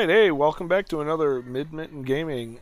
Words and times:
right, 0.00 0.08
hey, 0.08 0.30
welcome 0.30 0.66
back 0.66 0.88
to 0.88 1.02
another 1.02 1.42
Mid 1.42 1.74
Mitten 1.74 2.02
Gaming. 2.02 2.60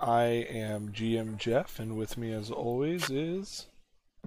I 0.00 0.24
am 0.24 0.88
GM 0.88 1.36
Jeff, 1.36 1.78
and 1.78 1.96
with 1.96 2.18
me, 2.18 2.32
as 2.32 2.50
always, 2.50 3.08
is 3.10 3.68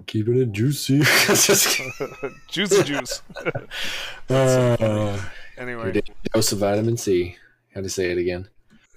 Keeping 0.06 0.38
it 0.38 0.54
juicy. 0.54 1.00
Juicy 2.48 2.84
Juice. 2.84 3.22
uh, 4.30 5.22
anyway, 5.58 6.02
dose 6.34 6.54
of 6.54 6.60
vitamin 6.60 6.96
C. 6.96 7.36
How 7.76 7.82
to 7.82 7.90
say 7.90 8.12
it 8.12 8.18
again? 8.18 8.48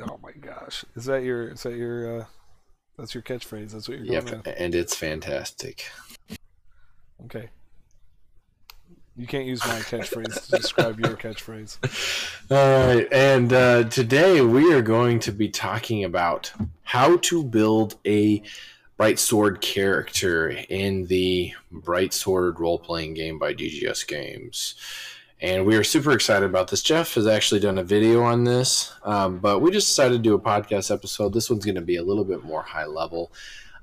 oh 0.01 0.21
my 0.23 0.31
gosh, 0.31 0.85
is 0.95 1.07
that 1.07 1.25
your 1.25 1.49
is 1.49 1.65
that 1.65 1.75
your 1.75 2.21
uh, 2.21 2.25
that's 2.97 3.15
your 3.15 3.25
catchphrase? 3.25 3.73
That's 3.73 3.89
what 3.89 3.99
you're 3.99 4.07
going 4.07 4.29
Yep, 4.29 4.47
with. 4.47 4.55
and 4.57 4.77
it's 4.77 4.95
fantastic. 4.95 5.91
Okay. 7.25 7.51
You 9.19 9.27
can't 9.27 9.47
use 9.47 9.67
my 9.67 9.79
catchphrase 9.81 10.45
to 10.45 10.57
describe 10.59 11.01
your 11.01 11.17
catchphrase. 11.17 11.79
All 12.51 12.87
right, 12.87 13.11
and 13.11 13.51
uh, 13.51 13.85
today 13.85 14.43
we 14.43 14.75
are 14.75 14.83
going 14.83 15.21
to 15.21 15.33
be 15.33 15.49
talking 15.49 16.05
about 16.05 16.53
how 16.83 17.17
to 17.17 17.43
build 17.43 17.97
a 18.07 18.43
Bright 18.99 19.19
Sword 19.19 19.63
character 19.63 20.51
in 20.69 21.07
the 21.07 21.55
Bright 21.73 22.13
Sword 22.13 22.61
role 22.61 22.79
playing 22.79 23.15
game 23.15 23.39
by 23.39 23.55
DGS 23.55 24.07
Games. 24.07 24.75
And 25.41 25.65
we 25.65 25.77
are 25.77 25.85
super 25.85 26.13
excited 26.13 26.45
about 26.45 26.69
this. 26.69 26.83
Jeff 26.83 27.15
has 27.15 27.27
actually 27.27 27.61
done 27.61 27.79
a 27.79 27.85
video 27.85 28.23
on 28.23 28.45
this, 28.45 28.93
um, 29.03 29.39
but 29.39 29.61
we 29.61 29.71
just 29.71 29.89
decided 29.89 30.19
to 30.19 30.23
do 30.23 30.35
a 30.35 30.39
podcast 30.39 30.93
episode. 30.93 31.33
This 31.33 31.49
one's 31.49 31.65
going 31.65 31.77
to 31.77 31.81
be 31.81 31.97
a 31.97 32.05
little 32.05 32.25
bit 32.25 32.45
more 32.45 32.61
high 32.61 32.87
level, 32.87 33.33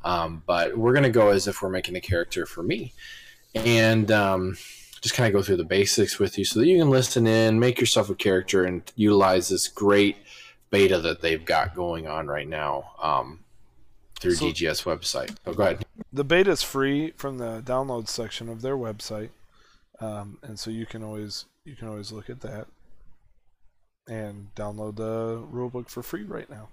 um, 0.06 0.44
but 0.46 0.78
we're 0.78 0.94
going 0.94 1.04
to 1.04 1.10
go 1.10 1.30
as 1.30 1.48
if 1.48 1.64
we're 1.64 1.70
making 1.70 1.96
a 1.96 2.02
character 2.02 2.46
for 2.46 2.62
me. 2.62 2.94
And 3.56 4.12
um, 4.12 4.58
just 5.04 5.14
kind 5.16 5.28
of 5.28 5.34
go 5.38 5.44
through 5.44 5.58
the 5.58 5.64
basics 5.66 6.18
with 6.18 6.38
you 6.38 6.46
so 6.46 6.60
that 6.62 6.66
you 6.68 6.80
can 6.80 6.90
listen 6.90 7.28
in, 7.28 7.60
make 7.60 7.80
yourself 7.80 8.10
a 8.10 8.16
character, 8.16 8.64
and 8.64 8.90
utilize 8.96 9.50
this 9.50 9.68
great 9.68 10.16
beta 10.72 10.98
that 11.00 11.22
they've 11.22 11.44
got 11.46 11.76
going 11.76 12.08
on 12.08 12.26
right 12.28 12.48
now 12.48 12.92
um, 13.02 13.44
through 14.20 14.36
So- 14.36 14.46
DGS 14.46 14.84
website. 14.86 15.36
Oh, 15.46 15.54
go 15.54 15.64
ahead. 15.64 15.86
The 16.14 16.24
beta 16.24 16.52
is 16.52 16.64
free 16.64 17.12
from 17.18 17.38
the 17.38 17.62
download 17.62 18.08
section 18.08 18.48
of 18.48 18.62
their 18.62 18.78
website, 18.78 19.30
um, 20.00 20.38
and 20.42 20.58
so 20.58 20.72
you 20.72 20.86
can 20.86 21.04
always 21.04 21.46
you 21.66 21.76
can 21.76 21.88
always 21.90 22.12
look 22.12 22.30
at 22.30 22.42
that 22.42 22.68
and 24.08 24.54
download 24.56 24.96
the 24.98 25.42
rulebook 25.52 25.90
for 25.90 26.02
free 26.04 26.24
right 26.24 26.50
now. 26.50 26.70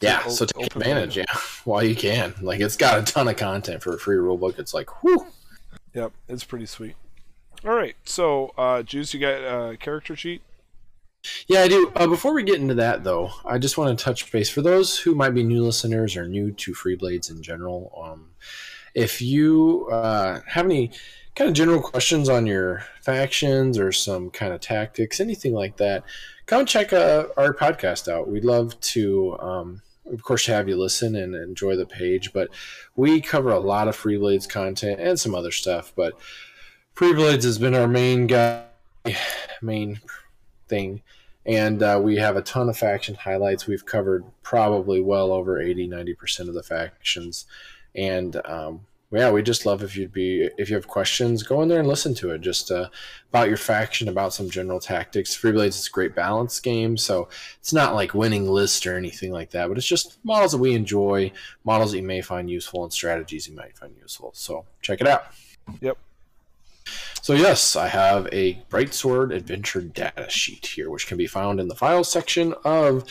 Yeah, 0.00 0.22
o- 0.24 0.30
so 0.30 0.46
take 0.46 0.74
advantage, 0.76 1.16
beta. 1.16 1.26
yeah, 1.28 1.40
while 1.64 1.82
you 1.82 1.94
can. 1.96 2.34
Like 2.40 2.60
it's 2.60 2.76
got 2.76 2.98
a 2.98 3.02
ton 3.12 3.28
of 3.28 3.36
content 3.36 3.82
for 3.82 3.94
a 3.94 3.98
free 3.98 4.16
rulebook. 4.16 4.58
It's 4.58 4.72
like, 4.74 5.02
whew. 5.02 5.26
Yep, 5.94 6.12
it's 6.28 6.44
pretty 6.44 6.66
sweet. 6.66 6.94
All 7.64 7.74
right, 7.74 7.96
so 8.04 8.52
uh, 8.56 8.82
Juice, 8.82 9.12
you 9.12 9.20
got 9.20 9.34
a 9.42 9.76
character 9.76 10.16
sheet. 10.16 10.42
Yeah, 11.46 11.60
I 11.60 11.68
do. 11.68 11.92
Uh, 11.94 12.06
before 12.06 12.32
we 12.32 12.42
get 12.42 12.60
into 12.60 12.74
that, 12.74 13.04
though, 13.04 13.30
I 13.44 13.58
just 13.58 13.76
want 13.76 13.98
to 13.98 14.02
touch 14.02 14.30
base 14.32 14.48
for 14.48 14.62
those 14.62 14.98
who 14.98 15.14
might 15.14 15.34
be 15.34 15.42
new 15.42 15.62
listeners 15.62 16.16
or 16.16 16.26
new 16.26 16.50
to 16.52 16.72
Free 16.72 16.96
Blades 16.96 17.28
in 17.28 17.42
general. 17.42 17.92
Um, 18.02 18.30
if 18.94 19.20
you 19.20 19.86
uh, 19.92 20.40
have 20.46 20.64
any 20.64 20.92
kind 21.34 21.48
of 21.48 21.54
general 21.54 21.82
questions 21.82 22.28
on 22.28 22.46
your 22.46 22.84
factions 23.02 23.78
or 23.78 23.92
some 23.92 24.30
kind 24.30 24.54
of 24.54 24.60
tactics, 24.60 25.20
anything 25.20 25.52
like 25.52 25.76
that, 25.76 26.04
come 26.46 26.64
check 26.64 26.92
uh, 26.92 27.26
our 27.36 27.52
podcast 27.52 28.10
out. 28.10 28.28
We'd 28.28 28.44
love 28.44 28.80
to, 28.80 29.36
um, 29.40 29.82
of 30.12 30.22
course, 30.22 30.46
have 30.46 30.68
you 30.68 30.76
listen 30.76 31.14
and 31.14 31.34
enjoy 31.34 31.76
the 31.76 31.86
page. 31.86 32.32
But 32.32 32.50
we 32.96 33.20
cover 33.20 33.50
a 33.50 33.58
lot 33.58 33.88
of 33.88 33.96
Free 33.96 34.16
Blades 34.16 34.46
content 34.46 35.00
and 35.00 35.18
some 35.18 35.34
other 35.34 35.50
stuff. 35.50 35.92
But 35.94 36.18
Free 36.94 37.12
Blades 37.12 37.44
has 37.44 37.58
been 37.58 37.74
our 37.74 37.88
main 37.88 38.26
guy, 38.26 38.64
main 39.62 40.00
thing 40.68 41.02
and 41.46 41.82
uh, 41.82 41.98
we 42.02 42.16
have 42.16 42.36
a 42.36 42.42
ton 42.42 42.68
of 42.68 42.76
faction 42.76 43.14
highlights 43.14 43.66
we've 43.66 43.86
covered 43.86 44.24
probably 44.42 45.00
well 45.00 45.32
over 45.32 45.60
80 45.60 45.88
90% 45.88 46.48
of 46.48 46.54
the 46.54 46.62
factions 46.62 47.46
and 47.94 48.40
um, 48.44 48.86
yeah 49.12 49.30
we 49.30 49.42
just 49.42 49.66
love 49.66 49.82
if 49.82 49.96
you'd 49.96 50.12
be 50.12 50.48
if 50.56 50.68
you 50.70 50.76
have 50.76 50.86
questions 50.86 51.42
go 51.42 51.62
in 51.62 51.68
there 51.68 51.80
and 51.80 51.88
listen 51.88 52.14
to 52.14 52.30
it 52.30 52.40
just 52.40 52.70
uh, 52.70 52.88
about 53.30 53.48
your 53.48 53.56
faction 53.56 54.08
about 54.08 54.32
some 54.32 54.48
general 54.48 54.78
tactics 54.78 55.34
free 55.34 55.52
blades 55.52 55.78
is 55.78 55.88
a 55.88 55.90
great 55.90 56.14
balance 56.14 56.60
game 56.60 56.96
so 56.96 57.28
it's 57.58 57.72
not 57.72 57.94
like 57.94 58.14
winning 58.14 58.48
list 58.48 58.86
or 58.86 58.96
anything 58.96 59.32
like 59.32 59.50
that 59.50 59.68
but 59.68 59.76
it's 59.76 59.86
just 59.86 60.18
models 60.24 60.52
that 60.52 60.58
we 60.58 60.74
enjoy 60.74 61.30
models 61.64 61.90
that 61.90 61.98
you 61.98 62.04
may 62.04 62.20
find 62.20 62.48
useful 62.48 62.84
and 62.84 62.92
strategies 62.92 63.48
you 63.48 63.54
might 63.54 63.76
find 63.76 63.94
useful 64.00 64.30
so 64.34 64.64
check 64.80 65.00
it 65.00 65.06
out 65.06 65.24
Yep. 65.80 65.98
so 67.22 67.34
yes, 67.34 67.76
I 67.76 67.86
have 67.86 68.28
a 68.32 68.54
Bright 68.68 68.92
Sword 68.92 69.30
Adventure 69.30 69.82
data 69.82 70.28
sheet 70.28 70.66
here, 70.66 70.90
which 70.90 71.06
can 71.06 71.16
be 71.16 71.28
found 71.28 71.60
in 71.60 71.68
the 71.68 71.76
files 71.76 72.10
section 72.10 72.54
of 72.64 73.04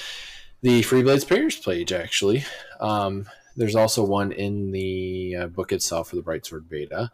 the 0.61 0.81
Free 0.81 1.03
Blades 1.03 1.23
players 1.23 1.55
page. 1.57 1.93
Actually, 1.93 2.43
um, 2.81 3.27
there's 3.59 3.75
also 3.75 4.03
one 4.03 4.31
in 4.31 4.71
the 4.71 5.35
uh, 5.35 5.47
book 5.47 5.71
itself 5.73 6.09
for 6.09 6.15
the 6.15 6.21
Bright 6.21 6.45
Sword 6.45 6.69
beta, 6.69 7.11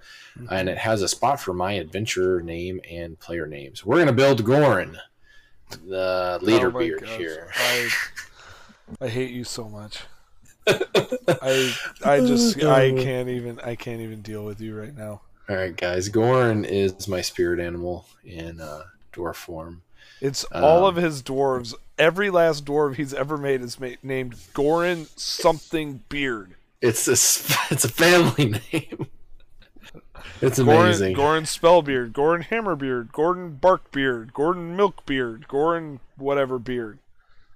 and 0.51 0.69
it 0.69 0.77
has 0.77 1.01
a 1.01 1.07
spot 1.07 1.39
for 1.39 1.53
my 1.53 1.73
adventure 1.73 2.39
name 2.39 2.79
and 2.89 3.19
player 3.19 3.47
names. 3.47 3.83
We're 3.83 3.97
gonna 3.97 4.13
build 4.13 4.43
Gorin, 4.45 4.95
the 5.87 6.37
leader 6.43 6.67
Oh 6.67 6.71
my 6.71 6.79
beard 6.79 7.01
gosh, 7.01 7.17
here. 7.17 7.51
I, 7.55 7.89
I 9.01 9.07
hate 9.07 9.31
you 9.31 9.43
so 9.43 9.67
much. 9.67 10.01
I 10.67 11.73
I 12.05 12.19
just 12.19 12.63
I 12.63 12.91
can't 12.97 13.27
even 13.29 13.59
I 13.61 13.75
can't 13.75 14.01
even 14.01 14.21
deal 14.21 14.45
with 14.45 14.61
you 14.61 14.79
right 14.79 14.95
now. 14.95 15.21
All 15.49 15.55
right, 15.55 15.75
guys, 15.75 16.09
Gorin 16.09 16.63
is 16.65 17.07
my 17.07 17.21
spirit 17.21 17.59
animal 17.59 18.05
in 18.23 18.61
uh, 18.61 18.83
dwarf 19.13 19.35
form. 19.35 19.81
It's 20.21 20.43
all 20.45 20.85
Um, 20.85 20.95
of 20.97 21.03
his 21.03 21.21
dwarves. 21.21 21.73
Every 21.97 22.29
last 22.29 22.65
dwarf 22.65 22.95
he's 22.95 23.13
ever 23.13 23.37
made 23.37 23.61
is 23.61 23.79
ma- 23.79 23.89
named 24.03 24.35
Gorin 24.53 25.07
something 25.17 26.03
Beard. 26.09 26.55
It's 26.81 27.07
a 27.07 27.11
it's 27.73 27.85
a 27.85 27.89
family 27.89 28.45
name. 28.73 29.07
It's 30.41 30.59
Gorin, 30.59 30.81
amazing. 30.81 31.15
Gorin 31.15 31.43
Spellbeard, 31.47 32.11
Gorin 32.11 32.43
Hammerbeard, 32.45 33.11
Gordon 33.13 33.57
Barkbeard, 33.61 34.33
Gordon 34.33 34.75
Milkbeard, 34.75 35.47
Gorin 35.47 35.99
whatever 36.17 36.59
beard. 36.59 36.99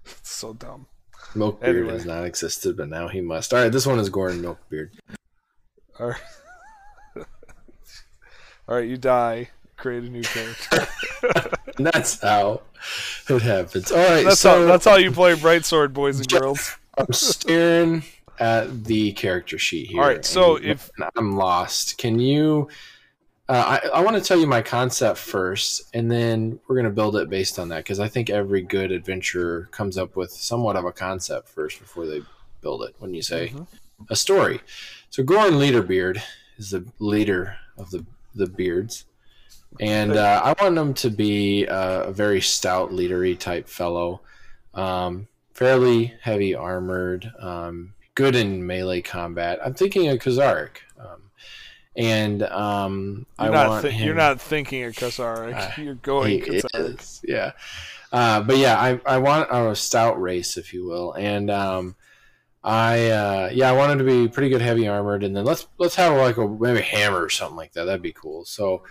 It's 0.06 0.32
so 0.32 0.54
dumb. 0.54 0.88
Milkbeard 1.36 1.76
Anyway. 1.76 1.94
has 1.94 2.06
not 2.06 2.24
existed, 2.26 2.78
but 2.78 2.88
now 2.90 3.08
he 3.10 3.20
must. 3.22 3.54
All 3.54 3.62
right, 3.62 3.72
this 3.72 3.86
one 3.86 4.00
is 4.00 4.10
Gordon 4.10 4.42
Milkbeard. 4.42 4.92
All 6.00 6.08
right. 6.08 6.22
All 8.68 8.76
right, 8.78 8.88
you 8.88 8.98
die. 8.98 9.50
Create 9.80 10.04
a 10.04 10.10
new 10.10 10.22
character. 10.24 10.88
And 11.78 11.86
that's 11.94 12.22
how 12.22 12.62
it 13.30 13.42
happens. 13.42 13.92
All 13.92 13.98
right, 13.98 14.24
That's 14.26 14.40
so 14.40 14.62
how 14.62 14.66
that's 14.66 14.86
how 14.86 14.96
you 14.98 15.12
play 15.12 15.36
Bright 15.36 15.66
Sword, 15.66 15.94
boys 15.94 16.20
and 16.20 16.28
girls. 16.28 16.76
I'm 16.98 17.12
staring 17.14 18.04
at 18.40 18.84
the 18.86 19.14
character 19.14 19.58
sheet 19.58 19.88
here. 19.88 20.02
All 20.02 20.08
right, 20.08 20.24
so 20.26 20.58
if- 20.58 20.90
I'm 21.16 21.38
lost, 21.38 21.98
can 21.98 22.20
you? 22.20 22.68
Uh, 23.48 23.80
I, 23.84 23.88
I 24.00 24.02
want 24.02 24.16
to 24.16 24.22
tell 24.22 24.38
you 24.38 24.46
my 24.46 24.62
concept 24.62 25.18
first, 25.18 25.90
and 25.96 26.12
then 26.12 26.60
we're 26.68 26.76
going 26.76 26.86
to 26.86 26.92
build 26.92 27.16
it 27.16 27.30
based 27.32 27.58
on 27.58 27.70
that 27.70 27.78
because 27.78 28.00
I 28.00 28.08
think 28.08 28.30
every 28.30 28.62
good 28.62 28.92
adventurer 28.92 29.68
comes 29.72 29.98
up 29.98 30.16
with 30.16 30.30
somewhat 30.32 30.76
of 30.76 30.86
a 30.86 30.92
concept 30.92 31.50
first 31.50 31.80
before 31.80 32.06
they 32.06 32.22
build 32.62 32.84
it. 32.84 32.94
When 33.00 33.14
you 33.14 33.24
say 33.24 33.48
Mhm. 33.50 33.66
a 34.10 34.16
story, 34.16 34.62
so 35.10 35.24
Goran 35.24 35.54
Leaderbeard 35.54 36.22
is 36.58 36.70
the 36.72 36.86
leader 37.00 37.56
of 37.78 37.90
the 37.92 38.06
the 38.36 38.46
beards, 38.46 39.06
and 39.80 40.14
uh, 40.14 40.42
I 40.44 40.62
want 40.64 40.78
him 40.78 40.94
to 40.96 41.10
be 41.10 41.68
uh, 41.68 42.04
a 42.04 42.12
very 42.12 42.42
stout, 42.42 42.92
leadery 42.92 43.38
type 43.38 43.68
fellow, 43.68 44.22
um, 44.74 45.28
fairly 45.54 46.14
heavy 46.22 46.56
armored, 46.56 47.32
um, 47.40 47.94
good 48.16 48.36
in 48.36 48.66
melee 48.66 49.02
combat. 49.02 49.60
I'm 49.64 49.74
thinking 49.74 50.08
of 50.10 50.20
Kazark, 50.20 50.78
um, 51.00 51.32
and 51.96 52.44
um, 52.44 53.26
I 53.38 53.46
You're 53.46 53.54
not 53.54 53.70
want 53.70 53.82
thi- 53.84 53.92
him. 53.92 54.06
you're 54.06 54.16
not 54.16 54.42
thinking 54.42 54.84
of 54.84 54.94
Kazarak. 54.94 55.56
Uh, 55.56 55.82
you're 55.82 55.96
going 55.96 56.44
is, 56.46 57.22
yeah. 57.26 57.52
Uh, 58.12 58.42
but 58.42 58.58
yeah, 58.58 58.80
I, 58.80 59.00
I 59.06 59.18
want 59.20 59.50
a 59.52 59.76
stout 59.76 60.20
race, 60.20 60.58
if 60.58 60.74
you 60.74 60.86
will, 60.86 61.14
and 61.14 61.52
um, 61.52 61.96
I 62.64 63.10
uh, 63.10 63.50
yeah, 63.54 63.70
I 63.70 63.74
want 63.74 63.92
him 63.92 64.00
to 64.00 64.04
be 64.04 64.28
pretty 64.28 64.50
good, 64.50 64.62
heavy 64.62 64.88
armored, 64.88 65.24
and 65.24 65.36
then 65.36 65.46
let's 65.46 65.68
let's 65.78 65.96
have 65.96 66.18
like 66.18 66.38
a 66.38 66.48
maybe 66.48 66.80
a 66.80 66.84
hammer 66.84 67.24
or 67.24 67.30
something 67.30 67.56
like 67.56 67.74
that. 67.74 67.86
That'd 67.86 68.02
be 68.02 68.12
cool. 68.14 68.46
So, 68.46 68.84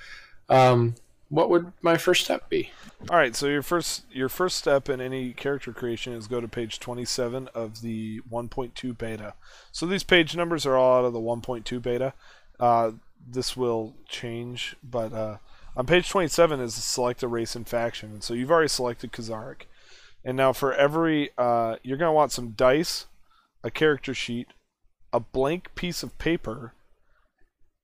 um, 0.48 0.94
what 1.28 1.50
would 1.50 1.72
my 1.82 1.96
first 1.96 2.24
step 2.24 2.48
be? 2.48 2.70
All 3.10 3.16
right, 3.16 3.36
so 3.36 3.46
your 3.46 3.62
first 3.62 4.04
your 4.10 4.28
first 4.28 4.56
step 4.56 4.88
in 4.88 5.00
any 5.00 5.32
character 5.32 5.72
creation 5.72 6.14
is 6.14 6.26
go 6.26 6.40
to 6.40 6.48
page 6.48 6.80
27 6.80 7.48
of 7.54 7.82
the 7.82 8.20
1.2 8.30 8.98
beta. 8.98 9.34
So 9.70 9.86
these 9.86 10.02
page 10.02 10.34
numbers 10.34 10.66
are 10.66 10.76
all 10.76 10.98
out 10.98 11.04
of 11.04 11.12
the 11.12 11.20
1.2 11.20 11.80
beta. 11.82 12.14
Uh, 12.58 12.92
this 13.30 13.56
will 13.56 13.94
change, 14.08 14.74
but 14.82 15.12
uh, 15.12 15.36
on 15.76 15.86
page 15.86 16.08
27 16.08 16.60
is 16.60 16.74
select 16.74 17.22
a 17.22 17.28
race 17.28 17.54
and 17.54 17.68
faction, 17.68 18.10
and 18.10 18.24
so 18.24 18.34
you've 18.34 18.50
already 18.50 18.68
selected 18.68 19.12
Kazarak. 19.12 19.62
And 20.24 20.36
now 20.36 20.52
for 20.52 20.74
every 20.74 21.30
uh, 21.36 21.76
you're 21.82 21.98
gonna 21.98 22.12
want 22.12 22.32
some 22.32 22.50
dice, 22.50 23.06
a 23.62 23.70
character 23.70 24.14
sheet, 24.14 24.48
a 25.12 25.20
blank 25.20 25.74
piece 25.74 26.02
of 26.02 26.16
paper, 26.18 26.72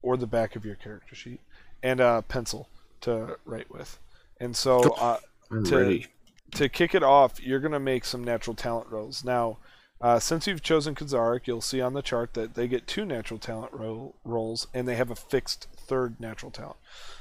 or 0.03 0.17
the 0.17 0.27
back 0.27 0.57
of 0.57 0.65
your 0.65 0.75
character 0.75 1.15
sheet, 1.15 1.41
and 1.85 2.01
a 2.01 2.23
pencil 2.27 2.69
to 3.03 3.37
write 3.45 3.71
with. 3.71 3.99
And 4.41 4.57
so 4.57 4.81
uh, 4.95 5.19
To- 5.67 5.77
ready. 5.77 6.07
to 6.53 6.69
kick 6.69 6.95
it 6.95 7.03
off, 7.05 7.41
you're 7.41 7.61
going 7.61 7.73
to 7.73 7.79
make 7.79 8.05
some 8.05 8.25
natural 8.25 8.57
talent 8.57 8.89
rolls. 8.91 9.23
Now, 9.23 9.59
uh, 10.01 10.19
since 10.19 10.47
you've 10.47 10.63
chosen 10.63 10.95
Kazarak, 10.95 11.47
you'll 11.47 11.61
see 11.61 11.81
on 11.81 11.93
the 11.93 12.03
chart 12.03 12.35
that 12.35 12.55
they 12.55 12.67
get 12.67 12.87
two 12.87 13.05
natural 13.05 13.39
talent 13.39 13.73
ro- 13.73 14.15
rolls, 14.25 14.67
and 14.75 14.89
they 14.89 14.97
have 14.97 15.11
a 15.11 15.15
fixed 15.15 15.69
third 15.77 16.19
natural 16.19 16.51
talent. 16.51 16.77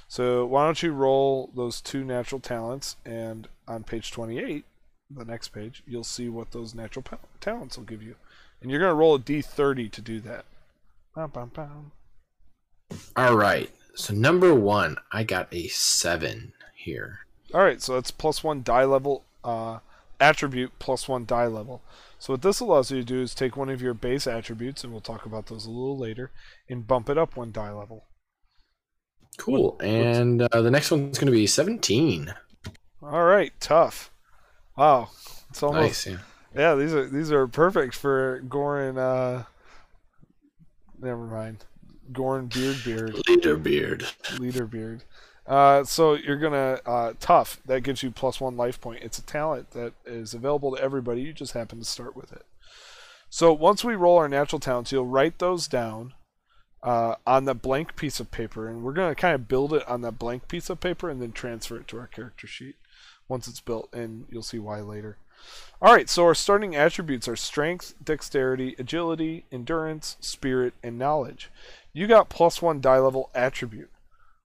So 0.07 0.45
why 0.45 0.65
don't 0.65 0.81
you 0.81 0.91
roll 0.91 1.51
those 1.55 1.79
two 1.81 2.03
natural 2.03 2.41
talents, 2.41 2.95
and 3.05 3.47
on 3.67 3.83
page 3.83 4.11
28, 4.11 4.65
the 5.09 5.25
next 5.25 5.49
page, 5.49 5.83
you'll 5.85 6.03
see 6.03 6.29
what 6.29 6.51
those 6.51 6.73
natural 6.73 7.03
pa- 7.03 7.17
talents 7.39 7.77
will 7.77 7.85
give 7.85 8.01
you. 8.01 8.15
And 8.61 8.71
you're 8.71 8.79
going 8.79 8.91
to 8.91 8.95
roll 8.95 9.15
a 9.15 9.19
d30 9.19 9.91
to 9.91 10.01
do 10.01 10.19
that. 10.21 10.45
Bum, 11.15 11.29
bum, 11.31 11.51
bum. 11.53 11.91
All 13.15 13.35
right. 13.35 13.69
So 13.95 14.13
number 14.13 14.53
one, 14.53 14.97
I 15.11 15.23
got 15.23 15.53
a 15.53 15.67
seven 15.67 16.53
here. 16.75 17.19
All 17.53 17.61
right, 17.61 17.81
so 17.81 17.93
that's 17.93 18.11
plus 18.11 18.43
one 18.43 18.63
die 18.63 18.85
level 18.85 19.23
uh, 19.43 19.79
attribute 20.19 20.71
plus 20.79 21.07
one 21.07 21.25
die 21.25 21.47
level. 21.47 21.81
So 22.17 22.33
what 22.33 22.41
this 22.41 22.59
allows 22.59 22.89
you 22.89 22.97
to 22.99 23.03
do 23.05 23.21
is 23.21 23.35
take 23.35 23.57
one 23.57 23.69
of 23.69 23.81
your 23.81 23.93
base 23.93 24.25
attributes, 24.25 24.83
and 24.83 24.91
we'll 24.93 25.01
talk 25.01 25.25
about 25.25 25.47
those 25.47 25.65
a 25.65 25.69
little 25.69 25.97
later, 25.97 26.31
and 26.69 26.87
bump 26.87 27.09
it 27.09 27.17
up 27.17 27.35
one 27.35 27.51
die 27.51 27.71
level. 27.71 28.05
Cool. 29.37 29.77
And 29.81 30.41
uh, 30.41 30.61
the 30.61 30.71
next 30.71 30.89
one's 30.91 31.17
going 31.17 31.25
to 31.25 31.31
be 31.31 31.47
17. 31.47 32.33
All 33.01 33.23
right, 33.23 33.51
tough. 33.59 34.09
Wow, 34.77 35.09
it's 35.49 35.61
almost 35.61 36.07
Nice. 36.07 36.07
Yeah. 36.07 36.17
yeah. 36.55 36.75
These 36.75 36.93
are 36.93 37.05
these 37.07 37.31
are 37.31 37.47
perfect 37.47 37.93
for 37.93 38.41
Goran. 38.47 38.97
Uh, 38.97 39.43
never 40.99 41.25
mind, 41.25 41.65
Goran 42.11 42.53
Beard 42.53 42.83
Beard 42.83 43.27
Leader 43.27 43.57
beard. 43.57 44.05
Leader 44.39 44.65
Beard. 44.65 45.03
Uh, 45.45 45.83
so 45.83 46.13
you're 46.13 46.37
gonna 46.37 46.79
uh, 46.85 47.13
tough. 47.19 47.59
That 47.65 47.81
gives 47.81 48.03
you 48.03 48.11
plus 48.11 48.39
one 48.39 48.55
life 48.55 48.79
point. 48.79 49.03
It's 49.03 49.19
a 49.19 49.23
talent 49.23 49.71
that 49.71 49.93
is 50.05 50.33
available 50.33 50.75
to 50.75 50.81
everybody. 50.81 51.21
You 51.21 51.33
just 51.33 51.53
happen 51.53 51.79
to 51.79 51.85
start 51.85 52.15
with 52.15 52.31
it. 52.31 52.45
So 53.29 53.51
once 53.51 53.83
we 53.83 53.95
roll 53.95 54.17
our 54.17 54.29
natural 54.29 54.59
talents, 54.59 54.91
you'll 54.91 55.07
write 55.07 55.39
those 55.39 55.67
down 55.67 56.13
uh, 56.81 57.15
on 57.25 57.45
the 57.45 57.55
blank 57.55 57.95
piece 57.95 58.19
of 58.19 58.31
paper, 58.31 58.69
and 58.69 58.83
we're 58.83 58.93
gonna 58.93 59.15
kind 59.15 59.35
of 59.35 59.47
build 59.47 59.73
it 59.73 59.87
on 59.87 60.01
that 60.01 60.19
blank 60.19 60.47
piece 60.47 60.69
of 60.69 60.79
paper, 60.79 61.09
and 61.09 61.21
then 61.21 61.31
transfer 61.31 61.77
it 61.77 61.87
to 61.89 61.99
our 61.99 62.07
character 62.07 62.47
sheet 62.47 62.75
once 63.27 63.47
it's 63.47 63.61
built, 63.61 63.89
and 63.93 64.25
you'll 64.29 64.43
see 64.43 64.59
why 64.59 64.79
later. 64.79 65.17
All 65.81 65.93
right, 65.93 66.09
so 66.09 66.23
our 66.23 66.35
starting 66.35 66.75
attributes 66.75 67.27
are 67.27 67.35
strength, 67.35 67.93
dexterity, 68.01 68.75
agility, 68.79 69.45
endurance, 69.51 70.15
spirit, 70.21 70.73
and 70.81 70.97
knowledge. 70.97 71.51
You 71.91 72.07
got 72.07 72.29
plus 72.29 72.61
one 72.61 72.79
die 72.79 72.99
level 72.99 73.29
attribute. 73.35 73.89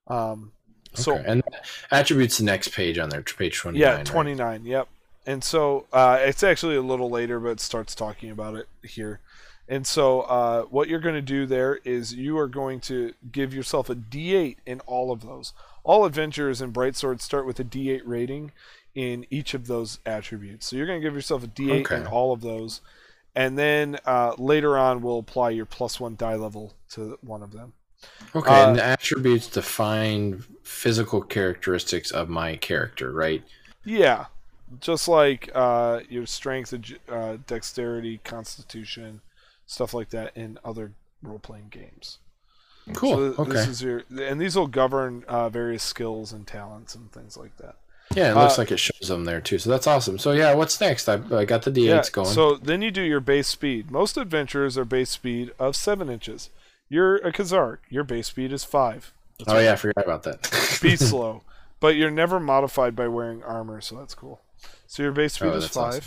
Um, 0.08 0.52
so 0.94 1.14
okay. 1.14 1.24
And 1.26 1.42
attributes 1.90 2.38
the 2.38 2.44
next 2.44 2.68
page 2.68 2.98
on 2.98 3.08
there, 3.10 3.22
page 3.22 3.56
29. 3.58 3.80
yeah, 3.80 3.96
right? 3.96 4.04
29. 4.04 4.64
Yep. 4.64 4.88
And 5.26 5.44
so 5.44 5.86
uh, 5.92 6.18
it's 6.20 6.42
actually 6.42 6.76
a 6.76 6.82
little 6.82 7.10
later, 7.10 7.38
but 7.38 7.50
it 7.50 7.60
starts 7.60 7.94
talking 7.94 8.30
about 8.30 8.56
it 8.56 8.66
here. 8.82 9.20
And 9.68 9.86
so 9.86 10.22
uh, 10.22 10.62
what 10.62 10.88
you're 10.88 10.98
going 10.98 11.14
to 11.14 11.22
do 11.22 11.44
there 11.44 11.78
is 11.84 12.14
you 12.14 12.38
are 12.38 12.48
going 12.48 12.80
to 12.80 13.12
give 13.30 13.52
yourself 13.52 13.90
a 13.90 13.94
D8 13.94 14.56
in 14.64 14.80
all 14.80 15.12
of 15.12 15.20
those. 15.20 15.52
All 15.84 16.06
adventures 16.06 16.62
in 16.62 16.70
Bright 16.70 16.96
Sword 16.96 17.20
start 17.20 17.46
with 17.46 17.60
a 17.60 17.64
D8 17.64 18.00
rating 18.04 18.52
in 18.98 19.24
each 19.30 19.54
of 19.54 19.68
those 19.68 20.00
attributes. 20.04 20.66
So 20.66 20.74
you're 20.74 20.84
going 20.84 21.00
to 21.00 21.06
give 21.06 21.14
yourself 21.14 21.44
a 21.44 21.46
D8 21.46 21.92
in 21.92 22.06
all 22.08 22.32
of 22.32 22.40
those. 22.40 22.80
And 23.36 23.56
then 23.56 23.96
uh, 24.04 24.34
later 24.38 24.76
on, 24.76 25.02
we'll 25.02 25.20
apply 25.20 25.50
your 25.50 25.66
plus 25.66 26.00
one 26.00 26.16
die 26.16 26.34
level 26.34 26.74
to 26.90 27.16
one 27.22 27.44
of 27.44 27.52
them. 27.52 27.74
Okay, 28.34 28.50
Uh, 28.50 28.66
and 28.70 28.76
the 28.76 28.82
attributes 28.82 29.46
define 29.46 30.42
physical 30.64 31.22
characteristics 31.22 32.10
of 32.10 32.28
my 32.28 32.56
character, 32.56 33.12
right? 33.12 33.44
Yeah, 33.84 34.26
just 34.80 35.06
like 35.06 35.48
uh, 35.54 36.00
your 36.08 36.26
strength, 36.26 36.74
uh, 37.08 37.36
dexterity, 37.46 38.18
constitution, 38.24 39.20
stuff 39.64 39.94
like 39.94 40.10
that 40.10 40.36
in 40.36 40.58
other 40.64 40.90
role-playing 41.22 41.68
games. 41.70 42.18
Cool. 42.94 43.34
So 43.34 43.42
okay. 43.42 43.52
This 43.52 43.68
is 43.68 43.80
your, 43.80 44.02
and 44.20 44.40
these 44.40 44.56
will 44.56 44.66
govern 44.66 45.22
uh, 45.28 45.50
various 45.50 45.84
skills 45.84 46.32
and 46.32 46.48
talents 46.48 46.96
and 46.96 47.12
things 47.12 47.36
like 47.36 47.56
that. 47.58 47.76
Yeah, 48.14 48.32
it 48.32 48.34
looks 48.36 48.58
uh, 48.58 48.62
like 48.62 48.72
it 48.72 48.78
shows 48.78 49.08
them 49.08 49.24
there 49.24 49.40
too. 49.40 49.58
So 49.58 49.70
that's 49.70 49.86
awesome. 49.86 50.18
So 50.18 50.32
yeah, 50.32 50.54
what's 50.54 50.80
next? 50.80 51.08
I, 51.08 51.20
I 51.36 51.44
got 51.44 51.62
the 51.62 51.70
D8s 51.70 51.86
Yeah. 51.86 52.02
going. 52.12 52.26
So 52.28 52.54
then 52.56 52.82
you 52.82 52.90
do 52.90 53.02
your 53.02 53.20
base 53.20 53.48
speed. 53.48 53.90
Most 53.90 54.16
adventurers 54.16 54.76
are 54.78 54.84
base 54.84 55.10
speed 55.10 55.52
of 55.58 55.76
seven 55.76 56.08
inches. 56.08 56.50
You're 56.88 57.16
a 57.16 57.32
Kazark. 57.32 57.78
Your 57.90 58.04
base 58.04 58.28
speed 58.28 58.52
is 58.52 58.64
five. 58.64 59.12
That's 59.38 59.50
oh 59.50 59.54
right. 59.56 59.64
yeah, 59.64 59.72
I 59.72 59.76
forgot 59.76 60.04
about 60.04 60.22
that. 60.24 60.78
Be 60.82 60.96
slow, 60.96 61.42
but 61.80 61.96
you're 61.96 62.10
never 62.10 62.40
modified 62.40 62.96
by 62.96 63.08
wearing 63.08 63.42
armor, 63.42 63.80
so 63.80 63.96
that's 63.96 64.14
cool. 64.14 64.40
So 64.86 65.02
your 65.02 65.12
base 65.12 65.34
speed 65.34 65.48
Oh, 65.48 65.56
is 65.56 65.68
five. 65.68 65.86
awesome. 65.86 66.02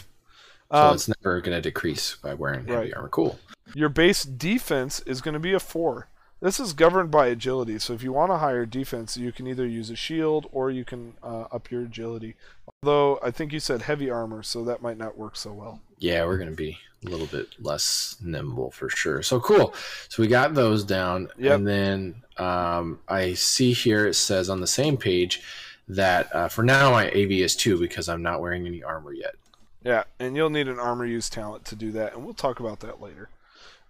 so 0.72 0.78
Um, 0.90 0.96
it's 0.96 1.08
never 1.08 1.40
going 1.40 1.56
to 1.56 1.62
decrease 1.62 2.16
by 2.16 2.34
wearing 2.34 2.62
heavy 2.66 2.74
right. 2.74 2.94
armor. 2.96 3.10
Cool. 3.10 3.40
Your 3.74 3.88
base 3.90 4.24
defense 4.24 5.02
is 5.06 5.22
going 5.22 5.34
to 5.36 5.40
be 5.40 5.54
a 5.54 5.60
4. 5.60 6.08
This 6.42 6.60
is 6.60 6.74
governed 6.74 7.12
by 7.12 7.28
agility, 7.28 7.78
so 7.78 7.94
if 7.94 8.02
you 8.02 8.12
want 8.12 8.32
a 8.32 8.40
higher 8.40 8.66
defense, 8.66 9.16
you 9.16 9.32
can 9.32 9.46
either 9.46 9.68
use 9.68 9.92
a 9.92 9.96
shield 9.96 10.48
or 10.52 10.72
you 10.72 10.84
can 10.84 11.14
uh, 11.22 11.42
up 11.52 11.70
your 11.70 11.84
agility. 11.84 12.36
Although, 12.82 13.20
I 13.22 13.30
think 13.30 13.54
you 13.54 13.60
said 13.60 13.84
heavy 13.84 14.10
armor, 14.10 14.42
so 14.42 14.64
that 14.66 14.82
might 14.82 14.98
not 14.98 15.16
work 15.20 15.36
so 15.36 15.54
well. 15.54 15.82
Yeah, 16.00 16.26
we're 16.26 16.38
going 16.38 16.50
to 16.50 16.56
be 16.56 16.80
a 17.06 17.10
little 17.10 17.28
bit 17.28 17.50
less 17.60 18.16
nimble 18.24 18.72
for 18.72 18.90
sure. 18.90 19.22
So 19.22 19.40
cool. 19.40 19.76
So 20.10 20.24
we 20.24 20.28
got 20.28 20.56
those 20.56 20.84
down, 20.84 21.30
Yep. 21.38 21.56
and 21.60 21.68
then 21.68 22.16
um, 22.38 23.00
I 23.08 23.34
see 23.36 23.72
here 23.72 24.08
it 24.08 24.16
says 24.16 24.50
on 24.50 24.62
the 24.62 24.68
same 24.68 24.98
page 24.98 25.44
that 25.88 26.36
uh, 26.36 26.48
for 26.48 26.64
now 26.64 26.90
my 26.90 27.08
AV 27.12 27.32
is 27.34 27.56
two 27.56 27.80
because 27.80 28.10
I'm 28.10 28.24
not 28.24 28.42
wearing 28.42 28.66
any 28.66 28.82
armor 28.82 29.14
yet. 29.14 29.36
Yeah, 29.84 30.06
and 30.20 30.36
you'll 30.36 30.50
need 30.50 30.68
an 30.68 30.80
armor 30.80 31.06
use 31.06 31.30
talent 31.30 31.66
to 31.66 31.76
do 31.76 31.92
that, 31.92 32.14
and 32.16 32.26
we'll 32.26 32.34
talk 32.34 32.60
about 32.60 32.80
that 32.80 33.00
later. 33.00 33.30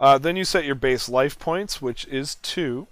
Uh, 0.01 0.17
then 0.17 0.35
you 0.35 0.43
set 0.43 0.65
your 0.65 0.75
base 0.75 1.07
life 1.07 1.37
points, 1.37 1.79
which 1.81 2.05
is 2.07 2.35
2. 2.35 2.87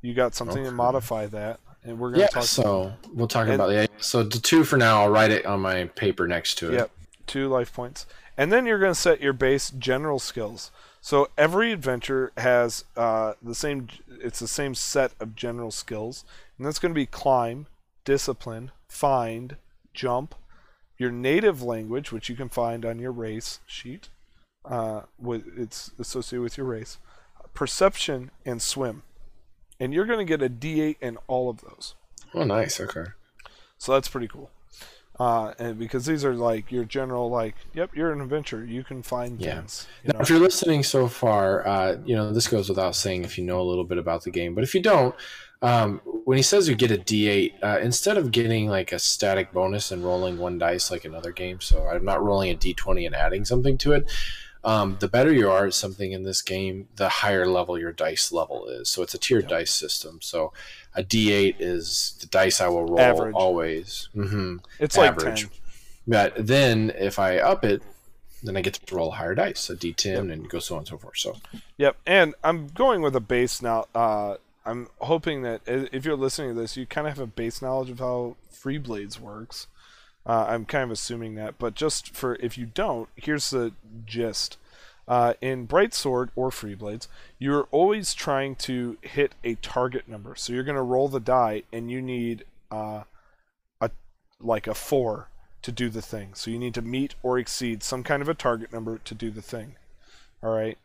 You 0.00 0.14
got 0.14 0.34
something 0.34 0.64
to 0.64 0.70
modify 0.70 1.26
that, 1.26 1.60
and 1.84 1.98
we're 1.98 2.08
going 2.10 2.20
Yeah. 2.20 2.26
to 2.28 2.32
talk 2.34 2.42
So 2.44 2.94
we'll 3.12 3.28
talk 3.28 3.44
And- 3.46 3.54
about 3.54 3.68
that. 3.68 3.90
So 3.98 4.22
the 4.22 4.38
two 4.38 4.64
for 4.64 4.76
now. 4.78 5.02
I'll 5.02 5.10
write 5.10 5.30
it 5.30 5.44
on 5.46 5.60
my 5.60 5.84
paper 5.84 6.26
next 6.26 6.56
to 6.58 6.72
it. 6.72 6.74
Yep, 6.74 6.90
two 7.26 7.48
life 7.48 7.72
points. 7.72 8.06
And 8.36 8.50
then 8.50 8.66
you're 8.66 8.78
going 8.78 8.92
to 8.92 8.98
set 8.98 9.20
your 9.20 9.32
base 9.34 9.70
general 9.70 10.18
skills. 10.18 10.70
So 11.00 11.28
every 11.36 11.72
adventure 11.72 12.32
has 12.38 12.84
uh, 12.96 13.34
the 13.42 13.54
same. 13.54 13.88
It's 14.08 14.38
the 14.38 14.48
same 14.48 14.74
set 14.74 15.12
of 15.20 15.36
general 15.36 15.70
skills, 15.70 16.24
and 16.56 16.66
that's 16.66 16.78
going 16.78 16.92
to 16.92 16.98
be 16.98 17.06
climb, 17.06 17.66
discipline, 18.06 18.70
find, 18.88 19.56
jump, 19.92 20.34
your 20.96 21.10
native 21.12 21.62
language, 21.62 22.10
which 22.12 22.30
you 22.30 22.34
can 22.36 22.48
find 22.48 22.86
on 22.86 22.98
your 22.98 23.12
race 23.12 23.60
sheet. 23.66 24.08
Uh, 24.64 25.02
with 25.18 25.44
it's 25.58 25.90
associated 25.98 26.42
with 26.42 26.56
your 26.56 26.66
race, 26.66 26.98
perception, 27.52 28.30
and 28.46 28.62
swim. 28.62 29.02
And 29.78 29.92
you're 29.92 30.06
going 30.06 30.20
to 30.20 30.24
get 30.24 30.40
a 30.42 30.48
D8 30.48 30.96
in 31.02 31.18
all 31.26 31.50
of 31.50 31.60
those. 31.60 31.94
Oh, 32.32 32.44
nice. 32.44 32.80
Okay. 32.80 33.04
So 33.76 33.92
that's 33.92 34.08
pretty 34.08 34.28
cool. 34.28 34.50
Uh, 35.20 35.52
and 35.58 35.78
because 35.78 36.06
these 36.06 36.24
are 36.24 36.34
like 36.34 36.72
your 36.72 36.84
general, 36.84 37.30
like, 37.30 37.54
yep, 37.72 37.90
you're 37.94 38.12
an 38.12 38.20
adventurer. 38.20 38.64
You 38.64 38.82
can 38.82 39.02
find 39.02 39.40
Yeah. 39.40 39.56
things. 39.58 39.86
Now, 40.04 40.14
know? 40.14 40.20
if 40.20 40.28
you're 40.30 40.40
listening 40.40 40.82
so 40.82 41.06
far, 41.06 41.66
uh, 41.66 41.96
you 42.04 42.16
know 42.16 42.32
this 42.32 42.48
goes 42.48 42.68
without 42.68 42.96
saying 42.96 43.24
if 43.24 43.38
you 43.38 43.44
know 43.44 43.60
a 43.60 43.62
little 43.62 43.84
bit 43.84 43.98
about 43.98 44.24
the 44.24 44.30
game. 44.32 44.54
But 44.54 44.64
if 44.64 44.74
you 44.74 44.82
don't, 44.82 45.14
um, 45.62 46.00
when 46.24 46.36
he 46.36 46.42
says 46.42 46.68
you 46.68 46.74
get 46.74 46.90
a 46.90 46.96
D8, 46.96 47.52
uh, 47.62 47.78
instead 47.80 48.16
of 48.16 48.32
getting 48.32 48.68
like 48.68 48.90
a 48.90 48.98
static 48.98 49.52
bonus 49.52 49.92
and 49.92 50.04
rolling 50.04 50.38
one 50.38 50.58
dice 50.58 50.90
like 50.90 51.04
another 51.04 51.30
game, 51.30 51.60
so 51.60 51.86
I'm 51.86 52.04
not 52.04 52.22
rolling 52.22 52.50
a 52.50 52.56
D20 52.56 53.06
and 53.06 53.14
adding 53.14 53.44
something 53.44 53.78
to 53.78 53.92
it. 53.92 54.10
Um, 54.64 54.96
the 54.98 55.08
better 55.08 55.32
you 55.32 55.50
are 55.50 55.66
at 55.66 55.74
something 55.74 56.12
in 56.12 56.22
this 56.22 56.40
game, 56.40 56.88
the 56.96 57.08
higher 57.08 57.46
level 57.46 57.78
your 57.78 57.92
dice 57.92 58.32
level 58.32 58.66
is. 58.66 58.88
So 58.88 59.02
it's 59.02 59.14
a 59.14 59.18
tiered 59.18 59.46
dice 59.46 59.72
system. 59.72 60.20
So 60.22 60.52
a 60.94 61.02
D8 61.02 61.56
is 61.58 62.16
the 62.20 62.26
dice 62.26 62.60
I 62.60 62.68
will 62.68 62.86
roll 62.86 63.00
Average. 63.00 63.34
always. 63.34 64.08
hmm 64.14 64.56
it's 64.78 64.96
average. 64.96 65.42
like 65.42 65.50
10. 65.50 65.50
But 66.06 66.46
then 66.46 66.92
if 66.96 67.18
I 67.18 67.38
up 67.38 67.64
it, 67.64 67.82
then 68.42 68.56
I 68.56 68.60
get 68.60 68.74
to 68.74 68.94
roll 68.94 69.12
higher 69.12 69.34
dice, 69.34 69.70
a 69.70 69.76
D10, 69.76 70.30
and 70.32 70.48
go 70.48 70.58
so 70.58 70.74
on 70.74 70.80
and 70.80 70.88
so 70.88 70.98
forth. 70.98 71.16
So 71.18 71.36
Yep. 71.78 71.96
And 72.06 72.34
I'm 72.44 72.68
going 72.68 73.02
with 73.02 73.16
a 73.16 73.20
base 73.20 73.62
now. 73.62 73.86
Uh, 73.94 74.36
I'm 74.66 74.88
hoping 74.98 75.42
that 75.42 75.60
if 75.66 76.04
you're 76.04 76.16
listening 76.16 76.54
to 76.54 76.60
this, 76.60 76.76
you 76.76 76.86
kind 76.86 77.06
of 77.06 77.16
have 77.16 77.22
a 77.22 77.26
base 77.26 77.60
knowledge 77.60 77.90
of 77.90 77.98
how 77.98 78.36
Free 78.50 78.78
Blades 78.78 79.20
works. 79.20 79.66
Uh, 80.26 80.46
I'm 80.48 80.64
kind 80.64 80.84
of 80.84 80.90
assuming 80.90 81.34
that, 81.34 81.58
but 81.58 81.74
just 81.74 82.14
for 82.14 82.36
if 82.36 82.56
you 82.56 82.66
don't, 82.66 83.08
here's 83.16 83.50
the 83.50 83.72
gist. 84.06 84.56
Uh, 85.06 85.34
in 85.42 85.66
Bright 85.66 85.92
Sword 85.92 86.30
or 86.34 86.50
Free 86.50 86.74
Blades, 86.74 87.08
you're 87.38 87.68
always 87.70 88.14
trying 88.14 88.56
to 88.56 88.96
hit 89.02 89.34
a 89.44 89.56
target 89.56 90.08
number. 90.08 90.34
So 90.34 90.54
you're 90.54 90.64
going 90.64 90.76
to 90.76 90.82
roll 90.82 91.08
the 91.08 91.20
die, 91.20 91.64
and 91.70 91.90
you 91.90 92.00
need 92.00 92.44
uh, 92.70 93.02
a 93.82 93.90
like 94.40 94.66
a 94.66 94.72
four 94.72 95.28
to 95.60 95.70
do 95.70 95.90
the 95.90 96.00
thing. 96.00 96.30
So 96.32 96.50
you 96.50 96.58
need 96.58 96.74
to 96.74 96.82
meet 96.82 97.14
or 97.22 97.38
exceed 97.38 97.82
some 97.82 98.02
kind 98.02 98.22
of 98.22 98.28
a 98.28 98.34
target 98.34 98.72
number 98.72 98.98
to 98.98 99.14
do 99.14 99.30
the 99.30 99.42
thing. 99.42 99.76
All 100.42 100.54
right. 100.54 100.78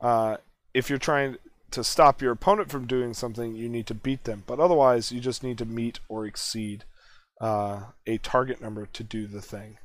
Uh, 0.00 0.36
if 0.72 0.88
you're 0.88 0.98
trying 0.98 1.38
to 1.72 1.82
stop 1.82 2.22
your 2.22 2.32
opponent 2.32 2.70
from 2.70 2.86
doing 2.86 3.14
something, 3.14 3.56
you 3.56 3.68
need 3.68 3.86
to 3.88 3.94
beat 3.94 4.22
them. 4.24 4.44
But 4.46 4.60
otherwise, 4.60 5.10
you 5.10 5.20
just 5.20 5.42
need 5.42 5.58
to 5.58 5.64
meet 5.64 5.98
or 6.08 6.26
exceed 6.26 6.84
uh, 7.40 7.80
a 8.06 8.18
target 8.18 8.60
number 8.60 8.86
to 8.86 9.04
do 9.04 9.26
the 9.26 9.42
thing, 9.42 9.78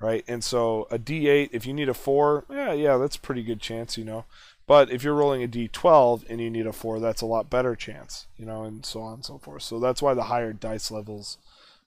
right? 0.00 0.24
And 0.28 0.42
so 0.44 0.86
a 0.90 0.98
D8, 0.98 1.50
if 1.52 1.66
you 1.66 1.72
need 1.72 1.88
a 1.88 1.94
four, 1.94 2.44
yeah, 2.50 2.72
yeah, 2.72 2.96
that's 2.96 3.16
pretty 3.16 3.42
good 3.42 3.60
chance, 3.60 3.96
you 3.96 4.04
know. 4.04 4.24
But 4.66 4.90
if 4.90 5.02
you're 5.02 5.14
rolling 5.14 5.42
a 5.42 5.48
D12 5.48 6.24
and 6.28 6.40
you 6.40 6.48
need 6.50 6.66
a 6.66 6.72
four, 6.72 7.00
that's 7.00 7.20
a 7.20 7.26
lot 7.26 7.50
better 7.50 7.74
chance, 7.74 8.26
you 8.36 8.46
know, 8.46 8.62
and 8.62 8.86
so 8.86 9.02
on 9.02 9.14
and 9.14 9.24
so 9.24 9.38
forth. 9.38 9.62
So 9.62 9.80
that's 9.80 10.00
why 10.00 10.14
the 10.14 10.24
higher 10.24 10.52
dice 10.52 10.90
levels 10.90 11.38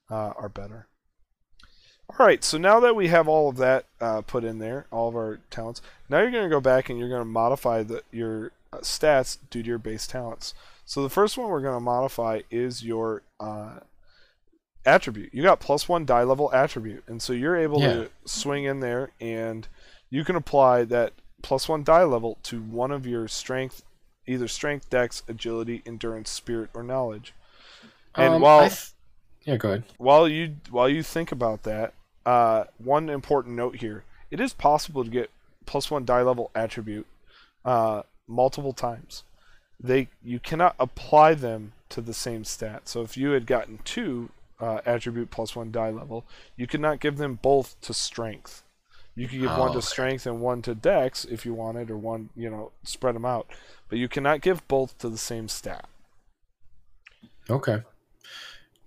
uh, 0.10 0.34
are 0.38 0.50
better. 0.50 0.88
All 2.10 2.26
right, 2.26 2.44
so 2.44 2.58
now 2.58 2.80
that 2.82 2.96
we 2.96 3.08
have 3.08 3.28
all 3.28 3.50
of 3.50 3.58
that 3.58 3.86
uh, 4.00 4.22
put 4.22 4.44
in 4.44 4.60
there, 4.60 4.86
all 4.92 5.10
of 5.10 5.16
our 5.16 5.40
talents, 5.50 5.82
now 6.08 6.20
you're 6.20 6.32
going 6.32 6.44
to 6.44 6.50
go 6.50 6.62
back 6.62 6.90
and 6.90 7.00
you're 7.00 7.10
going 7.10 7.22
to 7.22 7.26
modify 7.26 7.82
the, 7.82 8.04
your 8.12 8.52
uh, 8.72 8.78
stats 8.80 9.40
due 9.50 9.64
to 9.64 9.68
your 9.68 9.80
base 9.80 10.06
talents. 10.06 10.54
So 10.86 11.02
the 11.02 11.10
first 11.10 11.36
one 11.36 11.50
we're 11.50 11.62
going 11.62 11.78
to 11.78 11.80
modify 11.80 12.42
is 12.52 12.84
your 12.84 13.24
uh, 13.40 13.80
attribute. 14.86 15.34
You 15.34 15.44
got 15.44 15.60
plus 15.60 15.88
one 15.90 16.06
die 16.06 16.24
level 16.24 16.52
attribute, 16.54 17.04
and 17.08 17.22
so 17.22 17.34
you're 17.34 17.56
able 17.56 17.82
Yeah. 17.82 17.94
to 17.94 18.10
swing 18.26 18.64
in 18.66 18.80
there 18.80 19.12
and 19.20 19.68
you 20.10 20.24
can 20.24 20.36
apply 20.36 20.84
that 20.86 21.14
plus 21.42 21.68
one 21.68 21.84
die 21.84 22.04
level 22.04 22.38
to 22.44 22.62
one 22.62 22.92
of 22.92 23.06
your 23.06 23.28
strength, 23.28 23.84
either 24.28 24.48
strength, 24.48 24.90
dex, 24.90 25.24
agility, 25.28 25.82
endurance, 25.86 26.30
spirit, 26.30 26.70
or 26.74 26.84
knowledge. 26.84 27.34
And 28.16 28.36
Um, 28.36 28.42
while 28.42 28.70
th- 28.70 28.92
yeah, 29.44 29.58
go 29.58 29.70
ahead. 29.70 29.84
while 29.98 30.28
you 30.28 30.56
while 30.70 30.88
you 30.90 31.04
think 31.04 31.32
about 31.32 31.64
that, 31.64 31.94
uh, 32.26 32.66
one 32.78 33.10
important 33.10 33.56
note 33.56 33.78
here: 33.78 34.04
it 34.32 34.40
is 34.40 34.54
possible 34.54 35.04
to 35.04 35.10
get 35.10 35.30
plus 35.66 35.92
one 35.92 36.06
die 36.06 36.22
level 36.22 36.52
attribute 36.56 37.06
uh, 37.66 38.04
multiple 38.28 38.74
times. 38.74 39.24
They 39.80 40.08
you 40.24 40.40
cannot 40.40 40.76
apply 40.80 41.34
them 41.34 41.74
to 41.90 42.02
the 42.02 42.14
same 42.14 42.44
stat. 42.46 42.88
So 42.88 43.02
if 43.02 43.18
you 43.18 43.32
had 43.32 43.46
gotten 43.46 43.80
two 43.84 44.30
uh, 44.60 44.80
attribute 44.86 45.32
plus 45.32 45.56
one 45.56 45.72
die 45.72 45.90
level, 45.92 46.26
you 46.56 46.68
cannot 46.68 47.00
give 47.00 47.18
them 47.18 47.40
both 47.42 47.80
to 47.82 47.94
strength. 47.94 48.64
You 49.16 49.28
could 49.28 49.40
give 49.40 49.52
Oh, 49.52 49.60
one 49.60 49.72
to 49.72 49.78
okay. 49.78 49.86
strength 49.86 50.26
and 50.26 50.42
one 50.42 50.62
to 50.64 50.76
dex 50.76 51.24
if 51.26 51.46
you 51.46 51.54
wanted, 51.54 51.90
or 51.90 51.98
one 51.98 52.30
you 52.36 52.50
know 52.50 52.72
spread 52.84 53.16
them 53.16 53.26
out. 53.26 53.48
But 53.90 53.98
you 53.98 54.08
cannot 54.10 54.42
give 54.42 54.68
both 54.68 54.98
to 55.00 55.10
the 55.10 55.18
same 55.18 55.48
stat. 55.48 55.88
Okay, 57.50 57.82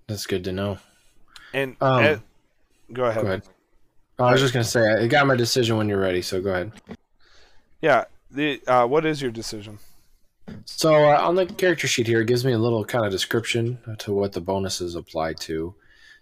that's 0.07 0.25
good 0.27 0.43
to 0.43 0.51
know. 0.51 0.77
And 1.53 1.75
Um, 1.81 2.03
at- 2.03 2.21
go 2.93 3.05
ahead. 3.05 3.21
Go 3.23 3.27
ahead. 3.27 3.43
Oh, 4.19 4.25
I 4.25 4.31
was 4.33 4.41
just 4.41 4.53
gonna 4.53 4.63
say 4.65 4.81
I 4.81 5.07
got 5.07 5.25
my 5.25 5.35
decision 5.35 5.77
when 5.77 5.87
you're 5.89 5.99
ready, 5.99 6.21
so 6.21 6.41
go 6.41 6.51
ahead. 6.51 6.71
Yeah. 7.81 8.05
The 8.31 8.61
uh, 8.67 8.85
what 8.85 9.05
is 9.05 9.21
your 9.21 9.31
decision? 9.31 9.79
So 10.65 10.93
uh, 10.93 11.19
on 11.21 11.35
the 11.35 11.45
character 11.45 11.87
sheet 11.87 12.07
here, 12.07 12.21
it 12.21 12.27
gives 12.27 12.45
me 12.45 12.53
a 12.53 12.57
little 12.57 12.85
kind 12.85 13.05
of 13.05 13.11
description 13.11 13.79
to 13.99 14.13
what 14.13 14.33
the 14.33 14.41
bonuses 14.41 14.95
apply 14.95 15.33
to. 15.33 15.75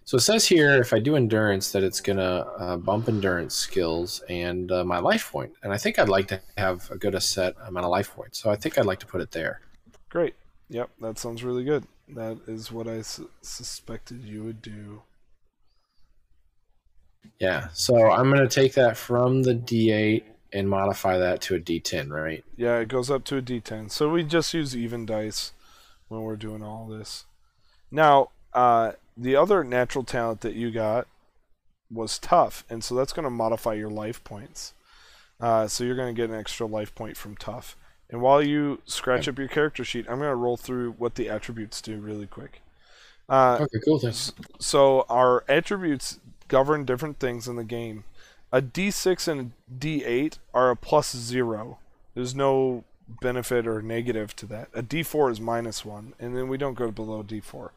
So 0.04 0.16
it 0.16 0.20
says 0.20 0.46
here, 0.46 0.74
if 0.80 0.94
I 0.94 1.00
do 1.00 1.16
endurance, 1.16 1.70
that 1.72 1.84
it's 1.84 2.00
gonna 2.00 2.46
uh, 2.58 2.76
bump 2.78 3.08
endurance 3.08 3.54
skills 3.54 4.22
and 4.28 4.72
uh, 4.72 4.82
my 4.82 4.98
life 4.98 5.30
point. 5.30 5.52
And 5.62 5.70
I 5.70 5.76
think 5.76 5.98
I'd 5.98 6.08
like 6.08 6.28
to 6.28 6.40
have 6.56 6.90
a 6.90 6.96
good 6.96 7.14
a 7.14 7.20
set 7.20 7.54
amount 7.66 7.84
of 7.84 7.90
life 7.90 8.14
points. 8.14 8.38
So 8.38 8.50
I 8.50 8.56
think 8.56 8.78
I'd 8.78 8.86
like 8.86 9.00
to 9.00 9.06
put 9.06 9.20
it 9.20 9.32
there. 9.32 9.60
Great. 10.08 10.34
Yep, 10.70 10.88
that 11.02 11.18
sounds 11.18 11.44
really 11.44 11.62
good. 11.62 11.84
That 12.08 12.38
is 12.46 12.72
what 12.72 12.88
I 12.88 13.02
su- 13.02 13.28
suspected 13.42 14.24
you 14.24 14.44
would 14.44 14.62
do. 14.62 15.02
Yeah. 17.38 17.68
So 17.74 18.10
I'm 18.10 18.30
gonna 18.30 18.48
take 18.48 18.72
that 18.74 18.96
from 18.96 19.42
the 19.42 19.54
D8 19.54 20.22
and 20.52 20.68
modify 20.68 21.18
that 21.18 21.40
to 21.42 21.54
a 21.54 21.60
D10, 21.60 22.10
right? 22.10 22.44
Yeah, 22.56 22.78
it 22.78 22.88
goes 22.88 23.10
up 23.10 23.24
to 23.24 23.36
a 23.36 23.42
D10. 23.42 23.90
So 23.90 24.08
we 24.08 24.24
just 24.24 24.54
use 24.54 24.76
even 24.76 25.04
dice 25.06 25.52
when 26.08 26.22
we're 26.22 26.36
doing 26.36 26.62
all 26.62 26.86
this. 26.86 27.26
Now, 27.90 28.30
uh, 28.54 28.92
the 29.16 29.36
other 29.36 29.62
natural 29.64 30.04
talent 30.04 30.40
that 30.42 30.54
you 30.54 30.70
got 30.70 31.06
was 31.90 32.18
tough, 32.18 32.64
and 32.68 32.82
so 32.84 32.94
that's 32.94 33.12
going 33.12 33.24
to 33.24 33.30
modify 33.30 33.74
your 33.74 33.90
life 33.90 34.22
points. 34.24 34.74
Uh, 35.40 35.68
so 35.68 35.84
you're 35.84 35.96
going 35.96 36.14
to 36.14 36.20
get 36.20 36.30
an 36.30 36.36
extra 36.38 36.66
life 36.66 36.94
point 36.94 37.16
from 37.16 37.36
tough. 37.36 37.76
And 38.10 38.22
while 38.22 38.42
you 38.42 38.80
scratch 38.86 39.28
up 39.28 39.38
your 39.38 39.48
character 39.48 39.84
sheet, 39.84 40.06
I'm 40.08 40.18
going 40.18 40.30
to 40.30 40.34
roll 40.34 40.56
through 40.56 40.92
what 40.92 41.14
the 41.14 41.28
attributes 41.28 41.80
do 41.82 41.98
really 41.98 42.26
quick. 42.26 42.62
Uh, 43.28 43.58
Okay, 43.60 43.78
cool. 43.84 43.98
Thanks. 43.98 44.32
so 44.58 45.04
our 45.10 45.44
attributes 45.48 46.18
govern 46.48 46.84
different 46.86 47.18
things 47.18 47.46
in 47.46 47.56
the 47.56 47.64
game. 47.64 48.04
A 48.52 48.62
D6 48.62 49.28
and 49.28 49.40
a 49.40 49.74
D8 49.74 50.38
are 50.54 50.70
a 50.70 50.76
plus 50.76 51.14
zero. 51.14 51.78
There's 52.14 52.34
no 52.34 52.84
benefit 53.20 53.66
or 53.66 53.82
negative 53.82 54.34
to 54.36 54.46
that. 54.46 54.68
A 54.74 54.82
D4 54.82 55.32
is 55.32 55.40
minus 55.40 55.84
one, 55.84 56.14
and 56.18 56.36
then 56.36 56.48
we 56.48 56.56
don't 56.56 56.74
go 56.74 56.90
below 56.90 57.22
D4. 57.22 57.70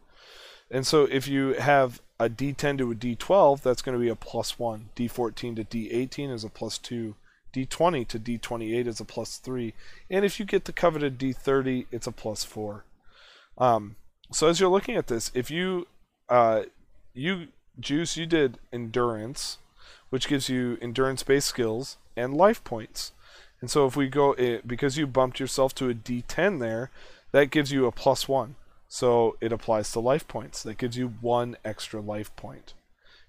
And 0.70 0.88
so 0.88 1.04
if 1.04 1.28
you 1.28 1.54
have 1.54 2.02
a 2.20 2.30
D10 2.30 2.78
to 2.78 2.92
a 2.92 2.96
D12, 2.96 3.62
that's 3.62 3.82
going 3.82 3.98
to 3.98 4.04
be 4.04 4.10
a 4.10 4.16
plus 4.16 4.58
one. 4.58 4.90
D14 4.96 5.58
to 5.58 5.64
D18 5.66 6.32
is 6.32 6.44
a 6.44 6.50
plus 6.50 6.78
two. 6.78 7.16
D20 7.54 8.08
to 8.08 8.20
D28 8.20 8.88
is 8.88 9.02
a 9.02 9.06
plus 9.06 9.38
three. 9.38 9.74
And 10.10 10.24
if 10.24 10.40
you 10.40 10.46
get 10.46 10.66
the 10.66 10.72
coveted 10.72 11.20
D30, 11.20 11.88
it's 11.92 12.08
a 12.08 12.12
plus 12.14 12.46
four. 12.46 12.86
Um, 13.58 13.98
so 14.32 14.48
as 14.48 14.60
you're 14.60 14.70
looking 14.70 14.96
at 14.96 15.08
this, 15.08 15.32
if 15.34 15.52
you 15.52 15.88
uh, 16.30 16.64
you 17.14 17.48
juice 17.80 18.16
you 18.16 18.26
did 18.26 18.58
endurance 18.72 19.58
which 20.10 20.28
gives 20.28 20.50
you 20.50 20.78
endurance 20.82 21.24
based 21.24 21.48
skills 21.48 21.98
and 22.16 22.36
life 22.36 22.64
points. 22.64 23.12
And 23.60 23.70
so 23.70 23.86
if 23.86 23.96
we 23.96 24.10
go 24.10 24.34
it, 24.34 24.68
because 24.68 24.98
you 24.98 25.08
bumped 25.08 25.40
yourself 25.40 25.74
to 25.76 25.90
a 25.90 25.94
d10 25.94 26.60
there 26.60 26.92
that 27.32 27.52
gives 27.52 27.72
you 27.72 27.86
a 27.86 27.92
plus 27.92 28.28
one. 28.28 28.56
So 28.88 29.38
it 29.40 29.54
applies 29.54 29.92
to 29.92 30.00
life 30.00 30.28
points. 30.28 30.64
That 30.64 30.78
gives 30.78 30.98
you 30.98 31.14
one 31.22 31.56
extra 31.64 32.02
life 32.02 32.36
point. 32.36 32.74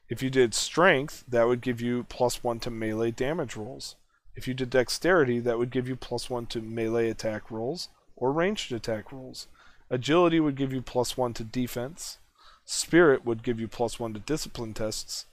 If 0.09 0.23
you 0.23 0.31
did 0.31 0.55
strength 0.55 1.25
that 1.29 1.47
would 1.47 1.61
give 1.61 1.81
you 1.81 2.05
plus 2.05 2.43
one 2.43 2.59
to 2.61 2.71
melee 2.71 3.11
damage 3.11 3.57
rolls. 3.57 3.97
If 4.35 4.49
you 4.49 4.55
did 4.55 4.71
dexterity 4.71 5.39
that 5.41 5.59
would 5.59 5.71
give 5.71 5.89
you 5.89 5.97
plus 5.97 6.29
one 6.29 6.47
to 6.47 6.61
melee 6.61 7.11
attack 7.11 7.51
rolls 7.51 7.89
or 8.17 8.33
ranged 8.33 8.73
attack 8.73 9.13
rolls. 9.13 9.47
Agility 9.91 10.41
would 10.41 10.57
give 10.57 10.73
you 10.73 10.81
plus 10.81 11.17
one 11.17 11.35
to 11.35 11.45
defense. 11.45 12.19
Spirit 12.65 13.25
would 13.25 13.43
give 13.43 13.61
you 13.61 13.69
plus 13.69 13.99
one 13.99 14.15
to 14.15 14.21
discipline 14.21 14.73
tests, 14.73 15.27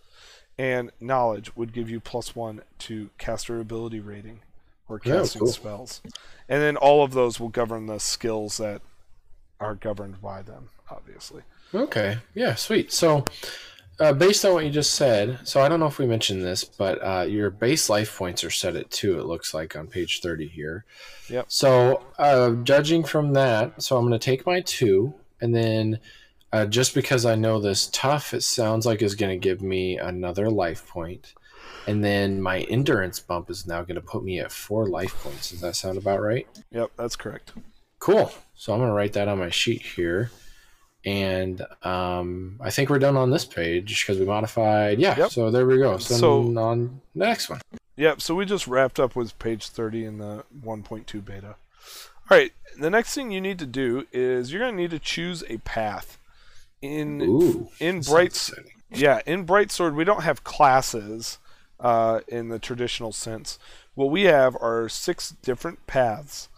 and 0.60 0.92
knowledge 1.00 1.56
would 1.56 1.72
give 1.72 1.90
you 1.90 2.02
plus 2.02 2.36
one 2.36 2.62
to 2.80 3.10
caster 3.18 3.62
ability 3.62 4.02
rating 4.02 4.42
or 4.90 5.00
Yeah, 5.06 5.14
casting 5.20 5.40
cool. 5.40 5.48
spells. 5.54 6.02
And 6.50 6.62
then 6.62 6.76
all 6.76 7.02
of 7.02 7.14
those 7.14 7.40
will 7.40 7.48
govern 7.48 7.86
the 7.86 7.98
skills 7.98 8.58
that 8.58 8.82
are 9.62 9.74
governed 9.74 10.22
by 10.22 10.42
them, 10.42 10.70
obviously. 10.92 11.44
Okay. 11.74 12.18
Yeah, 12.34 12.56
sweet. 12.56 12.92
So, 12.92 13.24
uh, 14.02 14.12
based 14.12 14.44
on 14.44 14.54
what 14.54 14.66
you 14.66 14.70
just 14.70 14.96
said, 14.96 15.40
so 15.46 15.62
I 15.62 15.70
don't 15.70 15.80
know 15.80 15.86
if 15.88 15.98
we 15.98 16.06
mentioned 16.06 16.44
this, 16.44 16.66
but 16.66 16.98
uh, 17.02 17.22
your 17.22 17.50
base 17.50 17.90
life 17.90 18.18
points 18.18 18.44
are 18.44 18.50
set 18.50 18.76
at 18.76 18.92
two, 18.92 19.18
it 19.18 19.26
looks 19.26 19.54
like 19.54 19.78
on 19.78 19.88
page 19.88 20.20
30 20.20 20.48
here. 20.50 20.84
Yep. 21.30 21.46
So, 21.48 22.04
uh, 22.18 22.52
judging 22.64 23.06
from 23.06 23.32
that, 23.34 23.82
so 23.82 23.96
I'm 23.96 24.06
going 24.06 24.20
to 24.20 24.24
take 24.24 24.46
my 24.46 24.60
two, 24.60 25.14
and 25.40 25.56
then 25.56 26.00
uh, 26.52 26.66
just 26.66 26.96
because 26.96 27.26
I 27.26 27.36
know 27.36 27.60
this 27.60 27.88
tough, 27.92 28.34
it 28.34 28.44
sounds 28.44 28.86
like 28.86 29.02
is 29.02 29.16
going 29.16 29.32
to 29.40 29.44
give 29.44 29.62
me 29.62 29.98
another 29.98 30.50
life 30.50 30.88
point. 30.88 31.34
And 31.88 32.04
then 32.04 32.42
my 32.42 32.62
endurance 32.62 33.20
bump 33.20 33.50
is 33.50 33.66
now 33.68 33.82
going 33.82 33.96
to 33.96 34.02
put 34.02 34.24
me 34.24 34.40
at 34.40 34.52
four 34.52 34.88
life 34.88 35.16
points. 35.24 35.52
Does 35.52 35.62
that 35.62 35.76
sound 35.76 35.98
about 35.98 36.22
right? 36.22 36.48
Yep, 36.72 36.92
that's 36.98 37.16
correct. 37.16 37.54
Cool. 38.00 38.32
So 38.56 38.74
I'm 38.74 38.80
going 38.80 38.90
to 38.90 38.96
write 38.96 39.14
that 39.14 39.28
on 39.28 39.40
my 39.40 39.50
sheet 39.50 39.82
here. 39.82 40.32
And 41.06 41.62
um, 41.84 42.60
I 42.62 42.70
think 42.70 42.90
we're 42.90 43.00
done 43.00 43.16
on 43.18 43.32
this 43.32 43.46
page 43.46 44.04
because 44.06 44.20
we 44.20 44.26
modified. 44.26 45.00
Yeah. 45.00 45.18
Yep. 45.18 45.32
So 45.32 45.50
there 45.52 45.66
we 45.66 45.78
go. 45.78 45.98
So, 45.98 46.16
So- 46.16 46.58
on 46.60 47.02
the 47.16 47.26
next 47.26 47.50
one. 47.50 47.62
Yep, 47.96 48.22
so 48.22 48.34
we 48.34 48.46
just 48.46 48.66
wrapped 48.66 48.98
up 48.98 49.14
with 49.14 49.38
page 49.40 49.68
30 49.68 50.06
in 50.06 50.18
the 50.20 50.46
1.2 50.64 51.26
beta. 51.26 51.56
All 52.32 52.38
right, 52.38 52.54
the 52.80 52.90
next 52.90 53.14
thing 53.14 53.30
you 53.30 53.42
need 53.42 53.60
to 53.60 53.66
do 53.66 54.08
is 54.14 54.54
you're 54.54 54.62
going 54.62 54.76
to 54.78 54.82
need 54.82 54.92
to 54.92 55.00
choose 55.00 55.44
a 55.50 55.58
path. 55.58 56.18
In 56.82 57.22
Ooh. 57.22 57.70
in 57.80 58.02
Bright. 58.02 58.50
Yeah, 58.92 59.22
in 59.26 59.44
Bright 59.44 59.72
Sword, 59.72 59.96
we 59.96 60.04
don't 60.04 60.24
have 60.24 60.44
classes 60.44 61.38
uh, 61.80 62.22
in 62.28 62.50
the 62.50 62.60
traditional 62.60 63.12
sense. 63.12 63.60
What 63.96 64.10
we 64.10 64.24
have 64.24 64.56
are 64.62 64.90
six 64.90 65.36
different 65.42 65.86
paths. 65.88 66.50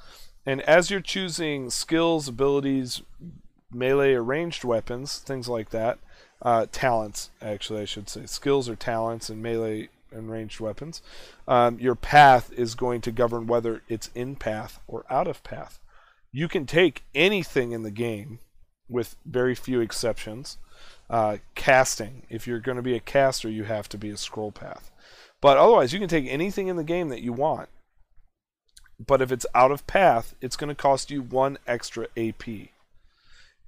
And 0.45 0.61
as 0.61 0.89
you're 0.89 1.01
choosing 1.01 1.69
skills, 1.69 2.27
abilities, 2.27 3.01
melee 3.71 4.13
or 4.13 4.23
ranged 4.23 4.63
weapons, 4.63 5.19
things 5.19 5.47
like 5.47 5.69
that, 5.69 5.99
uh, 6.41 6.65
talents, 6.71 7.29
actually, 7.41 7.81
I 7.81 7.85
should 7.85 8.09
say, 8.09 8.25
skills 8.25 8.67
or 8.67 8.75
talents 8.75 9.29
and 9.29 9.41
melee 9.41 9.89
and 10.11 10.31
ranged 10.31 10.59
weapons, 10.59 11.01
um, 11.47 11.79
your 11.79 11.95
path 11.95 12.51
is 12.53 12.75
going 12.75 13.01
to 13.01 13.11
govern 13.11 13.47
whether 13.47 13.81
it's 13.87 14.09
in 14.15 14.35
path 14.35 14.79
or 14.87 15.05
out 15.09 15.27
of 15.27 15.43
path. 15.43 15.79
You 16.31 16.47
can 16.47 16.65
take 16.65 17.03
anything 17.13 17.71
in 17.71 17.83
the 17.83 17.91
game, 17.91 18.39
with 18.91 19.15
very 19.25 19.55
few 19.55 19.79
exceptions 19.79 20.57
uh, 21.09 21.37
casting. 21.55 22.23
If 22.29 22.45
you're 22.45 22.59
going 22.59 22.75
to 22.75 22.83
be 22.83 22.95
a 22.95 22.99
caster, 22.99 23.49
you 23.49 23.63
have 23.63 23.89
to 23.89 23.97
be 23.97 24.09
a 24.09 24.17
scroll 24.17 24.51
path. 24.51 24.91
But 25.39 25.57
otherwise, 25.57 25.93
you 25.93 25.99
can 25.99 26.09
take 26.09 26.27
anything 26.27 26.67
in 26.67 26.75
the 26.75 26.83
game 26.83 27.09
that 27.09 27.23
you 27.23 27.33
want. 27.33 27.69
But 29.03 29.21
if 29.21 29.31
it's 29.31 29.47
out 29.55 29.71
of 29.71 29.87
path, 29.87 30.35
it's 30.41 30.55
going 30.55 30.67
to 30.69 30.75
cost 30.75 31.09
you 31.09 31.23
one 31.23 31.57
extra 31.65 32.07
AP. 32.15 32.47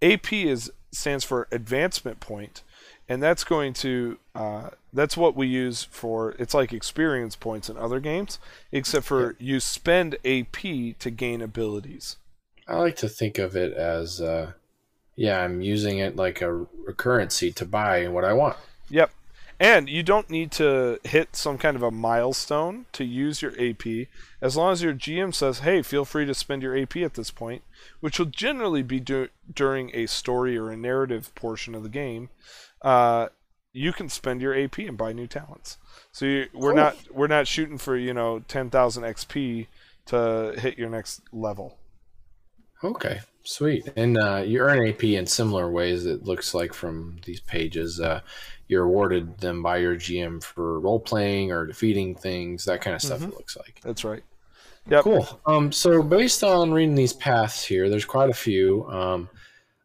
AP 0.01 0.33
is 0.33 0.71
stands 0.91 1.23
for 1.23 1.47
advancement 1.51 2.19
point, 2.19 2.61
and 3.09 3.23
that's 3.23 3.43
going 3.43 3.73
to 3.73 4.19
uh, 4.35 4.69
that's 4.91 5.17
what 5.17 5.35
we 5.35 5.47
use 5.47 5.83
for 5.83 6.35
it's 6.37 6.53
like 6.53 6.71
experience 6.71 7.35
points 7.35 7.67
in 7.67 7.77
other 7.77 7.99
games 7.99 8.37
except 8.71 9.05
for 9.05 9.35
you 9.39 9.59
spend 9.59 10.15
ap 10.23 10.57
to 10.61 11.09
gain 11.09 11.41
abilities 11.41 12.17
I 12.67 12.77
like 12.77 12.95
to 12.97 13.09
think 13.09 13.37
of 13.39 13.55
it 13.55 13.73
as, 13.73 14.21
uh, 14.21 14.53
yeah, 15.15 15.43
I'm 15.43 15.61
using 15.61 15.97
it 15.99 16.15
like 16.15 16.41
a, 16.41 16.61
a 16.87 16.93
currency 16.95 17.51
to 17.53 17.65
buy 17.65 18.07
what 18.07 18.23
I 18.25 18.33
want. 18.33 18.57
yep. 18.89 19.11
And 19.59 19.87
you 19.87 20.03
don't 20.03 20.29
need 20.29 20.51
to 20.53 20.99
hit 21.03 21.35
some 21.35 21.57
kind 21.57 21.77
of 21.77 21.83
a 21.83 21.91
milestone 21.91 22.85
to 22.93 23.05
use 23.05 23.41
your 23.41 23.53
ap 23.61 23.85
as 24.41 24.57
long 24.57 24.73
as 24.73 24.81
your 24.81 24.93
gm 24.93 25.33
says 25.33 25.59
hey 25.59 25.81
feel 25.81 26.03
free 26.03 26.25
to 26.25 26.33
spend 26.33 26.61
your 26.63 26.75
ap 26.77 26.97
at 26.97 27.13
this 27.13 27.31
point 27.31 27.61
which 28.01 28.17
will 28.19 28.25
generally 28.25 28.81
be 28.81 28.99
du- 28.99 29.29
during 29.53 29.91
a 29.95 30.07
story 30.07 30.57
or 30.57 30.69
a 30.71 30.75
narrative 30.75 31.33
portion 31.35 31.75
of 31.75 31.83
the 31.83 31.87
game 31.89 32.29
uh, 32.81 33.27
you 33.71 33.93
can 33.93 34.09
spend 34.09 34.41
your 34.41 34.57
ap 34.57 34.77
and 34.79 34.97
buy 34.97 35.13
new 35.13 35.27
talents. 35.27 35.77
So 36.11 36.25
you, 36.25 36.47
we're 36.53 36.71
Cool. 36.73 36.75
not 36.83 36.97
we're 37.11 37.27
not 37.27 37.47
shooting 37.47 37.77
for 37.77 37.95
you 37.95 38.13
know 38.13 38.39
10000 38.47 39.03
xp 39.03 39.67
to 40.07 40.53
hit 40.57 40.77
your 40.77 40.89
next 40.89 41.21
level. 41.31 41.77
Okay, 42.83 43.21
sweet. 43.43 43.87
And 43.95 44.17
uh, 44.17 44.43
you 44.45 44.59
earn 44.59 44.87
AP 44.87 45.03
in 45.03 45.25
similar 45.25 45.69
ways. 45.69 46.05
It 46.05 46.23
looks 46.23 46.53
like 46.53 46.73
from 46.73 47.17
these 47.25 47.39
pages, 47.41 47.99
uh, 47.99 48.21
you're 48.67 48.85
awarded 48.85 49.37
them 49.39 49.61
by 49.61 49.77
your 49.77 49.95
GM 49.95 50.41
for 50.41 50.79
role 50.79 50.99
playing 50.99 51.51
or 51.51 51.65
defeating 51.65 52.15
things, 52.15 52.65
that 52.65 52.81
kind 52.81 52.95
of 52.95 53.01
stuff. 53.01 53.19
Mhm. 53.19 53.29
It 53.29 53.35
looks 53.35 53.57
like. 53.57 53.79
that's 53.83 54.03
right 54.03 54.23
yep 54.89 55.03
Cool. 55.03 55.27
Um, 55.45 55.71
so 55.71 56.01
based 56.01 56.43
on 56.43 56.71
reading 56.71 56.95
these 56.95 57.13
paths 57.13 57.63
here, 57.63 57.89
there's 57.89 58.05
quite 58.05 58.29
a 58.29 58.33
few. 58.33 58.85
Um, 58.89 59.29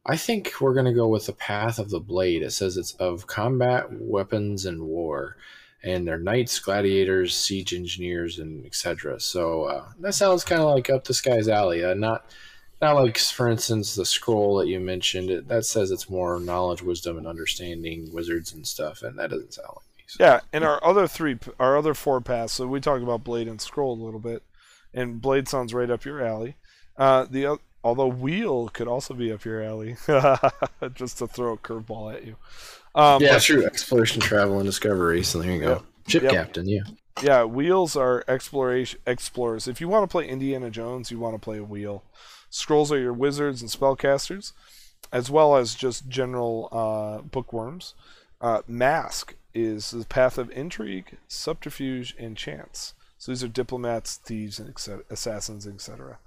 I 0.06 0.16
think 0.16 0.54
we're 0.60 0.74
going 0.74 0.86
to 0.86 0.92
go 0.92 1.08
with 1.08 1.26
the 1.26 1.34
path 1.34 1.78
of 1.78 1.90
the 1.90 2.00
blade. 2.00 2.42
It 2.42 2.52
says 2.52 2.76
it's 2.76 2.94
of 2.94 3.26
combat, 3.26 3.86
weapons, 3.90 4.64
and 4.64 4.82
war, 4.82 5.36
and 5.82 6.06
they're 6.06 6.18
knights, 6.18 6.58
gladiators, 6.58 7.34
siege 7.34 7.74
engineers, 7.74 8.38
and 8.38 8.64
etc. 8.64 9.20
So 9.20 9.64
uh, 9.64 9.84
that 10.00 10.14
sounds 10.14 10.44
kind 10.44 10.62
of 10.62 10.74
like 10.74 10.88
up 10.88 11.04
this 11.04 11.20
guy's 11.20 11.48
alley. 11.48 11.84
Uh, 11.84 11.94
not, 11.94 12.30
not 12.80 12.94
like, 12.94 13.18
for 13.18 13.48
instance, 13.48 13.94
the 13.94 14.04
scroll 14.04 14.56
that 14.58 14.68
you 14.68 14.78
mentioned. 14.80 15.30
It, 15.30 15.48
that 15.48 15.64
says 15.64 15.90
it's 15.90 16.08
more 16.08 16.38
knowledge, 16.38 16.82
wisdom, 16.82 17.18
and 17.18 17.26
understanding, 17.26 18.12
wizards 18.12 18.52
and 18.52 18.66
stuff, 18.66 19.02
and 19.02 19.18
that 19.18 19.30
doesn't 19.30 19.54
sound 19.54 19.68
like 19.68 19.84
me. 19.96 20.04
So. 20.06 20.24
Yeah, 20.24 20.40
and 20.52 20.64
our 20.64 20.82
other 20.84 21.06
three, 21.08 21.38
our 21.58 21.76
other 21.76 21.94
four 21.94 22.20
paths. 22.20 22.52
So 22.54 22.66
we 22.66 22.80
talked 22.80 23.02
about 23.02 23.24
Blade 23.24 23.48
and 23.48 23.60
Scroll 23.60 24.00
a 24.00 24.04
little 24.04 24.20
bit, 24.20 24.42
and 24.94 25.20
Blade 25.20 25.48
sounds 25.48 25.74
right 25.74 25.90
up 25.90 26.04
your 26.04 26.24
alley. 26.24 26.56
Uh, 26.96 27.26
the 27.28 27.58
although 27.84 28.08
Wheel 28.08 28.68
could 28.68 28.88
also 28.88 29.14
be 29.14 29.32
up 29.32 29.44
your 29.44 29.62
alley, 29.62 29.96
just 30.94 31.18
to 31.18 31.26
throw 31.26 31.54
a 31.54 31.58
curveball 31.58 32.14
at 32.14 32.24
you. 32.26 32.36
Um, 32.94 33.22
yeah, 33.22 33.34
but 33.34 33.42
true. 33.42 33.64
Exploration, 33.64 34.20
travel, 34.20 34.58
and 34.58 34.66
discovery. 34.66 35.22
So 35.22 35.40
there 35.40 35.52
you 35.52 35.60
go. 35.60 35.68
Yep. 35.68 35.82
Ship 36.08 36.22
Yep. 36.22 36.32
captain. 36.32 36.68
Yeah. 36.68 36.80
yeah, 37.22 37.44
Wheels 37.44 37.96
are 37.96 38.24
exploration 38.26 38.98
explorers. 39.06 39.68
If 39.68 39.80
you 39.80 39.88
want 39.88 40.04
to 40.04 40.08
play 40.12 40.26
Indiana 40.26 40.70
Jones, 40.70 41.10
you 41.10 41.18
want 41.18 41.34
to 41.34 41.38
play 41.38 41.58
a 41.58 41.64
Wheel. 41.64 42.02
Scrolls 42.50 42.92
are 42.92 42.98
your 42.98 43.12
wizards 43.12 43.62
and 43.62 43.70
spellcasters, 43.70 44.52
as 45.12 45.30
well 45.30 45.56
as 45.56 45.74
just 45.74 46.08
general 46.08 46.68
uh, 46.72 47.22
bookworms. 47.22 47.94
Uh, 48.40 48.62
Mask 48.66 49.34
is 49.54 49.90
the 49.90 50.04
path 50.04 50.38
of 50.38 50.50
intrigue, 50.50 51.18
subterfuge, 51.26 52.14
and 52.18 52.36
chance. 52.36 52.94
So 53.18 53.32
these 53.32 53.42
are 53.42 53.48
diplomats, 53.48 54.16
thieves, 54.16 54.60
and 54.60 54.72
assassins, 55.10 55.66
etc. 55.66 56.18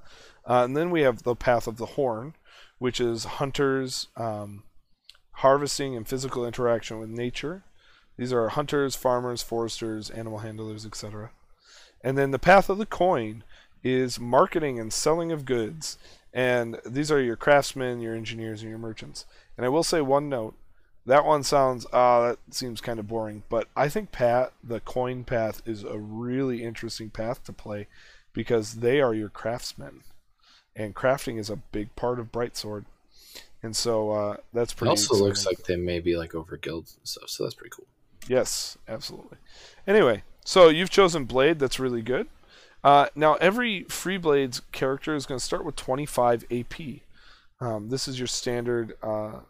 Uh, 0.46 0.64
and 0.66 0.76
then 0.76 0.92
we 0.92 1.02
have 1.02 1.24
the 1.24 1.36
path 1.36 1.68
of 1.68 1.78
the 1.78 1.86
horn, 1.86 2.36
which 2.80 3.00
is 3.00 3.24
hunters, 3.24 4.08
um, 4.18 4.64
harvesting, 5.36 5.96
and 5.96 6.08
physical 6.08 6.46
interaction 6.46 7.00
with 7.00 7.10
nature. 7.10 7.64
These 8.18 8.34
are 8.34 8.50
hunters, 8.50 8.96
farmers, 8.96 9.42
foresters, 9.42 10.10
animal 10.10 10.40
handlers, 10.40 10.86
etc. 10.86 11.32
And 12.04 12.18
then 12.18 12.32
the 12.32 12.40
path 12.40 12.70
of 12.70 12.78
the 12.78 12.86
coin 12.86 13.44
is 13.84 14.20
marketing 14.20 14.80
and 14.80 14.92
selling 14.92 15.32
of 15.32 15.46
goods. 15.46 15.98
And 16.34 16.80
these 16.86 17.12
are 17.12 17.22
your 17.22 17.36
craftsmen, 17.36 18.00
your 18.00 18.16
engineers, 18.16 18.62
and 18.62 18.70
your 18.70 18.80
merchants. 18.80 19.26
And 19.58 19.66
I 19.66 19.70
will 19.70 19.84
say 19.84 20.02
one 20.02 20.30
note. 20.30 20.56
That 21.06 21.26
one 21.26 21.44
sounds 21.44 21.88
ah 21.92 22.28
that 22.28 22.40
seems 22.54 22.80
kind 22.80 23.00
of 23.00 23.08
boring, 23.08 23.42
but 23.50 23.68
I 23.76 23.90
think 23.90 24.12
Pat 24.12 24.54
the 24.64 24.80
coin 24.80 25.24
path 25.24 25.62
is 25.66 25.84
a 25.84 25.98
really 25.98 26.64
interesting 26.64 27.10
path 27.10 27.44
to 27.46 27.54
play 27.54 27.88
because 28.34 28.76
they 28.76 29.02
are 29.02 29.14
your 29.14 29.30
craftsmen. 29.30 30.04
And 30.76 30.96
crafting 30.96 31.40
is 31.40 31.50
a 31.50 31.56
big 31.56 31.96
part 31.96 32.20
of 32.20 32.32
Brightsword. 32.32 32.86
And 33.64 33.76
so 33.76 34.12
uh, 34.12 34.38
that's 34.54 34.74
pretty 34.74 34.90
It 34.90 34.92
also 34.92 35.16
looks 35.16 35.46
like 35.46 35.66
they 35.66 35.76
may 35.76 36.00
be 36.00 36.16
like 36.16 36.34
over 36.34 36.56
guilds 36.58 36.98
and 36.98 37.08
stuff, 37.08 37.30
so 37.30 37.44
that's 37.44 37.56
pretty 37.56 37.74
cool. 37.76 37.88
Yes, 38.28 38.78
absolutely. 38.88 39.38
Anyway, 39.88 40.24
so 40.46 40.70
you've 40.70 40.90
chosen 40.90 41.26
Blade. 41.26 41.60
That's 41.60 41.80
really 41.80 42.02
good. 42.02 42.28
Uh, 42.84 43.08
now, 43.16 43.36
every 43.36 43.84
Freeblade's 43.86 44.62
character 44.72 45.16
is 45.16 45.26
going 45.26 45.40
to 45.40 45.46
start 45.46 45.66
with 45.66 45.76
25 45.76 46.46
AP. 46.52 46.80
Um, 47.60 47.90
this 47.90 48.08
is 48.08 48.18
your 48.18 48.28
standard 48.28 48.94
uh, 49.04 49.42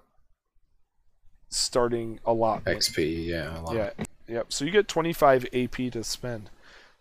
starting 1.49 2.19
allotment. 2.25 2.77
XP, 2.77 3.25
yeah, 3.25 3.57
a 3.57 3.61
lot. 3.61 3.75
Yeah, 3.75 3.91
yep. 4.27 4.53
So 4.53 4.65
you 4.65 4.71
get 4.71 4.87
25 4.87 5.45
AP 5.53 5.91
to 5.91 6.03
spend. 6.03 6.49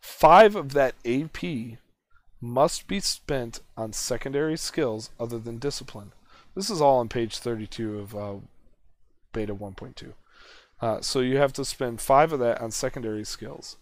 Five 0.00 0.54
of 0.54 0.72
that 0.72 0.94
AP 1.04 1.78
must 2.40 2.86
be 2.86 3.00
spent 3.00 3.60
on 3.76 3.92
secondary 3.92 4.56
skills 4.56 5.10
other 5.18 5.38
than 5.38 5.58
discipline. 5.58 6.12
This 6.54 6.70
is 6.70 6.80
all 6.80 6.98
on 6.98 7.08
page 7.08 7.38
32 7.38 7.98
of 7.98 8.14
uh, 8.14 8.34
Beta 9.32 9.54
1.2. 9.54 10.12
Uh, 10.80 11.00
so 11.00 11.20
you 11.20 11.36
have 11.36 11.52
to 11.52 11.64
spend 11.64 12.00
five 12.00 12.32
of 12.32 12.40
that 12.40 12.60
on 12.60 12.70
secondary 12.70 13.24
skills. 13.24 13.76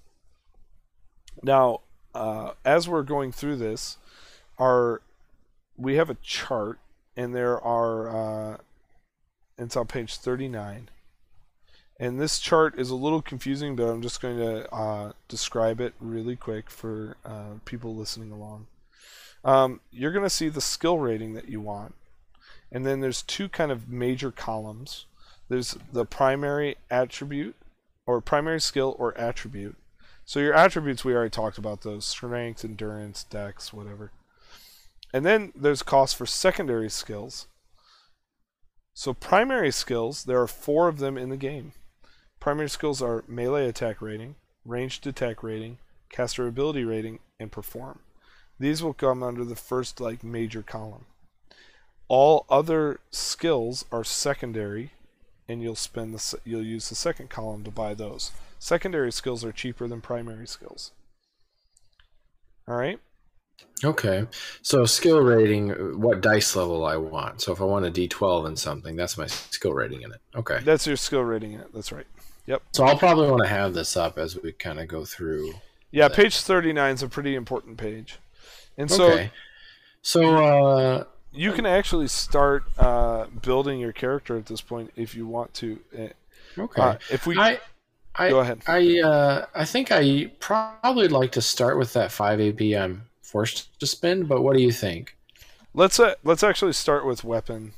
Now, 1.42 1.82
uh, 2.14 2.52
as 2.64 2.88
we're 2.88 3.02
going 3.02 3.32
through 3.32 3.56
this, 3.56 3.98
our 4.58 5.00
we 5.76 5.94
have 5.94 6.10
a 6.10 6.16
chart, 6.22 6.78
and 7.16 7.34
there 7.34 7.60
are 7.60 8.08
uh, 8.08 8.56
it's 9.58 9.76
on 9.76 9.86
page 9.86 10.16
39. 10.16 10.88
And 12.00 12.20
this 12.20 12.38
chart 12.38 12.78
is 12.78 12.90
a 12.90 12.94
little 12.94 13.20
confusing, 13.20 13.74
but 13.74 13.88
I'm 13.88 14.02
just 14.02 14.20
going 14.20 14.38
to 14.38 14.72
uh, 14.72 15.12
describe 15.26 15.80
it 15.80 15.94
really 15.98 16.36
quick 16.36 16.70
for 16.70 17.16
uh, 17.24 17.54
people 17.64 17.96
listening 17.96 18.30
along. 18.30 18.68
Um, 19.44 19.80
you're 19.90 20.12
going 20.12 20.24
to 20.24 20.30
see 20.30 20.48
the 20.48 20.60
skill 20.60 20.98
rating 20.98 21.34
that 21.34 21.48
you 21.48 21.60
want. 21.60 21.94
And 22.70 22.86
then 22.86 23.00
there's 23.00 23.22
two 23.22 23.48
kind 23.48 23.72
of 23.72 23.88
major 23.88 24.30
columns. 24.30 25.06
There's 25.48 25.76
the 25.92 26.04
primary 26.04 26.76
attribute, 26.88 27.56
or 28.06 28.20
primary 28.20 28.60
skill 28.60 28.94
or 28.98 29.16
attribute. 29.18 29.74
So 30.28 30.40
your 30.40 30.52
attributes, 30.52 31.06
we 31.06 31.14
already 31.14 31.30
talked 31.30 31.56
about 31.56 31.80
those 31.80 32.04
strength, 32.04 32.62
endurance, 32.62 33.24
dex, 33.24 33.72
whatever. 33.72 34.12
And 35.10 35.24
then 35.24 35.54
there's 35.56 35.82
cost 35.82 36.16
for 36.16 36.26
secondary 36.26 36.90
skills. 36.90 37.46
So 38.92 39.14
primary 39.14 39.70
skills, 39.70 40.24
there 40.24 40.38
are 40.38 40.46
four 40.46 40.86
of 40.86 40.98
them 40.98 41.16
in 41.16 41.30
the 41.30 41.38
game. 41.38 41.72
Primary 42.40 42.68
skills 42.68 43.00
are 43.00 43.24
melee 43.26 43.68
attack 43.68 44.02
rating, 44.02 44.34
ranged 44.66 45.06
attack 45.06 45.42
rating, 45.42 45.78
caster 46.10 46.46
ability 46.46 46.84
rating, 46.84 47.20
and 47.40 47.50
perform. 47.50 48.00
These 48.60 48.82
will 48.82 48.92
come 48.92 49.22
under 49.22 49.46
the 49.46 49.56
first 49.56 49.98
like 49.98 50.22
major 50.22 50.62
column. 50.62 51.06
All 52.06 52.44
other 52.50 53.00
skills 53.10 53.86
are 53.90 54.04
secondary, 54.04 54.92
and 55.48 55.62
you'll 55.62 55.74
spend 55.74 56.12
the 56.12 56.38
you'll 56.44 56.62
use 56.62 56.90
the 56.90 56.94
second 56.96 57.30
column 57.30 57.64
to 57.64 57.70
buy 57.70 57.94
those. 57.94 58.30
Secondary 58.58 59.12
skills 59.12 59.44
are 59.44 59.52
cheaper 59.52 59.86
than 59.86 60.00
primary 60.00 60.46
skills. 60.46 60.92
All 62.66 62.76
right. 62.76 62.98
Okay. 63.84 64.26
So 64.62 64.84
skill 64.84 65.20
rating, 65.20 65.70
what 66.00 66.20
dice 66.20 66.54
level 66.56 66.84
I 66.84 66.96
want. 66.96 67.40
So 67.40 67.52
if 67.52 67.60
I 67.60 67.64
want 67.64 67.86
a 67.86 67.90
D12 67.90 68.48
in 68.48 68.56
something, 68.56 68.96
that's 68.96 69.16
my 69.16 69.26
skill 69.26 69.72
rating 69.72 70.02
in 70.02 70.12
it. 70.12 70.20
Okay. 70.34 70.58
That's 70.64 70.86
your 70.86 70.96
skill 70.96 71.22
rating 71.22 71.52
in 71.52 71.60
it. 71.60 71.72
That's 71.72 71.92
right. 71.92 72.06
Yep. 72.46 72.62
So 72.72 72.84
I'll 72.84 72.98
probably 72.98 73.28
want 73.30 73.42
to 73.42 73.48
have 73.48 73.74
this 73.74 73.96
up 73.96 74.18
as 74.18 74.40
we 74.40 74.52
kind 74.52 74.80
of 74.80 74.88
go 74.88 75.04
through. 75.04 75.52
Yeah, 75.90 76.08
That- 76.08 76.16
page 76.16 76.38
39 76.38 76.94
is 76.94 77.02
a 77.02 77.08
pretty 77.08 77.34
important 77.34 77.78
page. 77.78 78.18
And 78.76 78.90
so 78.90 79.12
okay. 79.12 79.30
So 80.02 80.44
uh, 80.44 81.04
you 81.32 81.52
can 81.52 81.66
actually 81.66 82.08
start 82.08 82.64
uh, 82.78 83.26
building 83.42 83.80
your 83.80 83.92
character 83.92 84.36
at 84.36 84.46
this 84.46 84.60
point 84.60 84.92
if 84.96 85.14
you 85.14 85.26
want 85.26 85.52
to. 85.54 85.80
Uh, 85.96 86.60
okay. 86.62 86.82
Uh, 86.82 86.96
if 87.10 87.26
we 87.26 87.36
I 87.38 87.60
I 88.18 88.28
go 88.30 88.40
ahead. 88.40 88.62
I 88.66 89.00
uh, 89.00 89.46
I 89.54 89.64
think 89.64 89.90
I 89.90 90.32
probably 90.40 91.08
like 91.08 91.32
to 91.32 91.42
start 91.42 91.78
with 91.78 91.92
that 91.92 92.12
five 92.12 92.40
AP 92.40 92.60
I'm 92.76 93.04
forced 93.22 93.78
to 93.80 93.86
spend. 93.86 94.28
But 94.28 94.42
what 94.42 94.56
do 94.56 94.62
you 94.62 94.72
think? 94.72 95.16
Let's 95.74 96.00
uh, 96.00 96.14
let's 96.24 96.42
actually 96.42 96.72
start 96.72 97.06
with 97.06 97.24
weapon. 97.24 97.72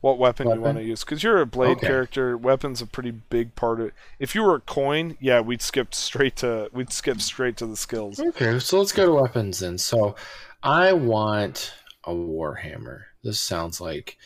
What 0.00 0.18
weapon, 0.18 0.48
you 0.48 0.60
want 0.60 0.78
to 0.78 0.82
use? 0.82 1.04
Because 1.04 1.22
you're 1.22 1.40
a 1.40 1.46
blade 1.46 1.76
Okay. 1.76 1.86
character. 1.86 2.36
Weapon's 2.36 2.82
a 2.82 2.86
pretty 2.86 3.12
big 3.12 3.54
part 3.54 3.78
of. 3.78 3.86
It. 3.86 3.94
If 4.18 4.34
you 4.34 4.42
were 4.42 4.56
a 4.56 4.60
coin, 4.60 5.16
yeah, 5.20 5.40
we'd 5.40 5.62
skip 5.62 5.94
straight 5.94 6.34
to 6.36 6.68
we'd 6.72 6.92
skip 6.92 7.20
straight 7.20 7.56
to 7.58 7.66
the 7.66 7.76
skills. 7.76 8.18
Okay, 8.18 8.58
so 8.58 8.80
let's 8.80 8.90
go 8.90 9.06
to 9.06 9.12
weapons 9.12 9.60
then. 9.60 9.78
So 9.78 10.16
I 10.62 10.92
want 10.92 11.72
a 12.02 12.12
warhammer. 12.12 13.02
This 13.22 13.38
sounds 13.40 13.80
like 13.80 14.18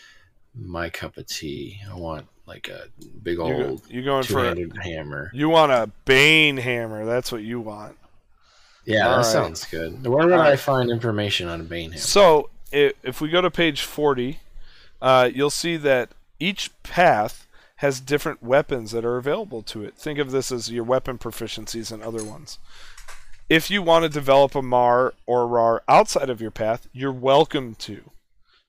my 0.54 0.88
cup 0.88 1.18
of 1.18 1.26
tea. 1.26 1.80
I 1.90 1.94
want 1.94 2.26
like 2.46 2.68
a 2.68 2.84
big 3.22 3.38
You're, 3.38 3.58
go- 3.58 3.68
old 3.70 3.82
you're 3.88 4.04
going 4.04 4.22
for 4.22 4.34
two-handed 4.34 4.76
hammer. 4.82 5.30
you 5.34 5.48
want 5.48 5.72
a 5.72 5.90
Bane 6.04 6.56
hammer. 6.56 7.04
That's 7.04 7.32
what 7.32 7.42
you 7.42 7.60
want. 7.60 7.96
Yeah, 8.84 9.00
that 9.00 9.10
All 9.10 9.16
right. 9.16 9.24
sounds 9.26 9.64
good. 9.64 10.06
Where 10.06 10.26
would 10.26 10.32
All 10.34 10.40
I 10.40 10.50
right. 10.50 10.58
find 10.58 10.90
information 10.90 11.48
on 11.48 11.60
a 11.60 11.64
Bane 11.64 11.90
hammer? 11.90 12.00
So 12.00 12.50
if 12.70 13.20
we 13.20 13.28
go 13.30 13.40
to 13.40 13.50
page 13.50 13.82
40, 13.82 14.38
uh, 15.02 15.28
you'll 15.32 15.50
see 15.50 15.76
that 15.78 16.10
each 16.38 16.70
path 16.82 17.46
has 17.80 18.00
different 18.00 18.42
weapons 18.42 18.92
that 18.92 19.04
are 19.04 19.16
available 19.16 19.62
to 19.62 19.84
it. 19.84 19.96
Think 19.96 20.18
of 20.18 20.30
this 20.30 20.50
as 20.52 20.70
your 20.70 20.84
weapon 20.84 21.18
proficiencies 21.18 21.90
and 21.92 22.02
other 22.02 22.24
ones. 22.24 22.58
If 23.48 23.70
you 23.70 23.82
want 23.82 24.04
to 24.04 24.08
develop 24.08 24.54
a 24.54 24.62
Mar 24.62 25.14
or 25.26 25.46
Rar 25.46 25.82
outside 25.88 26.30
of 26.30 26.40
your 26.40 26.50
path, 26.50 26.88
you're 26.92 27.12
welcome 27.12 27.74
to. 27.76 28.10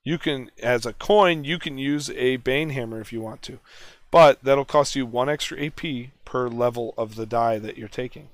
You 0.07 0.17
can, 0.17 0.51
as 0.63 0.85
a 0.85 0.93
coin, 0.93 1.43
you 1.43 1.59
can 1.59 1.77
use 1.77 2.09
a 2.11 2.37
Bane 2.37 2.69
Hammer 2.69 3.01
if 3.01 3.11
you 3.11 3.19
want 3.19 3.41
to, 3.41 3.59
but 4.09 4.41
that'll 4.41 4.63
cost 4.63 4.95
you 4.95 5.05
one 5.05 5.27
extra 5.27 5.61
AP 5.61 6.11
per 6.23 6.47
level 6.47 6.93
of 6.97 7.15
the 7.15 7.25
die 7.25 7.59
that 7.59 7.77
you're 7.77 7.89
taking. 7.89 8.29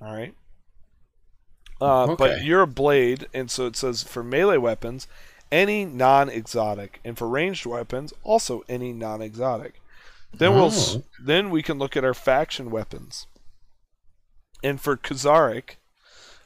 All 0.00 0.14
right. 0.14 0.34
Uh, 1.80 2.06
But 2.06 2.30
Okay. 2.30 2.44
you're 2.44 2.62
a 2.62 2.66
blade, 2.68 3.26
and 3.34 3.50
so 3.50 3.66
it 3.66 3.74
says 3.74 4.04
for 4.04 4.22
melee 4.22 4.56
weapons, 4.56 5.08
any 5.50 5.84
non-exotic, 5.84 7.00
and 7.04 7.18
for 7.18 7.26
ranged 7.26 7.66
weapons, 7.66 8.12
also 8.22 8.62
any 8.68 8.92
non-exotic. 8.92 9.80
Then 10.32 10.54
we'll 10.54 10.70
Oh. 10.72 11.02
then 11.18 11.50
we 11.50 11.60
can 11.60 11.76
look 11.76 11.96
at 11.96 12.04
our 12.04 12.14
faction 12.14 12.70
weapons. 12.70 13.26
And 14.62 14.80
for 14.80 14.96
Kazarak, 14.96 15.74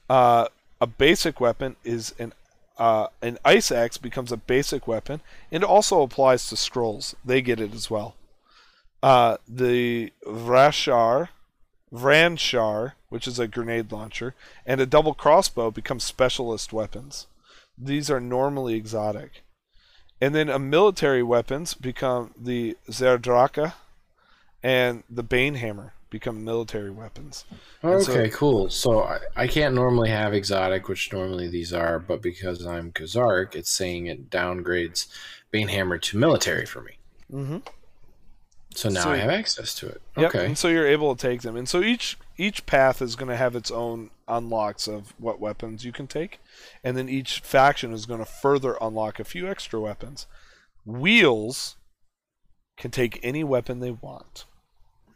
uh, 0.08 0.48
a 0.80 0.86
basic 0.86 1.38
weapon 1.38 1.76
is 1.84 2.14
an 2.18 2.32
uh, 2.80 3.08
an 3.20 3.38
ice 3.44 3.70
axe 3.70 3.98
becomes 3.98 4.32
a 4.32 4.38
basic 4.38 4.88
weapon, 4.88 5.20
and 5.52 5.62
also 5.62 6.00
applies 6.00 6.48
to 6.48 6.56
scrolls. 6.56 7.14
They 7.22 7.42
get 7.42 7.60
it 7.60 7.74
as 7.74 7.90
well. 7.90 8.16
Uh, 9.02 9.36
the 9.46 10.12
Vrashar, 10.26 11.28
Vranshar, 11.92 12.92
which 13.10 13.28
is 13.28 13.38
a 13.38 13.46
grenade 13.46 13.92
launcher, 13.92 14.34
and 14.64 14.80
a 14.80 14.86
double 14.86 15.12
crossbow 15.12 15.70
become 15.70 16.00
specialist 16.00 16.72
weapons. 16.72 17.26
These 17.76 18.10
are 18.10 18.20
normally 18.20 18.76
exotic. 18.76 19.42
And 20.18 20.34
then 20.34 20.48
a 20.48 20.58
military 20.58 21.22
weapons 21.22 21.74
become 21.74 22.32
the 22.38 22.78
Zerdraka 22.88 23.74
and 24.62 25.02
the 25.08 25.22
Bane 25.22 25.56
Hammer 25.56 25.92
become 26.11 26.44
military 26.44 26.90
weapons. 26.90 27.44
And 27.83 28.03
so- 28.03 28.12
Okay, 28.12 28.29
cool. 28.31 28.68
So 28.68 29.03
I, 29.05 29.18
I 29.37 29.46
can't 29.46 29.75
normally 29.75 30.11
have 30.11 30.35
exotic, 30.35 30.88
which 30.88 31.12
normally 31.12 31.49
these 31.49 31.73
are, 31.73 31.99
but 31.99 32.20
because 32.20 32.66
I'm 32.66 32.92
Kazark, 32.92 33.55
it's 33.55 33.70
saying 33.70 34.07
it 34.07 34.29
downgrades 34.31 35.07
Banehammer 35.53 36.01
to 36.03 36.18
military 36.18 36.66
for 36.66 36.83
me. 36.83 36.99
Mm-hmm. 37.33 37.59
So 38.75 38.88
now 38.88 39.05
So- 39.05 39.11
I 39.11 39.16
have 39.16 39.31
access 39.31 39.75
to 39.77 39.87
it. 39.88 40.03
Yep. 40.16 40.35
Okay. 40.35 40.46
And 40.46 40.59
so 40.59 40.68
you're 40.68 40.87
able 40.87 41.14
to 41.16 41.20
take 41.29 41.42
them. 41.42 41.57
And 41.57 41.68
so 41.68 41.81
each 41.81 42.18
each 42.37 42.64
path 42.66 43.03
is 43.03 43.16
going 43.16 43.29
to 43.29 43.37
have 43.37 43.55
its 43.55 43.70
own 43.70 44.11
unlocks 44.27 44.88
of 44.88 45.12
what 45.18 45.40
weapons 45.40 45.85
you 45.85 45.92
can 45.92 46.07
take, 46.07 46.40
and 46.83 46.96
then 46.96 47.07
each 47.09 47.40
faction 47.40 47.92
is 47.92 48.07
going 48.07 48.20
to 48.20 48.25
further 48.25 48.79
unlock 48.81 49.20
a 49.20 49.25
few 49.25 49.46
extra 49.46 49.79
weapons. 49.79 50.27
Wheels 50.87 51.77
can 52.79 52.90
take 52.90 53.20
any 53.23 53.44
weapon 53.44 53.81
they 53.81 53.90
want. 53.90 54.46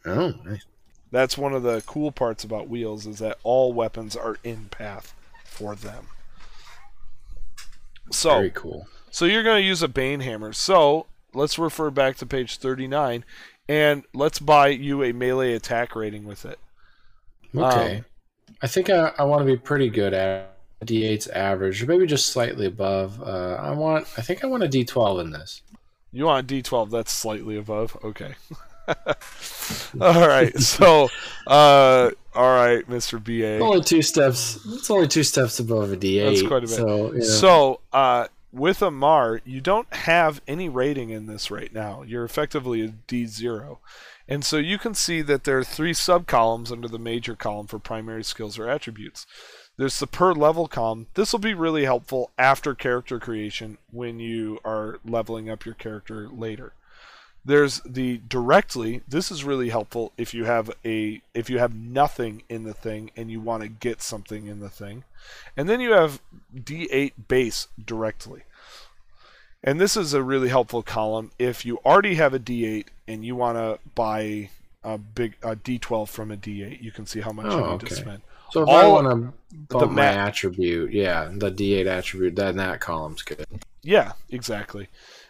Oh, 0.05 0.35
nice. 0.45 0.67
That's 1.15 1.39
one 1.39 1.53
of 1.53 1.63
the 1.63 1.81
cool 1.87 2.11
parts 2.11 2.43
about 2.43 2.69
wheels 2.69 3.07
is 3.07 3.21
that 3.21 3.39
all 3.45 3.73
weapons 3.73 4.17
are 4.17 4.37
in 4.43 4.65
path 4.65 5.15
for 5.45 5.77
them. 5.77 6.09
So 8.11 8.31
Very 8.31 8.51
cool. 8.51 8.89
so 9.13 9.25
you're 9.25 9.45
going 9.45 9.63
to 9.63 9.65
use 9.65 9.81
a 9.81 9.87
Bane 9.87 10.19
hammer. 10.19 10.53
So 10.53 11.07
let's 11.33 11.57
refer 11.57 11.91
back 11.91 12.17
to 12.17 12.27
page 12.27 12.57
39 12.57 13.25
and 13.69 14.03
let's 14.13 14.41
buy 14.41 14.67
you 14.67 15.05
a 15.05 15.13
melee 15.13 15.53
attack 15.53 15.95
rating 15.95 16.25
with 16.25 16.45
it. 16.45 16.59
Okay. 17.55 17.99
Um, 17.99 18.05
I 18.61 18.67
think 18.67 18.91
I, 18.91 19.13
I 19.17 19.23
want 19.23 19.39
to 19.39 19.47
be 19.47 19.57
pretty 19.57 19.91
good 19.91 20.15
at 20.15 20.57
D8's 20.85 21.29
average, 21.29 21.81
or 21.81 21.87
maybe 21.87 22.09
just 22.09 22.27
slightly 22.27 22.67
above. 22.67 23.23
Uh, 23.23 23.55
I 23.55 23.71
want. 23.71 24.09
I 24.19 24.23
think 24.23 24.43
I 24.43 24.49
want 24.49 24.65
a 24.65 24.69
D12 24.69 25.21
in 25.21 25.31
this. 25.31 25.63
You 26.11 26.25
want 26.25 26.51
a 26.51 26.55
D12 26.55 26.91
that's 26.91 27.13
slightly 27.13 27.57
above? 27.57 27.97
Okay. 28.03 28.35
all 30.01 30.29
right. 30.29 30.57
So, 30.59 31.09
uh, 31.47 32.11
all 32.35 32.55
right, 32.55 32.89
Mr. 32.89 33.23
BA. 33.23 33.59
Only 33.65 33.83
two 33.83 34.03
steps. 34.03 34.59
It's 34.67 34.91
only 34.91 35.09
two 35.09 35.23
steps 35.23 35.59
above 35.59 35.93
a 35.93 35.97
D8. 35.97 36.25
That's 36.25 36.43
quite 36.43 36.59
a 36.59 36.61
bit. 36.63 36.71
So, 36.71 37.13
you 37.13 37.19
know, 37.19 37.25
So, 37.25 37.81
uh, 37.93 38.29
with 38.53 38.83
a 38.83 38.91
Mar, 38.91 39.41
you 39.45 39.61
don't 39.61 39.93
have 39.93 40.41
any 40.47 40.69
rating 40.69 41.11
in 41.11 41.27
this 41.27 41.51
right 41.51 41.73
now. 41.73 42.03
You're 42.03 42.25
effectively 42.25 42.83
a 42.83 42.89
D0. 42.89 43.79
And 44.29 44.45
so 44.45 44.57
you 44.57 44.79
can 44.79 44.95
see 44.95 45.21
that 45.23 45.45
there 45.45 45.59
are 45.59 45.65
three 45.65 45.93
subcolumns 45.93 46.73
under 46.73 46.89
the 46.89 46.99
major 46.99 47.35
column 47.35 47.67
for 47.67 47.79
primary 47.79 48.25
skills 48.25 48.59
or 48.59 48.69
attributes. 48.69 49.27
There's 49.77 49.99
the 49.99 50.07
per 50.07 50.33
level 50.33 50.69
column. 50.69 51.09
This 51.15 51.33
will 51.33 51.41
be 51.41 51.53
really 51.53 51.85
helpful 51.85 52.31
after 52.39 52.75
character 52.75 53.19
creation 53.19 53.77
when 53.91 54.21
you 54.21 54.61
are 54.65 54.99
leveling 55.05 55.51
up 55.51 55.67
your 55.67 55.75
character 55.75 56.29
later. 56.29 56.73
There's 57.45 57.81
the 57.81 58.19
directly. 58.27 59.03
This 59.07 59.31
is 59.31 59.45
really 59.45 59.69
helpful 59.69 60.13
if 60.17 60.33
you 60.33 60.45
have 60.45 60.71
a 60.85 61.21
if 61.35 61.51
you 61.51 61.59
have 61.59 61.75
nothing 61.75 62.43
in 62.49 62.65
the 62.65 62.73
thing 62.73 63.11
and 63.17 63.31
you 63.31 63.41
want 63.41 63.63
to 63.63 63.69
get 63.69 64.01
something 64.01 64.47
in 64.47 64.61
the 64.61 64.71
thing. 64.71 65.05
And 65.57 65.69
then 65.69 65.81
you 65.81 65.93
have 65.93 66.21
D8 66.55 67.13
base 67.29 67.69
directly. 67.85 68.43
And 69.63 69.81
this 69.81 69.97
is 69.97 70.13
a 70.15 70.23
really 70.23 70.49
helpful 70.49 70.83
column 70.83 71.33
if 71.39 71.65
you 71.65 71.79
already 71.85 72.15
have 72.17 72.35
a 72.35 72.39
D8 72.39 72.87
and 73.09 73.25
you 73.25 73.35
want 73.37 73.57
to 73.59 73.79
buy 73.95 74.51
a 74.83 74.99
big 74.99 75.37
a 75.43 75.57
D12 75.57 76.09
from 76.09 76.31
a 76.31 76.37
D8. 76.37 76.83
You 76.83 76.93
can 76.93 77.07
see 77.07 77.21
how 77.21 77.33
much 77.33 77.47
you 77.47 77.53
Oh, 77.53 77.73
need 77.73 77.81
to 77.81 77.87
okay. 77.87 77.95
spend. 77.95 78.23
so 78.53 78.63
if 78.63 78.69
I 78.69 78.87
want 78.87 79.07
to 79.09 79.33
bump 79.69 79.93
my 79.93 80.15
ma- 80.15 80.27
attribute, 80.27 80.93
yeah, 80.93 81.31
the 81.33 81.51
D8 81.51 81.87
attribute, 81.87 82.37
then 82.37 82.57
that 82.57 82.81
column's 82.81 83.23
good. 83.23 83.47
Yeah, 83.83 84.13
exactly. 84.31 84.89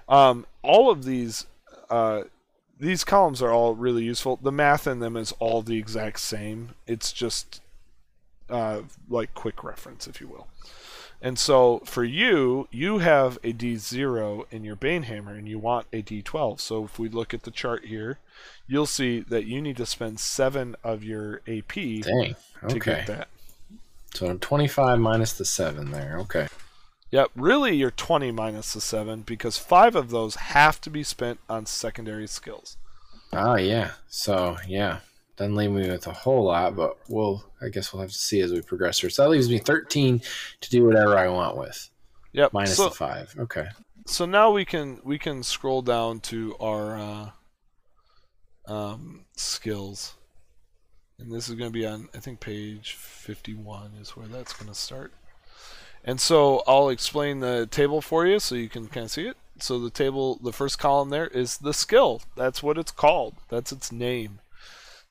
Um, 0.09 0.47
all 0.63 0.91
of 0.91 1.05
these 1.05 1.47
uh, 1.91 2.23
these 2.79 3.05
columns 3.05 3.41
are 3.43 3.53
all 3.53 3.75
really 3.75 4.05
useful. 4.05 4.39
The 4.43 4.53
math 4.53 4.87
in 4.87 4.99
them 5.01 5.17
is 5.17 5.33
all 5.39 5.63
the 5.63 5.77
exact 5.79 6.21
same. 6.21 6.71
It's 6.87 7.13
just 7.13 7.61
uh, 8.51 8.83
like 9.09 9.35
quick 9.35 9.63
reference, 9.65 10.07
if 10.07 10.21
you 10.21 10.29
will. 10.29 10.49
And 11.23 11.39
so 11.39 11.81
for 11.87 12.05
you, 12.05 12.69
you 12.71 12.99
have 12.99 13.39
a 13.43 13.53
D0 13.55 14.45
in 14.51 14.63
your 14.65 14.77
Bane 14.77 15.05
Hammer 15.05 15.33
and 15.35 15.49
you 15.49 15.59
want 15.59 15.87
a 15.93 16.03
D12. 16.03 16.61
So 16.61 16.85
if 16.85 16.99
we 16.99 17.09
look 17.09 17.33
at 17.33 17.45
the 17.45 17.51
chart 17.51 17.87
here, 17.87 18.19
you'll 18.67 18.85
see 18.85 19.21
that 19.21 19.47
you 19.47 19.63
need 19.63 19.79
to 19.79 19.87
spend 19.87 20.21
7 20.21 20.77
of 20.85 21.03
your 21.03 21.37
AP 21.49 21.73
Dang. 21.75 22.03
to 22.69 22.77
Okay. 22.77 22.79
get 22.79 23.07
that. 23.07 23.29
So 24.13 24.37
25 24.37 24.99
minus 24.99 25.33
the 25.33 25.47
7 25.47 25.93
there. 25.93 26.19
Okay. 26.21 26.47
Yep, 27.11 27.31
really 27.37 27.77
you're 27.77 27.91
20 27.91 28.33
minus 28.33 28.73
the 28.73 28.81
7 28.81 29.23
because 29.23 29.57
5 29.57 29.95
of 29.95 30.11
those 30.11 30.35
have 30.37 30.81
to 30.81 30.91
be 30.91 31.03
spent 31.03 31.39
on 31.49 31.67
secondary 31.67 32.27
skills. 32.27 32.77
Ah, 33.33 33.57
yeah. 33.57 33.93
So, 34.09 34.57
yeah. 34.67 34.99
Doesn't 35.37 35.57
leave 35.57 35.71
me 35.71 35.89
with 35.89 36.07
a 36.07 36.13
whole 36.13 36.45
lot, 36.45 36.77
but 36.77 36.97
we'll, 37.09 37.45
I 37.61 37.69
guess 37.69 37.93
we'll 37.93 38.03
have 38.03 38.11
to 38.11 38.17
see 38.19 38.41
as 38.41 38.53
we 38.53 38.63
progress 38.63 39.01
here. 39.01 39.11
So 39.11 39.23
that 39.23 39.29
leaves 39.31 39.49
me 39.49 39.59
13 39.59 40.23
to 40.61 40.71
do 40.71 40.85
whatever 40.87 41.17
I 41.19 41.29
want 41.29 41.57
with, 41.57 41.91
Yep. 42.33 42.53
minus 42.53 42.77
so, 42.77 42.89
the 42.89 42.95
5. 42.95 43.35
Okay. 43.41 43.67
so 44.07 44.27
now 44.27 44.51
we 44.53 44.65
can 44.65 45.01
we 45.03 45.19
can 45.19 45.43
scroll 45.43 45.83
down 45.83 46.21
to 46.21 46.55
our 46.61 46.97
uh, 46.97 48.73
um, 48.73 49.25
skills, 49.37 50.15
and 51.19 51.33
this 51.33 51.49
is 51.49 51.57
going 51.57 51.71
to 51.71 51.75
be 51.77 51.85
on 51.87 52.09
I 52.15 52.19
think 52.19 52.39
page 52.39 52.93
51 52.95 53.93
is 54.01 54.11
where 54.11 54.29
that's 54.29 54.53
going 54.53 54.69
to 54.69 54.79
start. 54.79 55.13
And 56.05 56.21
so 56.21 56.63
I'll 56.67 56.91
explain 56.91 57.41
the 57.41 57.67
table 57.67 58.01
for 58.03 58.27
you 58.27 58.39
so 58.39 58.55
you 58.55 58.69
can 58.69 58.89
kind 58.89 59.05
of 59.05 59.11
see 59.11 59.27
it. 59.27 59.37
So 59.59 59.79
the 59.79 59.91
table, 59.91 60.39
the 60.43 60.53
first 60.53 60.79
column 60.79 61.11
there 61.11 61.29
is 61.29 61.59
the 61.59 61.73
skill. 61.73 62.21
That's 62.37 62.63
what 62.63 62.77
it's 62.77 62.93
called. 62.93 63.35
That's 63.49 63.73
its 63.73 63.91
name. 63.91 64.41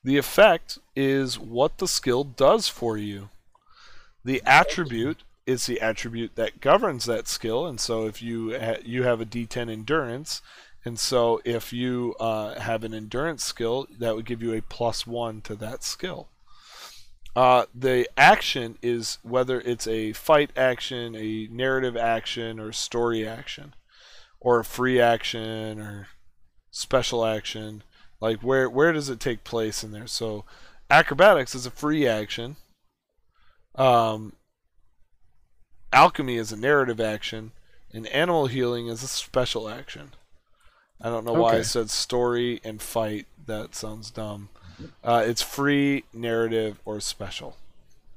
The 0.04 0.18
effect 0.18 0.78
is 0.94 1.38
what 1.38 1.78
the 1.78 1.88
skill 1.88 2.24
does 2.24 2.68
for 2.68 2.96
you. 2.96 3.30
The 4.24 4.42
attribute 4.46 5.22
is 5.46 5.66
the 5.66 5.80
attribute 5.80 6.36
that 6.36 6.60
governs 6.60 7.04
that 7.06 7.26
skill, 7.28 7.66
and 7.66 7.80
so 7.80 8.06
if 8.06 8.22
you 8.22 8.58
ha- 8.58 8.80
you 8.84 9.02
have 9.02 9.20
a 9.20 9.26
D10 9.26 9.70
endurance, 9.70 10.40
and 10.84 10.98
so 10.98 11.40
if 11.44 11.72
you 11.72 12.14
uh, 12.20 12.58
have 12.60 12.84
an 12.84 12.94
endurance 12.94 13.44
skill, 13.44 13.86
that 13.98 14.14
would 14.14 14.26
give 14.26 14.42
you 14.42 14.52
a 14.52 14.62
plus 14.62 15.06
one 15.06 15.40
to 15.42 15.54
that 15.56 15.82
skill. 15.82 16.28
Uh, 17.36 17.66
the 17.74 18.08
action 18.16 18.78
is 18.80 19.18
whether 19.22 19.60
it's 19.60 19.86
a 19.86 20.12
fight 20.12 20.50
action, 20.56 21.16
a 21.16 21.48
narrative 21.50 21.96
action, 21.96 22.60
or 22.60 22.70
story 22.70 23.26
action, 23.26 23.74
or 24.40 24.60
a 24.60 24.64
free 24.64 25.00
action, 25.00 25.80
or 25.80 26.08
special 26.70 27.24
action. 27.24 27.82
Like 28.20 28.40
where 28.40 28.70
where 28.70 28.92
does 28.92 29.10
it 29.10 29.18
take 29.18 29.42
place 29.42 29.82
in 29.82 29.90
there? 29.90 30.06
So 30.06 30.44
acrobatics 30.88 31.54
is 31.54 31.66
a 31.66 31.70
free 31.70 32.06
action. 32.06 32.56
Um, 33.74 34.34
alchemy 35.92 36.36
is 36.36 36.52
a 36.52 36.56
narrative 36.56 37.00
action, 37.00 37.50
and 37.92 38.06
animal 38.08 38.46
healing 38.46 38.86
is 38.86 39.02
a 39.02 39.08
special 39.08 39.68
action. 39.68 40.12
I 41.00 41.10
don't 41.10 41.24
know 41.24 41.32
why 41.32 41.56
I 41.56 41.62
said 41.62 41.90
story 41.90 42.60
and 42.62 42.80
fight. 42.80 43.26
That 43.46 43.74
sounds 43.74 44.10
dumb. 44.12 44.50
Uh, 45.02 45.24
it's 45.26 45.42
free, 45.42 46.04
narrative, 46.12 46.78
or 46.84 47.00
special. 47.00 47.56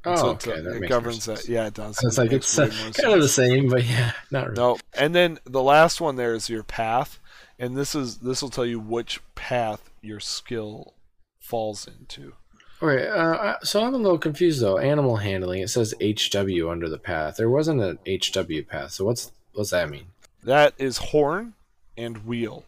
Oh, 0.05 0.15
So 0.15 0.27
okay. 0.31 0.61
that 0.61 0.75
it 0.75 0.79
makes 0.81 0.89
governs 0.89 1.25
that. 1.25 1.47
Yeah, 1.49 1.67
it 1.67 1.73
does. 1.73 1.97
It's 2.03 2.17
It 2.17 2.21
like 2.21 2.31
it's 2.31 2.57
uh, 2.57 2.67
kind 2.67 2.73
sense. 2.95 2.99
of 2.99 3.21
the 3.21 3.27
same, 3.27 3.67
but 3.69 3.83
yeah, 3.85 4.13
not 4.31 4.45
really. 4.49 4.55
No, 4.55 4.77
and 4.93 5.13
then 5.13 5.39
the 5.45 5.63
last 5.63 5.99
one 5.99 6.15
there 6.15 6.33
is 6.33 6.49
your 6.49 6.63
path, 6.63 7.19
and 7.59 7.75
this 7.75 7.93
is 7.95 8.17
this 8.19 8.41
will 8.41 8.49
tell 8.49 8.65
you 8.65 8.79
which 8.79 9.19
path 9.35 9.89
your 10.01 10.19
skill 10.19 10.93
falls 11.39 11.87
into. 11.87 12.33
All 12.81 12.89
right. 12.89 13.01
uh, 13.07 13.55
so 13.63 13.83
I'm 13.83 13.95
a 13.95 13.97
little 13.97 14.19
confused 14.19 14.61
though. 14.61 14.77
Animal 14.77 15.15
handling. 15.17 15.61
It 15.61 15.69
says 15.69 15.95
HW 15.99 16.69
under 16.69 16.87
the 16.87 16.99
path. 16.99 17.37
There 17.37 17.49
wasn't 17.49 17.81
an 17.81 17.97
HW 18.07 18.61
path. 18.69 18.91
So 18.91 19.03
what's 19.05 19.31
what's 19.53 19.71
that 19.71 19.89
mean? 19.89 20.05
That 20.43 20.73
is 20.77 20.97
horn 20.97 21.53
and 21.97 22.25
wheel. 22.25 22.65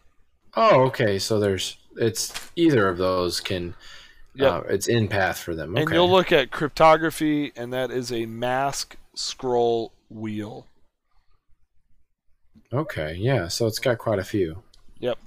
Oh, 0.56 0.80
okay. 0.86 1.18
So 1.20 1.38
there's 1.38 1.76
it's 1.96 2.32
either 2.56 2.88
of 2.88 2.98
those 2.98 3.40
can. 3.40 3.74
yeah, 4.34 4.58
Uh, 4.58 4.60
it's 4.68 4.86
in 4.88 5.08
path 5.08 5.38
for 5.38 5.54
them. 5.54 5.74
Okay. 5.74 5.82
And 5.82 5.92
you'll 5.92 6.10
look 6.10 6.32
at 6.32 6.50
cryptography, 6.50 7.52
and 7.56 7.72
that 7.72 7.90
is 7.90 8.12
a 8.12 8.26
mask 8.26 8.96
scroll 9.14 9.92
wheel. 10.08 10.66
Okay. 12.72 13.14
Yeah. 13.14 13.48
So 13.48 13.66
it's 13.66 13.78
got 13.78 13.98
quite 13.98 14.18
a 14.18 14.24
few. 14.24 14.62
Yep. 15.00 15.18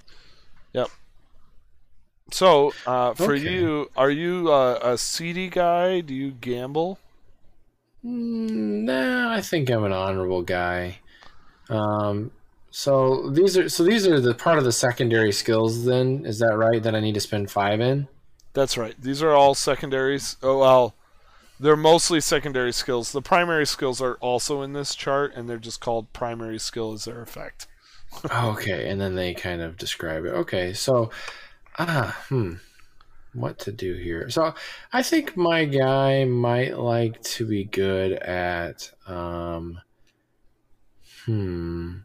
Yep. 0.73 0.89
So, 2.31 2.73
uh, 2.85 3.13
for 3.13 3.35
Okay. 3.35 3.43
you, 3.53 3.89
are 3.97 4.09
you 4.09 4.51
uh, 4.51 4.79
a 4.81 4.97
seedy 4.97 5.49
guy? 5.49 5.99
Do 6.01 6.13
you 6.13 6.31
gamble? 6.31 6.97
Mm, 8.03 8.83
Nah, 8.85 9.33
I 9.33 9.41
think 9.41 9.69
I'm 9.69 9.83
an 9.83 9.91
honorable 9.93 10.41
guy. 10.41 10.99
Um, 11.69 12.31
so 12.75 13.29
these 13.29 13.55
are 13.55 13.69
so 13.69 13.83
these 13.83 14.07
are 14.07 14.19
the 14.19 14.33
part 14.33 14.57
of 14.57 14.63
the 14.63 14.71
secondary 14.71 15.31
skills. 15.31 15.85
Then 15.85 16.25
is 16.25 16.39
that 16.39 16.57
right? 16.57 16.81
That 16.81 16.95
I 16.95 17.01
need 17.01 17.13
to 17.13 17.19
spend 17.19 17.51
five 17.51 17.79
in? 17.79 18.07
That's 18.53 18.79
right. 18.79 18.95
These 18.99 19.21
are 19.21 19.31
all 19.31 19.53
secondaries. 19.53 20.37
Oh 20.41 20.57
well, 20.57 20.95
they're 21.59 21.75
mostly 21.75 22.19
secondary 22.19 22.73
skills. 22.73 23.11
The 23.11 23.21
primary 23.21 23.67
skills 23.67 24.01
are 24.01 24.15
also 24.15 24.63
in 24.63 24.73
this 24.73 24.95
chart, 24.95 25.35
and 25.35 25.47
they're 25.47 25.59
just 25.59 25.81
called 25.81 26.13
primary 26.13 26.57
skill 26.57 26.93
as 26.93 27.05
their 27.05 27.21
effect. 27.21 27.67
okay, 28.43 28.89
and 28.89 28.99
then 28.99 29.13
they 29.13 29.35
kind 29.35 29.61
of 29.61 29.77
describe 29.77 30.25
it. 30.25 30.29
Okay, 30.29 30.73
so 30.73 31.11
ah, 31.77 32.25
hmm, 32.27 32.53
what 33.33 33.59
to 33.59 33.71
do 33.71 33.93
here? 33.93 34.31
So 34.31 34.55
I 34.91 35.03
think 35.03 35.37
my 35.37 35.65
guy 35.65 36.25
might 36.25 36.79
like 36.79 37.21
to 37.21 37.45
be 37.45 37.65
good 37.65 38.13
at 38.13 38.89
um, 39.05 39.79
hmm. 41.25 41.97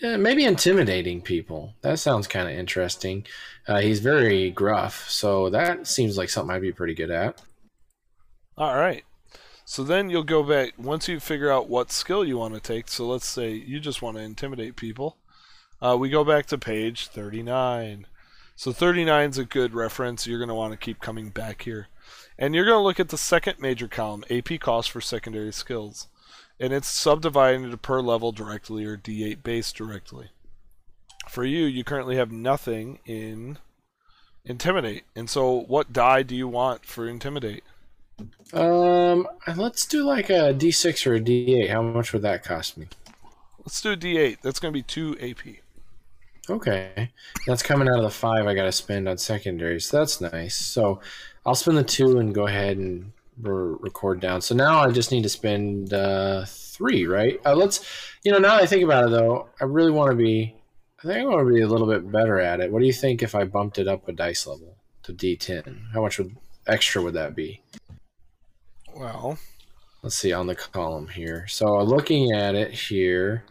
Yeah, 0.00 0.16
maybe 0.16 0.44
intimidating 0.44 1.20
people. 1.20 1.74
That 1.82 1.98
sounds 1.98 2.26
kind 2.26 2.48
of 2.48 2.58
interesting. 2.58 3.26
Uh, 3.66 3.80
he's 3.80 4.00
very 4.00 4.50
gruff, 4.50 5.08
so 5.08 5.50
that 5.50 5.86
seems 5.86 6.18
like 6.18 6.28
something 6.28 6.54
I'd 6.54 6.62
be 6.62 6.72
pretty 6.72 6.94
good 6.94 7.10
at. 7.10 7.40
All 8.56 8.76
right. 8.76 9.04
So 9.64 9.82
then 9.82 10.10
you'll 10.10 10.24
go 10.24 10.42
back 10.42 10.74
once 10.76 11.08
you 11.08 11.18
figure 11.20 11.50
out 11.50 11.68
what 11.68 11.90
skill 11.90 12.24
you 12.24 12.36
want 12.36 12.54
to 12.54 12.60
take. 12.60 12.88
So 12.88 13.06
let's 13.06 13.26
say 13.26 13.52
you 13.52 13.80
just 13.80 14.02
want 14.02 14.16
to 14.16 14.22
intimidate 14.22 14.76
people. 14.76 15.16
Uh, 15.80 15.96
we 15.98 16.10
go 16.10 16.22
back 16.22 16.46
to 16.46 16.58
page 16.58 17.08
39. 17.08 18.06
So 18.56 18.72
39 18.72 19.30
is 19.30 19.38
a 19.38 19.44
good 19.44 19.74
reference. 19.74 20.26
You're 20.26 20.38
going 20.38 20.48
to 20.48 20.54
want 20.54 20.72
to 20.72 20.78
keep 20.78 21.00
coming 21.00 21.30
back 21.30 21.62
here. 21.62 21.88
And 22.38 22.54
you're 22.54 22.66
going 22.66 22.78
to 22.78 22.82
look 22.82 23.00
at 23.00 23.08
the 23.08 23.18
second 23.18 23.58
major 23.58 23.88
column, 23.88 24.24
AP 24.30 24.60
cost 24.60 24.90
for 24.90 25.00
secondary 25.00 25.52
skills. 25.52 26.08
And 26.60 26.72
it's 26.72 26.88
subdivided 26.88 27.62
into 27.62 27.76
per 27.76 28.00
level 28.00 28.32
directly 28.32 28.84
or 28.84 28.96
D8 28.96 29.42
base 29.42 29.72
directly. 29.72 30.30
For 31.28 31.44
you, 31.44 31.64
you 31.64 31.84
currently 31.84 32.16
have 32.16 32.30
nothing 32.30 33.00
in 33.06 33.58
intimidate. 34.44 35.04
And 35.16 35.28
so 35.28 35.60
what 35.62 35.92
die 35.92 36.22
do 36.22 36.36
you 36.36 36.46
want 36.46 36.84
for 36.84 37.08
intimidate? 37.08 37.64
Um, 38.52 39.26
let's 39.56 39.86
do 39.86 40.04
like 40.04 40.30
a 40.30 40.54
D6 40.54 41.06
or 41.06 41.14
a 41.14 41.20
D8. 41.20 41.70
How 41.70 41.82
much 41.82 42.12
would 42.12 42.22
that 42.22 42.44
cost 42.44 42.78
me? 42.78 42.86
Let's 43.58 43.80
do 43.80 43.92
a 43.92 43.96
D8. 43.96 44.38
That's 44.42 44.60
going 44.60 44.72
to 44.72 44.78
be 44.78 44.82
2 44.82 45.16
AP. 45.20 45.64
Okay, 46.50 47.10
that's 47.46 47.62
coming 47.62 47.88
out 47.88 47.96
of 47.96 48.02
the 48.02 48.10
five 48.10 48.46
I 48.46 48.54
got 48.54 48.64
to 48.64 48.72
spend 48.72 49.08
on 49.08 49.16
secondary, 49.16 49.80
so 49.80 49.98
that's 49.98 50.20
nice. 50.20 50.54
So 50.54 51.00
I'll 51.46 51.54
spend 51.54 51.78
the 51.78 51.84
two 51.84 52.18
and 52.18 52.34
go 52.34 52.46
ahead 52.46 52.76
and 52.76 53.12
record 53.40 54.20
down. 54.20 54.40
So 54.40 54.54
now 54.54 54.80
I 54.80 54.90
just 54.90 55.10
need 55.10 55.22
to 55.22 55.28
spend 55.28 55.92
uh, 55.92 56.44
three, 56.46 57.06
right? 57.06 57.40
Uh, 57.44 57.54
let's, 57.54 57.80
you 58.22 58.32
know, 58.32 58.38
now 58.38 58.56
that 58.56 58.62
I 58.62 58.66
think 58.66 58.84
about 58.84 59.04
it 59.04 59.10
though, 59.10 59.48
I 59.60 59.64
really 59.64 59.90
want 59.90 60.10
to 60.10 60.16
be. 60.16 60.54
I 61.02 61.06
think 61.06 61.20
I 61.20 61.24
want 61.26 61.46
to 61.46 61.52
be 61.52 61.60
a 61.60 61.68
little 61.68 61.86
bit 61.86 62.10
better 62.10 62.40
at 62.40 62.60
it. 62.60 62.72
What 62.72 62.80
do 62.80 62.86
you 62.86 62.92
think 62.92 63.22
if 63.22 63.34
I 63.34 63.44
bumped 63.44 63.78
it 63.78 63.86
up 63.86 64.08
a 64.08 64.12
dice 64.12 64.46
level 64.46 64.78
to 65.02 65.12
D10? 65.12 65.92
How 65.92 66.00
much 66.00 66.16
would 66.16 66.34
extra 66.66 67.02
would 67.02 67.12
that 67.12 67.36
be? 67.36 67.60
Well, 68.96 69.38
let's 70.02 70.14
see 70.14 70.32
on 70.32 70.46
the 70.46 70.54
column 70.54 71.08
here. 71.08 71.46
So 71.46 71.78
looking 71.82 72.32
at 72.32 72.54
it 72.54 72.70
here, 72.70 73.44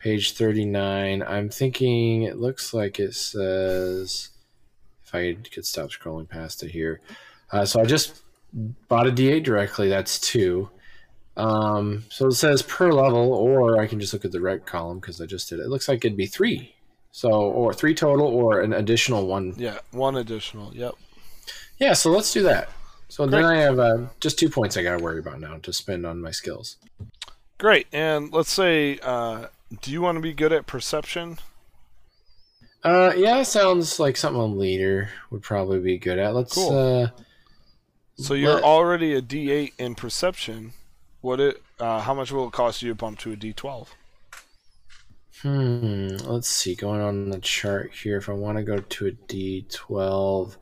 page 0.00 0.32
39, 0.32 1.22
I'm 1.22 1.48
thinking 1.48 2.22
it 2.22 2.38
looks 2.38 2.74
like 2.74 2.98
it 2.98 3.14
says, 3.14 4.30
if 5.04 5.14
I 5.14 5.36
could 5.52 5.66
stop 5.66 5.90
scrolling 5.90 6.28
past 6.28 6.62
it 6.64 6.70
here. 6.70 7.00
Uh, 7.52 7.64
so 7.64 7.80
I 7.80 7.84
just 7.84 8.22
bought 8.52 9.06
a 9.06 9.12
D8 9.12 9.42
directly, 9.44 9.88
that's 9.88 10.18
two. 10.18 10.70
Um, 11.36 12.04
so 12.10 12.26
it 12.26 12.32
says 12.32 12.62
per 12.62 12.92
level, 12.92 13.32
or 13.32 13.80
I 13.80 13.86
can 13.86 14.00
just 14.00 14.12
look 14.12 14.24
at 14.24 14.32
the 14.32 14.40
rec 14.40 14.66
column 14.66 14.98
because 14.98 15.20
I 15.20 15.26
just 15.26 15.48
did 15.48 15.60
it. 15.60 15.64
It 15.64 15.68
looks 15.68 15.88
like 15.88 16.04
it'd 16.04 16.16
be 16.16 16.26
three. 16.26 16.74
So, 17.12 17.30
or 17.30 17.72
three 17.72 17.94
total, 17.94 18.26
or 18.26 18.60
an 18.60 18.72
additional 18.72 19.26
one. 19.26 19.54
yeah, 19.56 19.78
one 19.90 20.16
additional. 20.16 20.74
Yep. 20.74 20.94
Yeah, 21.78 21.94
so 21.94 22.10
let's 22.10 22.32
do 22.32 22.42
that. 22.42 22.68
So 23.08 23.26
then 23.26 23.44
I 23.44 23.56
have 23.56 23.80
uh, 23.80 24.06
just 24.20 24.38
two 24.38 24.48
points 24.48 24.76
I 24.76 24.84
got 24.84 24.98
to 24.98 25.02
worry 25.02 25.18
about 25.18 25.40
now 25.40 25.58
to 25.62 25.72
spend 25.72 26.06
on 26.06 26.20
my 26.20 26.30
skills. 26.30 26.76
Great. 27.58 27.88
And 27.92 28.32
let's 28.32 28.52
say, 28.52 28.98
uh, 29.02 29.46
do 29.82 29.90
you 29.90 30.00
want 30.00 30.16
to 30.16 30.22
be 30.22 30.32
good 30.32 30.52
at 30.52 30.66
perception? 30.66 31.38
Uh, 32.84 33.12
yeah, 33.16 33.42
sounds 33.42 33.98
like 33.98 34.16
something 34.16 34.40
a 34.40 34.46
leader 34.46 35.10
would 35.30 35.42
probably 35.42 35.80
be 35.80 35.98
good 35.98 36.18
at. 36.18 36.34
Let's. 36.34 36.54
Cool. 36.54 36.70
Uh, 36.76 37.08
So 38.20 38.34
you're 38.34 38.62
already 38.62 39.14
a 39.14 39.22
D8 39.22 39.72
in 39.78 39.94
perception. 39.94 40.72
What 41.20 41.40
it? 41.40 41.62
Uh, 41.78 42.00
how 42.00 42.14
much 42.14 42.30
will 42.32 42.48
it 42.48 42.52
cost 42.52 42.82
you 42.82 42.90
to 42.90 42.94
bump 42.94 43.18
to 43.20 43.32
a 43.32 43.36
D12? 43.36 43.88
hmm. 45.42 46.08
Let's 46.24 46.48
see. 46.48 46.74
Going 46.74 47.00
on 47.00 47.30
the 47.30 47.38
chart 47.38 47.92
here, 47.92 48.18
if 48.18 48.28
I 48.28 48.32
want 48.32 48.58
to 48.58 48.64
go 48.64 48.78
to 48.78 49.06
a 49.06 49.12
D12, 49.12 50.56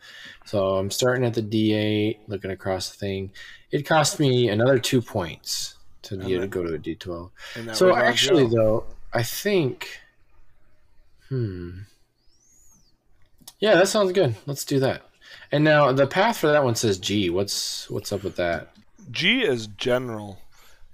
so 0.44 0.76
I'm 0.76 0.90
starting 0.90 1.24
at 1.24 1.34
the 1.34 1.42
D8, 1.42 2.18
looking 2.28 2.50
across 2.50 2.90
the 2.90 2.96
thing. 2.96 3.32
It 3.70 3.84
cost 3.86 4.20
me 4.20 4.48
another 4.48 4.78
two 4.78 5.02
points 5.02 5.74
to, 6.02 6.16
be 6.16 6.34
able 6.34 6.42
to 6.42 6.48
go 6.48 6.62
to 6.62 6.74
a 6.74 6.78
D12. 6.78 7.74
So 7.74 7.94
actually, 7.94 8.44
Joe. 8.44 8.54
though, 8.54 8.84
I 9.12 9.22
think. 9.22 10.00
Hmm. 11.28 11.80
Yeah, 13.60 13.74
that 13.74 13.88
sounds 13.88 14.12
good. 14.12 14.36
Let's 14.46 14.64
do 14.64 14.78
that. 14.80 15.07
And 15.50 15.64
now 15.64 15.92
the 15.92 16.06
path 16.06 16.38
for 16.38 16.48
that 16.48 16.64
one 16.64 16.74
says 16.74 16.98
G. 16.98 17.30
What's 17.30 17.88
what's 17.90 18.12
up 18.12 18.22
with 18.22 18.36
that? 18.36 18.68
G 19.10 19.40
is 19.42 19.66
general, 19.66 20.38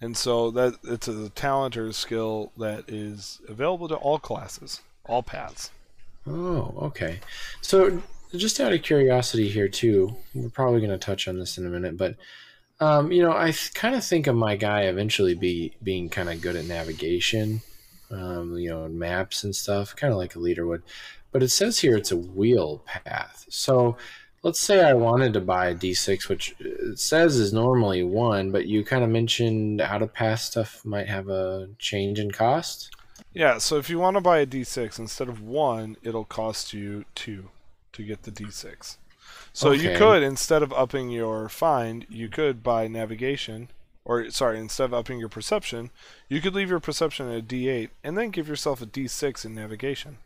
and 0.00 0.16
so 0.16 0.50
that 0.52 0.74
it's 0.84 1.08
a 1.08 1.28
talent 1.30 1.76
or 1.76 1.88
a 1.88 1.92
skill 1.92 2.52
that 2.56 2.84
is 2.88 3.40
available 3.48 3.88
to 3.88 3.96
all 3.96 4.18
classes, 4.18 4.80
all 5.06 5.22
paths. 5.22 5.70
Oh, 6.26 6.74
okay. 6.82 7.18
So, 7.60 8.02
just 8.34 8.60
out 8.60 8.72
of 8.72 8.82
curiosity 8.82 9.48
here 9.48 9.68
too, 9.68 10.16
we're 10.34 10.48
probably 10.48 10.80
going 10.80 10.90
to 10.90 10.98
touch 10.98 11.28
on 11.28 11.38
this 11.38 11.58
in 11.58 11.66
a 11.66 11.70
minute, 11.70 11.96
but 11.96 12.16
um, 12.80 13.12
you 13.12 13.22
know, 13.22 13.32
I 13.36 13.46
th- 13.46 13.74
kind 13.74 13.94
of 13.94 14.04
think 14.04 14.26
of 14.26 14.34
my 14.34 14.56
guy 14.56 14.82
eventually 14.82 15.34
be 15.34 15.74
being 15.82 16.08
kind 16.08 16.28
of 16.28 16.40
good 16.40 16.56
at 16.56 16.64
navigation, 16.64 17.62
um, 18.10 18.56
you 18.58 18.70
know, 18.70 18.88
maps 18.88 19.44
and 19.44 19.54
stuff, 19.54 19.94
kind 19.94 20.12
of 20.12 20.18
like 20.18 20.34
a 20.34 20.40
leader 20.40 20.66
would. 20.66 20.82
But 21.30 21.42
it 21.42 21.50
says 21.50 21.78
here 21.78 21.96
it's 21.96 22.10
a 22.12 22.16
wheel 22.16 22.82
path. 22.84 23.46
So, 23.48 23.96
let's 24.44 24.60
say 24.60 24.84
I 24.84 24.92
wanted 24.92 25.32
to 25.32 25.40
buy 25.40 25.70
a 25.70 25.74
D6, 25.74 26.28
which 26.28 26.54
it 26.60 26.98
says 27.00 27.36
is 27.36 27.52
normally 27.52 28.04
one, 28.04 28.52
but 28.52 28.66
you 28.66 28.84
kind 28.84 29.02
of 29.02 29.08
mentioned 29.08 29.80
out 29.80 30.02
of 30.02 30.12
pass 30.12 30.44
stuff 30.44 30.84
might 30.84 31.08
have 31.08 31.28
a 31.28 31.70
change 31.78 32.20
in 32.20 32.30
cost. 32.30 32.94
Yeah. 33.32 33.58
So 33.58 33.78
if 33.78 33.90
you 33.90 33.98
want 33.98 34.16
to 34.16 34.20
buy 34.20 34.38
a 34.38 34.46
D6 34.46 34.98
instead 34.98 35.28
of 35.28 35.42
one, 35.42 35.96
it'll 36.02 36.26
cost 36.26 36.72
you 36.74 37.06
two 37.14 37.48
to 37.94 38.02
get 38.04 38.22
the 38.22 38.30
D6. 38.30 38.98
So 39.54 39.72
you 39.72 39.96
could 39.96 40.22
instead 40.22 40.62
of 40.62 40.72
upping 40.72 41.10
your 41.10 41.48
find, 41.48 42.06
you 42.10 42.28
could 42.28 42.62
buy 42.62 42.86
navigation. 42.86 43.70
Or 44.04 44.28
sorry, 44.30 44.58
instead 44.58 44.84
of 44.84 44.94
upping 44.94 45.18
your 45.18 45.30
perception, 45.30 45.90
you 46.28 46.42
could 46.42 46.54
leave 46.54 46.68
your 46.68 46.80
perception 46.80 47.30
at 47.30 47.38
a 47.38 47.42
D8 47.42 47.88
and 48.02 48.18
then 48.18 48.28
give 48.28 48.46
yourself 48.46 48.82
a 48.82 48.86
D6 48.86 49.46
in 49.46 49.54
navigation. 49.54 50.18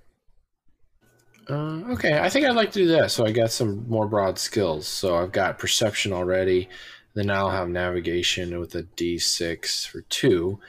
Uh, 1.49 1.81
okay, 1.93 2.19
I 2.21 2.29
think 2.29 2.47
I'd 2.47 2.57
like 2.57 2.73
to 2.73 2.81
do 2.81 2.89
that. 2.89 3.11
So 3.11 3.25
I 3.25 3.33
got 3.33 3.51
some 3.51 3.89
more 3.89 4.07
broad 4.07 4.39
skills. 4.39 4.87
So 4.87 5.17
I've 5.17 5.33
got 5.33 5.59
perception 5.59 6.13
already. 6.13 6.69
Then 7.15 7.31
I'll 7.31 7.51
have 7.51 7.69
navigation 7.69 8.61
with 8.61 8.75
a 8.75 8.83
D6 8.83 9.87
for 9.87 10.03
two, 10.03 10.61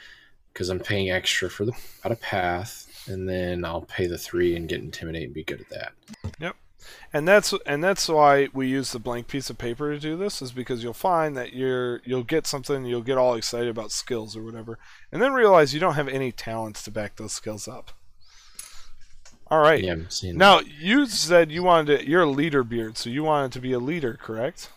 because 0.54 0.70
I'm 0.70 0.80
paying 0.80 1.12
extra 1.12 1.50
for 1.50 1.66
the 1.66 1.74
out 2.04 2.12
of 2.12 2.22
path. 2.22 2.86
and 3.08 3.28
then 3.28 3.66
I'll 3.66 3.82
pay 3.82 4.08
the 4.08 4.18
three 4.18 4.56
and 4.56 4.70
get 4.70 4.82
intimidate 4.82 5.26
and 5.26 5.34
be 5.34 5.44
good 5.44 5.62
at 5.62 5.70
that. 5.70 5.92
Yep. 6.40 6.56
And 7.12 7.28
that's 7.28 7.54
and 7.66 7.84
that's 7.84 8.08
why 8.08 8.50
we 8.54 8.68
use 8.68 8.92
the 8.92 9.00
blank 9.00 9.28
piece 9.28 9.50
of 9.50 9.58
paper 9.58 9.92
to 9.94 10.00
do 10.00 10.16
this 10.16 10.42
is 10.42 10.52
because 10.52 10.84
you'll 10.84 10.94
find 10.94 11.36
that 11.36 11.54
you're 11.54 12.02
you'll 12.06 12.24
get 12.24 12.48
something 12.48 12.86
you'll 12.86 13.02
get 13.02 13.18
all 13.18 13.36
excited 13.36 13.68
about 13.68 13.92
skills 13.92 14.36
or 14.36 14.44
whatever 14.44 14.80
and 15.12 15.22
then 15.22 15.34
realize 15.34 15.74
you 15.74 15.80
don't 15.80 15.96
have 15.96 16.08
any 16.08 16.32
talents 16.32 16.84
to 16.84 16.92
back 16.92 17.18
those 17.18 17.34
skills 17.34 17.68
up. 17.68 17.92
All 19.52 19.60
right. 19.62 19.84
Yeah, 19.84 19.94
I'm 19.94 20.10
seeing 20.10 20.38
Now 20.38 20.60
you 20.60 21.08
said 21.08 21.52
you 21.52 21.64
wanted 21.64 22.00
to, 22.00 22.08
you're 22.08 22.22
a 22.24 22.30
leader 22.30 22.64
beard, 22.64 22.98
so 22.98 23.10
you 23.10 23.24
wanted 23.24 23.52
to 23.54 23.60
be 23.60 23.74
a 23.74 23.80
leader, 23.80 24.14
correct? 24.22 24.70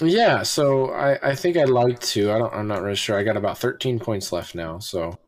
Yeah, 0.00 0.42
so 0.44 0.90
I, 0.92 1.30
I 1.30 1.34
think 1.34 1.56
I'd 1.56 1.68
like 1.70 1.98
to. 2.00 2.30
I 2.32 2.38
don't. 2.38 2.52
I'm 2.54 2.68
not 2.68 2.82
really 2.82 2.94
sure. 2.96 3.18
I 3.18 3.24
got 3.24 3.36
about 3.36 3.58
13 3.58 3.98
points 3.98 4.32
left 4.32 4.54
now. 4.54 4.78
So 4.78 5.18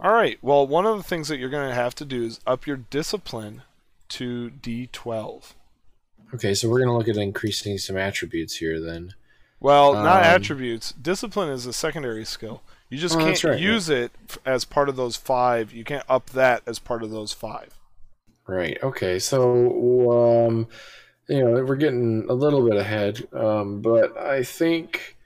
All 0.00 0.12
right. 0.12 0.38
Well, 0.42 0.66
one 0.66 0.86
of 0.86 0.96
the 0.96 1.02
things 1.02 1.28
that 1.28 1.38
you're 1.38 1.50
going 1.50 1.68
to 1.68 1.74
have 1.74 1.94
to 1.96 2.04
do 2.04 2.24
is 2.24 2.40
up 2.46 2.66
your 2.66 2.76
discipline 2.76 3.62
to 4.10 4.50
D12. 4.62 5.54
okay, 6.34 6.54
so 6.54 6.68
we're 6.68 6.78
gonna 6.80 6.96
look 6.96 7.08
at 7.08 7.16
increasing 7.16 7.76
some 7.78 7.96
attributes 7.96 8.56
here 8.56 8.80
then. 8.80 9.14
Well, 9.58 9.94
not 9.94 10.18
Um, 10.20 10.24
attributes. 10.24 10.92
Discipline 10.92 11.48
is 11.48 11.66
a 11.66 11.72
secondary 11.72 12.24
skill. 12.24 12.62
You 12.88 12.98
just 12.98 13.16
Oh, 13.16 13.18
can't 13.18 13.42
right, 13.44 13.58
use 13.58 13.88
it 13.88 14.12
as 14.44 14.64
part 14.64 14.88
of 14.88 14.96
those 14.96 15.16
five. 15.16 15.72
You 15.72 15.82
can't 15.82 16.04
up 16.08 16.30
that 16.30 16.62
as 16.66 16.78
part 16.78 17.02
of 17.02 17.10
those 17.10 17.32
five. 17.32 17.70
Right. 18.46 18.78
Okay. 18.82 19.18
So, 19.18 20.46
um, 20.46 20.68
you 21.28 21.42
know, 21.42 21.64
we're 21.64 21.76
getting 21.76 22.26
a 22.28 22.32
little 22.32 22.66
bit 22.68 22.76
ahead, 22.76 23.26
um, 23.32 23.80
but 23.82 24.16
I 24.16 24.44
think 24.44 25.16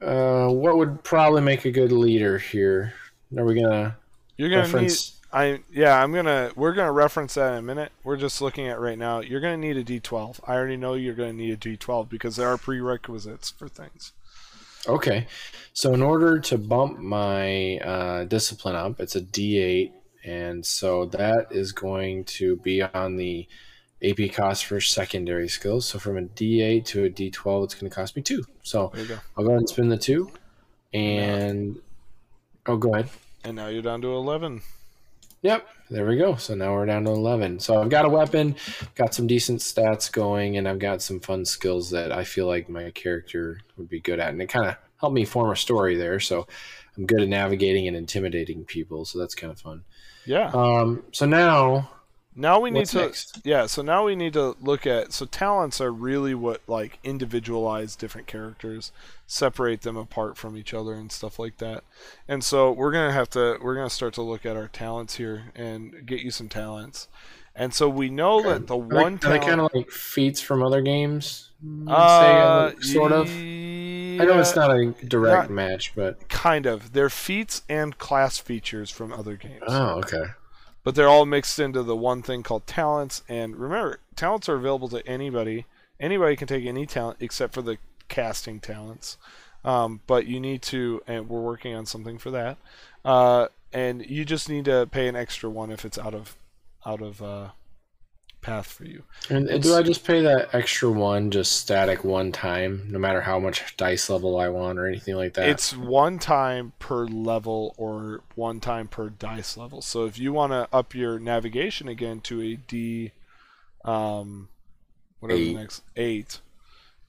uh, 0.00 0.48
what 0.48 0.76
would 0.76 1.04
probably 1.04 1.42
make 1.42 1.64
a 1.64 1.70
good 1.70 1.92
leader 1.92 2.38
here? 2.38 2.94
Are 3.36 3.44
we 3.44 3.60
gonna 3.60 3.96
You're 4.36 4.50
gonna 4.50 4.62
reference? 4.62 5.12
need. 5.12 5.20
I 5.32 5.60
yeah. 5.72 6.02
I'm 6.02 6.12
gonna. 6.12 6.50
We're 6.56 6.74
gonna 6.74 6.92
reference 6.92 7.34
that 7.34 7.52
in 7.52 7.58
a 7.58 7.62
minute. 7.62 7.92
We're 8.02 8.16
just 8.16 8.40
looking 8.40 8.68
at 8.68 8.80
right 8.80 8.98
now. 8.98 9.20
You're 9.20 9.40
gonna 9.40 9.56
need 9.56 9.76
a 9.76 9.84
D12. 9.84 10.40
I 10.46 10.54
already 10.54 10.76
know 10.76 10.94
you're 10.94 11.14
gonna 11.14 11.32
need 11.32 11.52
a 11.52 11.56
D12 11.56 12.08
because 12.08 12.36
there 12.36 12.48
are 12.48 12.58
prerequisites 12.58 13.50
for 13.50 13.68
things. 13.68 14.12
Okay. 14.86 15.26
So, 15.72 15.92
in 15.94 16.02
order 16.02 16.38
to 16.38 16.58
bump 16.58 16.98
my 16.98 17.78
uh, 17.78 18.24
discipline 18.24 18.76
up, 18.76 19.00
it's 19.00 19.16
a 19.16 19.20
D8, 19.20 19.92
and 20.24 20.64
so 20.64 21.06
that 21.06 21.48
is 21.50 21.72
going 21.72 22.24
to 22.24 22.56
be 22.56 22.82
on 22.82 23.16
the 23.16 23.46
AP 24.02 24.32
cost 24.32 24.66
for 24.66 24.80
secondary 24.80 25.48
skills. 25.48 25.86
So, 25.86 25.98
from 25.98 26.18
a 26.18 26.22
D8 26.22 26.84
to 26.86 27.04
a 27.04 27.10
D12, 27.10 27.64
it's 27.64 27.74
going 27.74 27.90
to 27.90 27.94
cost 27.94 28.16
me 28.16 28.22
two. 28.22 28.44
So, 28.62 28.88
go. 28.88 29.18
I'll 29.36 29.44
go 29.44 29.50
ahead 29.50 29.60
and 29.60 29.68
spin 29.68 29.88
the 29.88 29.98
two, 29.98 30.30
and 30.92 31.78
oh, 32.66 32.76
go 32.76 32.94
ahead. 32.94 33.10
And 33.44 33.56
now 33.56 33.68
you're 33.68 33.82
down 33.82 34.00
to 34.02 34.08
11. 34.08 34.62
Yep, 35.42 35.68
there 35.90 36.06
we 36.06 36.16
go. 36.16 36.36
So 36.36 36.54
now 36.54 36.72
we're 36.72 36.86
down 36.86 37.04
to 37.04 37.10
11. 37.10 37.60
So 37.60 37.78
I've 37.78 37.90
got 37.90 38.06
a 38.06 38.08
weapon, 38.08 38.56
got 38.94 39.12
some 39.12 39.26
decent 39.26 39.60
stats 39.60 40.10
going, 40.10 40.56
and 40.56 40.66
I've 40.66 40.78
got 40.78 41.02
some 41.02 41.20
fun 41.20 41.44
skills 41.44 41.90
that 41.90 42.10
I 42.10 42.24
feel 42.24 42.46
like 42.46 42.70
my 42.70 42.90
character 42.92 43.60
would 43.76 43.90
be 43.90 44.00
good 44.00 44.20
at. 44.20 44.30
And 44.30 44.40
it 44.40 44.46
kind 44.46 44.66
of 44.66 44.76
helped 44.96 45.14
me 45.14 45.26
form 45.26 45.50
a 45.50 45.56
story 45.56 45.96
there. 45.96 46.18
So 46.18 46.46
I'm 46.96 47.04
good 47.04 47.20
at 47.20 47.28
navigating 47.28 47.86
and 47.86 47.94
intimidating 47.94 48.64
people. 48.64 49.04
So 49.04 49.18
that's 49.18 49.34
kind 49.34 49.52
of 49.52 49.60
fun. 49.60 49.84
Yeah. 50.26 50.50
Um, 50.52 51.02
so 51.12 51.26
now, 51.26 51.90
Now 52.34 52.58
we 52.60 52.70
need 52.70 52.86
to 52.86 52.98
next? 52.98 53.40
yeah, 53.44 53.66
so 53.66 53.82
now 53.82 54.04
we 54.04 54.16
need 54.16 54.32
to 54.32 54.56
look 54.60 54.86
at 54.86 55.12
so 55.12 55.24
talents 55.24 55.80
are 55.80 55.92
really 55.92 56.34
what 56.34 56.62
like 56.66 56.98
individualize 57.04 57.94
different 57.94 58.26
characters, 58.26 58.90
separate 59.26 59.82
them 59.82 59.96
apart 59.96 60.36
from 60.36 60.56
each 60.56 60.74
other 60.74 60.94
and 60.94 61.12
stuff 61.12 61.38
like 61.38 61.58
that. 61.58 61.84
And 62.26 62.42
so 62.42 62.72
we're 62.72 62.90
going 62.92 63.08
to 63.08 63.14
have 63.14 63.30
to 63.30 63.58
we're 63.62 63.76
to 63.76 63.94
start 63.94 64.14
to 64.14 64.22
look 64.22 64.44
at 64.44 64.56
our 64.56 64.68
talents 64.68 65.16
here 65.16 65.52
and 65.54 66.04
get 66.06 66.20
you 66.20 66.30
some 66.30 66.48
talents. 66.48 67.06
And 67.54 67.72
so 67.72 67.88
we 67.88 68.08
know 68.08 68.42
that 68.42 68.66
the 68.66 68.76
one 68.76 69.14
are 69.14 69.16
they 69.16 69.18
talent 69.18 69.42
kind 69.44 69.60
of 69.60 69.70
like 69.72 69.90
feats 69.90 70.40
from 70.40 70.60
other 70.60 70.82
games? 70.82 71.50
Uh, 71.86 72.72
say, 72.72 72.92
sort 72.92 73.12
of. 73.12 73.28
I 74.20 74.24
know 74.24 74.38
it's 74.38 74.56
not 74.56 74.70
a 74.70 74.92
direct 75.06 75.50
not- 75.50 75.54
match, 75.54 75.92
but 75.94 76.28
kind 76.28 76.66
of. 76.66 76.92
They're 76.92 77.10
feats 77.10 77.62
and 77.68 77.96
class 77.98 78.38
features 78.38 78.90
from 78.90 79.12
other 79.12 79.36
games. 79.36 79.62
oh, 79.66 79.98
okay. 80.00 80.24
but 80.82 80.94
they're 80.94 81.08
all 81.08 81.26
mixed 81.26 81.58
into 81.58 81.82
the 81.82 81.96
one 81.96 82.22
thing 82.22 82.42
called 82.42 82.66
talents. 82.66 83.22
And 83.28 83.56
remember, 83.56 84.00
talents 84.16 84.48
are 84.48 84.56
available 84.56 84.88
to 84.90 85.06
anybody. 85.06 85.66
Anybody 86.00 86.36
can 86.36 86.48
take 86.48 86.64
any 86.66 86.86
talent 86.86 87.18
except 87.20 87.54
for 87.54 87.62
the 87.62 87.78
casting 88.08 88.60
talents. 88.60 89.16
Um, 89.64 90.00
but 90.06 90.26
you 90.26 90.40
need 90.40 90.60
to, 90.62 91.02
and 91.06 91.28
we're 91.28 91.40
working 91.40 91.74
on 91.74 91.86
something 91.86 92.18
for 92.18 92.30
that. 92.32 92.58
Uh, 93.04 93.48
and 93.72 94.04
you 94.04 94.24
just 94.24 94.48
need 94.48 94.66
to 94.66 94.86
pay 94.90 95.08
an 95.08 95.16
extra 95.16 95.48
one 95.48 95.70
if 95.70 95.84
it's 95.84 95.98
out 95.98 96.14
of 96.14 96.36
out 96.86 97.00
of 97.00 97.22
uh, 97.22 97.48
path 98.44 98.66
for 98.66 98.84
you. 98.84 99.02
And, 99.30 99.48
and 99.48 99.62
do 99.62 99.74
I 99.74 99.82
just 99.82 100.04
pay 100.04 100.20
that 100.22 100.54
extra 100.54 100.90
one, 100.90 101.30
just 101.30 101.54
static 101.54 102.04
one 102.04 102.30
time, 102.30 102.86
no 102.90 102.98
matter 102.98 103.22
how 103.22 103.40
much 103.40 103.76
dice 103.76 104.10
level 104.10 104.38
I 104.38 104.48
want 104.48 104.78
or 104.78 104.86
anything 104.86 105.16
like 105.16 105.34
that? 105.34 105.48
It's 105.48 105.74
one 105.74 106.18
time 106.18 106.74
per 106.78 107.06
level 107.06 107.74
or 107.78 108.20
one 108.34 108.60
time 108.60 108.86
per 108.86 109.08
dice 109.08 109.56
level. 109.56 109.80
So 109.80 110.04
if 110.04 110.18
you 110.18 110.32
want 110.32 110.52
to 110.52 110.68
up 110.72 110.94
your 110.94 111.18
navigation 111.18 111.88
again 111.88 112.20
to 112.20 112.42
a 112.42 112.54
D, 112.54 113.12
um, 113.84 114.48
whatever 115.20 115.40
Eight. 115.40 115.54
the 115.54 115.60
next 115.60 115.82
eight, 115.96 116.40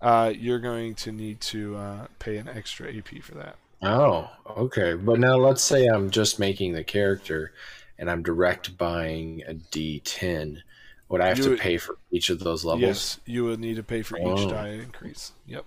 uh, 0.01 0.31
you're 0.35 0.59
going 0.59 0.95
to 0.95 1.11
need 1.11 1.41
to 1.41 1.75
uh, 1.75 2.07
pay 2.19 2.37
an 2.37 2.47
extra 2.47 2.95
AP 2.95 3.21
for 3.21 3.35
that. 3.35 3.57
oh, 3.83 4.29
okay. 4.57 4.93
But 4.93 5.19
now 5.19 5.35
let's 5.35 5.61
say 5.61 5.87
I'm 5.87 6.09
just 6.09 6.39
making 6.39 6.73
the 6.73 6.83
character, 6.83 7.51
and 7.97 8.09
I'm 8.09 8.23
direct 8.23 8.77
buying 8.77 9.43
a 9.47 9.53
D10. 9.53 10.61
Would 11.09 11.21
I 11.21 11.27
have 11.27 11.37
You 11.37 11.43
to 11.45 11.49
would- 11.51 11.59
pay 11.59 11.77
for 11.77 11.97
each 12.11 12.29
of 12.29 12.39
those 12.39 12.65
levels? 12.65 12.81
Yes, 12.81 13.19
you 13.25 13.43
would 13.45 13.59
need 13.59 13.75
to 13.75 13.83
pay 13.83 14.01
for 14.01 14.17
each 14.17 14.49
diet 14.49 14.81
increase. 14.81 15.33
Yep. 15.45 15.65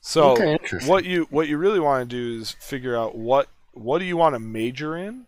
So 0.00 0.30
okay, 0.32 0.58
what 0.86 1.04
you 1.04 1.26
what 1.30 1.48
you 1.48 1.58
really 1.58 1.80
want 1.80 2.08
to 2.08 2.16
do 2.16 2.40
is 2.40 2.52
figure 2.52 2.96
out 2.96 3.14
what 3.16 3.48
what 3.72 3.98
do 3.98 4.04
you 4.06 4.16
want 4.16 4.34
to 4.34 4.38
major 4.38 4.96
in, 4.96 5.26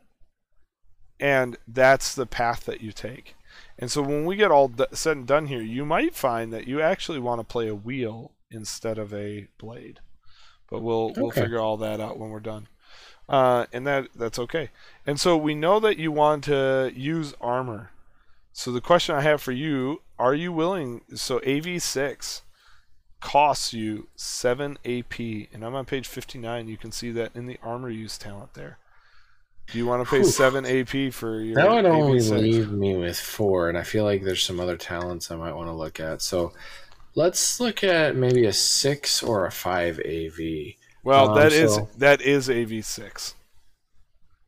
and 1.19 1.57
that's 1.69 2.15
the 2.15 2.27
path 2.27 2.65
that 2.65 2.81
you 2.81 2.93
take. 2.93 3.35
And 3.79 3.91
so 3.91 4.03
when 4.03 4.25
we 4.25 4.37
get 4.37 4.51
all 4.51 4.69
d- 4.69 4.85
said 4.93 5.17
and 5.17 5.27
done 5.27 5.47
here, 5.47 5.63
you 5.63 5.85
might 5.85 6.15
find 6.15 6.53
that 6.53 6.67
you 6.67 6.81
actually 6.81 7.19
want 7.19 7.41
to 7.41 7.45
play 7.45 7.69
a 7.69 7.75
wheel 7.75 8.33
instead 8.51 8.99
of 8.99 9.13
a 9.13 9.49
blade. 9.59 10.01
But 10.71 10.83
we'll 10.83 11.13
we'll 11.17 11.31
figure 11.31 11.59
all 11.59 11.77
that 11.79 12.01
out 12.01 12.19
when 12.19 12.31
we're 12.31 12.41
done. 12.41 12.69
Uh, 13.29 13.67
and 13.73 13.87
that 13.87 14.09
that's 14.15 14.39
okay. 14.39 14.71
And 15.07 15.21
so 15.21 15.37
we 15.37 15.55
know 15.55 15.81
that 15.81 15.99
you 15.99 16.13
want 16.13 16.45
to 16.45 16.93
use 16.95 17.35
armor. 17.41 17.91
So 18.53 18.73
the 18.73 18.81
question 18.81 19.15
I 19.15 19.21
have 19.23 19.41
for 19.41 19.53
you, 19.53 20.03
are 20.19 20.35
you 20.35 20.53
willing 20.53 21.03
so 21.15 21.39
AV6 21.41 22.43
costs 23.21 23.73
you 23.73 24.09
7 24.17 24.79
AP 24.85 25.19
and 25.53 25.65
I'm 25.65 25.75
on 25.75 25.85
page 25.85 26.09
59, 26.09 26.69
you 26.69 26.77
can 26.77 26.91
see 26.93 27.11
that 27.13 27.33
in 27.35 27.47
the 27.47 27.59
armor 27.63 27.91
use 27.91 28.19
talent 28.19 28.55
there. 28.55 28.79
Do 29.71 29.79
you 29.79 29.87
want 29.87 30.05
to 30.05 30.11
pay 30.11 30.19
Whew. 30.19 30.27
7 30.27 30.67
AP 30.67 31.13
for 31.13 31.41
your 31.41 31.55
That 31.55 31.71
would 31.71 31.85
only 31.87 32.19
AV6? 32.19 32.41
leave 32.41 32.73
me 32.73 32.97
with 32.97 33.19
four, 33.19 33.69
and 33.69 33.79
I 33.79 33.85
feel 33.85 34.03
like 34.05 34.25
there's 34.25 34.43
some 34.43 34.59
other 34.59 34.77
talents 34.77 35.31
I 35.31 35.37
might 35.37 35.53
want 35.55 35.69
to 35.69 35.73
look 35.73 36.01
at. 36.01 36.23
So 36.23 36.53
let's 37.15 37.61
look 37.61 37.85
at 37.85 38.17
maybe 38.17 38.47
a 38.47 38.53
six 38.53 39.23
or 39.23 39.47
a 39.47 39.53
five 39.53 40.01
AV. 40.01 40.75
Well, 41.05 41.31
Um, 41.31 41.37
that 41.39 41.53
is 41.53 41.75
so- 41.77 41.89
that 41.99 42.21
is 42.21 42.49
AV6. 42.49 43.35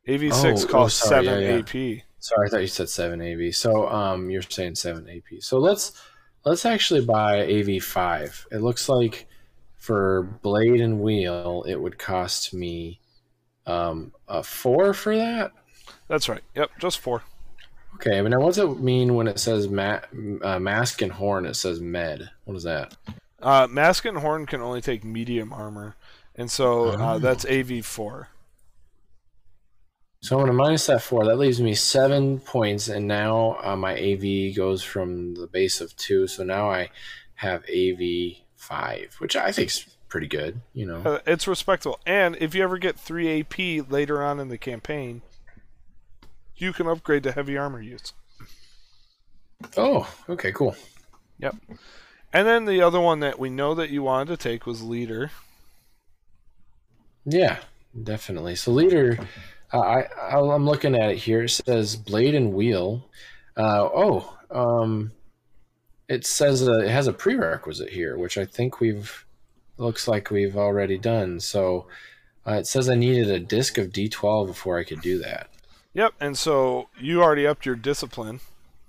AV6 0.09 0.65
Oh, 0.65 0.67
oh, 0.67 0.71
costs 0.71 0.99
sorry, 1.07 1.25
7 1.25 1.41
yeah, 1.43 1.49
yeah. 1.49 1.59
AP. 1.59 2.03
Sorry, 2.23 2.47
I 2.47 2.49
thought 2.49 2.61
you 2.61 2.67
said 2.67 2.87
seven 2.87 3.21
AV. 3.21 3.53
So 3.53 3.85
um, 3.89 4.29
you're 4.29 4.41
saying 4.41 4.75
seven 4.75 5.09
AP. 5.09 5.41
So 5.41 5.59
let's 5.59 6.01
let's 6.45 6.65
actually 6.65 7.03
buy 7.03 7.41
AV 7.45 7.83
five. 7.83 8.47
It 8.49 8.59
looks 8.61 8.87
like 8.87 9.27
for 9.75 10.23
blade 10.41 10.79
and 10.79 11.01
wheel, 11.01 11.65
it 11.67 11.75
would 11.75 11.99
cost 11.99 12.53
me 12.53 13.01
um, 13.67 14.13
a 14.29 14.41
four 14.41 14.93
for 14.93 15.17
that. 15.17 15.51
That's 16.07 16.29
right. 16.29 16.39
Yep, 16.55 16.71
just 16.79 16.99
4. 16.99 17.21
Okay, 17.95 18.21
but 18.21 18.29
now 18.29 18.39
what 18.39 18.55
does 18.55 18.59
it 18.59 18.79
mean 18.79 19.15
when 19.15 19.27
it 19.27 19.37
says 19.37 19.67
ma- 19.67 19.99
uh, 20.41 20.59
mask 20.59 21.01
and 21.01 21.11
horn? 21.11 21.45
It 21.45 21.55
says 21.55 21.81
med. 21.81 22.29
What 22.45 22.55
is 22.55 22.63
that? 22.63 22.95
Uh, 23.41 23.67
Mask 23.69 24.05
and 24.05 24.19
Horn 24.19 24.45
can 24.45 24.61
only 24.61 24.79
take 24.79 25.03
medium 25.03 25.51
armor, 25.51 25.97
and 26.37 26.49
so 26.49 26.91
uh, 26.91 27.15
Oh. 27.15 27.19
that's 27.19 27.43
AV4. 27.43 28.27
So 30.23 30.37
I'm 30.37 30.43
gonna 30.43 30.53
minus 30.53 30.85
that 30.85 31.01
four. 31.01 31.25
That 31.25 31.35
leaves 31.35 31.59
me 31.59 31.75
seven 31.75 32.39
points, 32.39 32.87
and 32.87 33.09
now 33.09 33.57
uh, 33.61 33.75
my 33.75 33.91
AV 33.91 34.55
goes 34.55 34.81
from 34.81 35.35
the 35.35 35.47
base 35.47 35.81
of 35.81 35.93
two. 35.97 36.27
So 36.27 36.45
now 36.45 36.71
I 36.71 36.91
have 37.35 37.65
AV 37.65 38.37
five, 38.55 39.15
which 39.19 39.35
I 39.35 39.51
think 39.51 39.67
is 39.67 39.85
pretty 40.07 40.27
good. 40.27 40.61
You 40.71 40.85
know. 40.85 41.01
Uh, 41.01 41.19
it's 41.27 41.45
respectable. 41.45 41.99
And 42.05 42.37
if 42.37 42.55
you 42.55 42.63
ever 42.63 42.77
get 42.77 42.97
3 42.97 43.41
AP 43.41 43.89
later 43.91 44.23
on 44.23 44.39
in 44.39 44.47
the 44.47 44.57
campaign, 44.57 45.23
you 46.55 46.71
can 46.71 46.87
upgrade 46.87 47.23
to 47.23 47.33
heavy 47.33 47.57
armor 47.57 47.81
use. 47.81 48.13
Oh, 49.75 50.09
okay, 50.29 50.53
cool. 50.53 50.77
Yep. 51.39 51.57
And 52.31 52.47
then 52.47 52.63
the 52.63 52.81
other 52.81 53.01
one 53.01 53.19
that 53.19 53.39
we 53.39 53.49
know 53.49 53.75
that 53.75 53.89
you 53.89 54.03
wanted 54.03 54.29
to 54.29 54.37
take 54.37 54.65
was 54.65 54.81
leader. 54.81 55.31
Yeah, 57.25 57.57
definitely. 58.01 58.55
So 58.55 58.71
leader, 58.71 59.19
I 59.79 60.03
I- 60.19 60.53
I'm 60.53 60.65
looking 60.65 60.95
at 60.95 61.11
it 61.11 61.17
here. 61.17 61.43
It 61.43 61.49
says 61.49 61.95
blade 61.95 62.35
and 62.35 62.53
wheel. 62.53 63.05
Uh, 63.55 63.87
oh, 63.93 64.37
um, 64.51 65.11
it 66.07 66.25
says 66.25 66.67
uh, 66.67 66.79
it 66.79 66.89
has 66.89 67.07
a 67.07 67.13
prerequisite 67.13 67.89
here, 67.89 68.17
which 68.17 68.37
I 68.37 68.45
think 68.45 68.79
we've 68.79 69.25
looks 69.77 70.07
like 70.07 70.29
we've 70.29 70.57
already 70.57 70.97
done. 70.97 71.39
So 71.39 71.87
uh, 72.47 72.53
it 72.53 72.67
says 72.67 72.89
I 72.89 72.95
needed 72.95 73.29
a 73.29 73.39
disc 73.39 73.77
of 73.77 73.91
D12 73.91 74.47
before 74.47 74.77
I 74.77 74.83
could 74.83 75.01
do 75.01 75.17
that. 75.19 75.49
Yep, 75.93 76.13
and 76.19 76.37
so 76.37 76.89
you 76.99 77.21
already 77.21 77.45
upped 77.45 77.65
your 77.65 77.75
discipline 77.75 78.39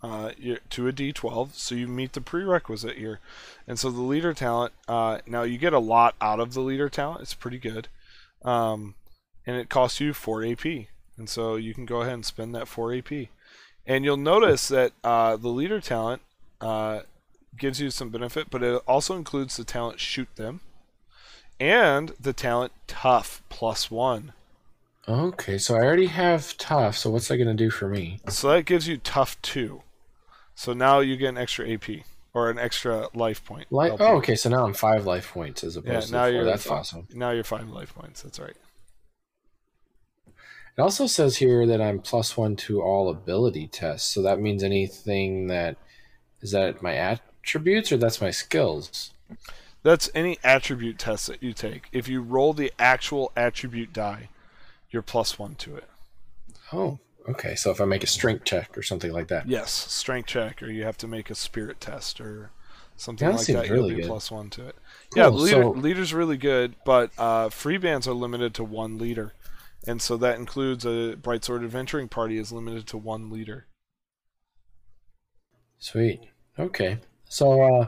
uh, 0.03 0.33
to 0.71 0.89
a 0.89 0.93
D12, 0.93 1.55
so 1.55 1.75
you 1.75 1.87
meet 1.87 2.13
the 2.13 2.21
prerequisite 2.21 2.97
here. 2.97 3.21
And 3.67 3.79
so 3.79 3.91
the 3.91 4.01
leader 4.01 4.33
talent, 4.35 4.73
uh, 4.89 5.19
now 5.27 5.43
you 5.43 5.59
get 5.59 5.73
a 5.73 5.79
lot 5.79 6.15
out 6.21 6.41
of 6.41 6.55
the 6.55 6.61
leader 6.61 6.89
talent. 6.89 7.21
It's 7.23 7.35
pretty 7.35 7.59
good. 7.59 7.89
Um, 8.43 8.95
and 9.47 9.57
it 9.57 9.69
costs 9.69 10.01
you 10.01 10.13
4 10.13 10.45
AP. 10.45 10.65
And 11.17 11.29
so 11.29 11.57
you 11.57 11.75
can 11.75 11.87
go 11.87 12.01
ahead 12.01 12.15
and 12.15 12.27
spend 12.27 12.55
that 12.55 12.69
4 12.69 12.95
AP. 12.95 13.13
And 13.87 14.05
you'll 14.05 14.17
notice 14.17 14.69
that 14.69 14.93
uh, 15.03 15.37
the 15.37 15.49
leader 15.49 15.81
talent 15.81 16.23
uh, 16.61 17.01
gives 17.57 17.81
you 17.81 17.91
some 17.91 18.11
benefit, 18.11 18.49
but 18.51 18.63
it 18.63 18.83
also 18.87 19.17
includes 19.17 19.57
the 19.57 19.65
talent 19.65 20.01
shoot 20.01 20.29
them 20.37 20.61
and 21.61 22.13
the 22.21 22.33
talent 22.33 22.73
tough 22.87 23.43
plus 23.49 23.91
one. 23.91 24.33
Okay, 25.07 25.59
so 25.59 25.75
I 25.75 25.81
already 25.81 26.07
have 26.07 26.57
tough. 26.57 26.97
So 26.97 27.11
what's 27.11 27.29
that 27.29 27.37
going 27.37 27.49
to 27.49 27.55
do 27.55 27.71
for 27.71 27.89
me? 27.89 28.21
So 28.29 28.51
that 28.51 28.65
gives 28.65 28.89
you 28.89 28.97
tough 28.97 29.41
two. 29.43 29.83
So 30.55 30.73
now 30.73 31.01
you 31.01 31.17
get 31.17 31.29
an 31.29 31.39
extra 31.39 31.71
AP 31.71 32.05
or 32.33 32.49
an 32.49 32.59
extra 32.59 33.09
life 33.15 33.45
point. 33.45 33.71
Life, 33.71 33.93
oh, 34.01 34.17
okay. 34.17 34.35
So 34.35 34.49
now 34.49 34.65
I'm 34.65 34.73
five 34.73 35.05
life 35.05 35.31
points 35.33 35.63
as 35.63 35.77
opposed 35.77 36.11
yeah. 36.11 36.19
to 36.19 36.25
four. 36.25 36.29
you're 36.31 36.45
That's 36.45 36.67
awesome. 36.67 37.07
Now 37.13 37.31
you're 37.31 37.45
five 37.45 37.69
life 37.69 37.95
points. 37.95 38.23
That's 38.23 38.41
right. 38.41 38.57
It 40.77 40.81
also 40.81 41.07
says 41.07 41.37
here 41.37 41.67
that 41.67 41.81
I'm 41.81 42.01
plus 42.01 42.37
one 42.37 42.57
to 42.57 42.83
all 42.83 43.09
ability 43.09 43.69
tests. 43.69 44.13
So 44.13 44.23
that 44.23 44.41
means 44.41 44.63
anything 44.65 45.47
that 45.49 45.77
is 46.41 46.51
that 46.51 46.83
my 46.83 46.95
attributes 46.95 47.93
or 47.93 47.97
that's 47.97 48.21
my 48.21 48.31
skills. 48.33 49.13
That's 49.85 50.11
any 50.15 50.39
attribute 50.43 50.99
test 50.99 51.27
that 51.29 51.43
you 51.43 51.53
take. 51.53 51.89
If 51.93 52.09
you 52.09 52.23
roll 52.23 52.55
the 52.55 52.73
actual 52.79 53.31
attribute 53.37 53.93
die, 53.93 54.31
you're 54.91 55.03
plus 55.03 55.39
one 55.39 55.55
to 55.57 55.77
it. 55.77 55.89
Oh, 56.73 56.99
okay. 57.29 57.55
So 57.55 57.71
if 57.71 57.81
I 57.81 57.85
make 57.85 58.03
a 58.03 58.07
strength 58.09 58.45
check 58.45 58.77
or 58.77 58.83
something 58.83 59.13
like 59.13 59.29
that. 59.29 59.47
Yes, 59.49 59.71
strength 59.71 60.27
check, 60.27 60.63
or 60.63 60.71
you 60.71 60.85
have 60.85 60.99
to 60.99 61.07
make 61.07 61.31
a 61.31 61.35
spirit 61.35 61.81
test 61.81 62.21
or 62.21 62.51
something 62.97 63.29
That 63.29 63.37
like 63.37 63.45
seems 63.45 63.61
that. 63.61 63.71
really 63.71 63.89
you'll 63.91 63.97
be 63.97 64.03
good. 64.03 64.09
plus 64.09 64.31
one 64.31 64.51
to 64.51 64.69
it. 64.69 64.77
Cool, 65.13 65.23
Yeah, 65.23 65.29
leader, 65.29 65.63
so- 65.63 65.71
leader's 65.71 66.15
really 66.15 66.37
good, 66.39 66.75
but 66.85 67.11
uh, 67.19 67.49
free 67.51 67.77
bands 67.79 68.09
are 68.09 68.13
limited 68.15 68.55
to 68.55 68.65
one 68.65 68.99
leader, 68.99 69.35
and 69.87 70.01
so 70.01 70.17
that 70.19 70.39
includes 70.39 70.85
a 70.87 71.15
Bright 71.17 71.45
Sword 71.45 71.63
Adventuring 71.65 72.09
Party 72.09 72.39
is 72.39 72.53
limited 72.53 72.87
to 72.89 72.99
one 72.99 73.31
leader. 73.31 73.67
Sweet. 75.79 76.21
Okay. 76.59 76.99
So 77.29 77.63
uh, 77.63 77.87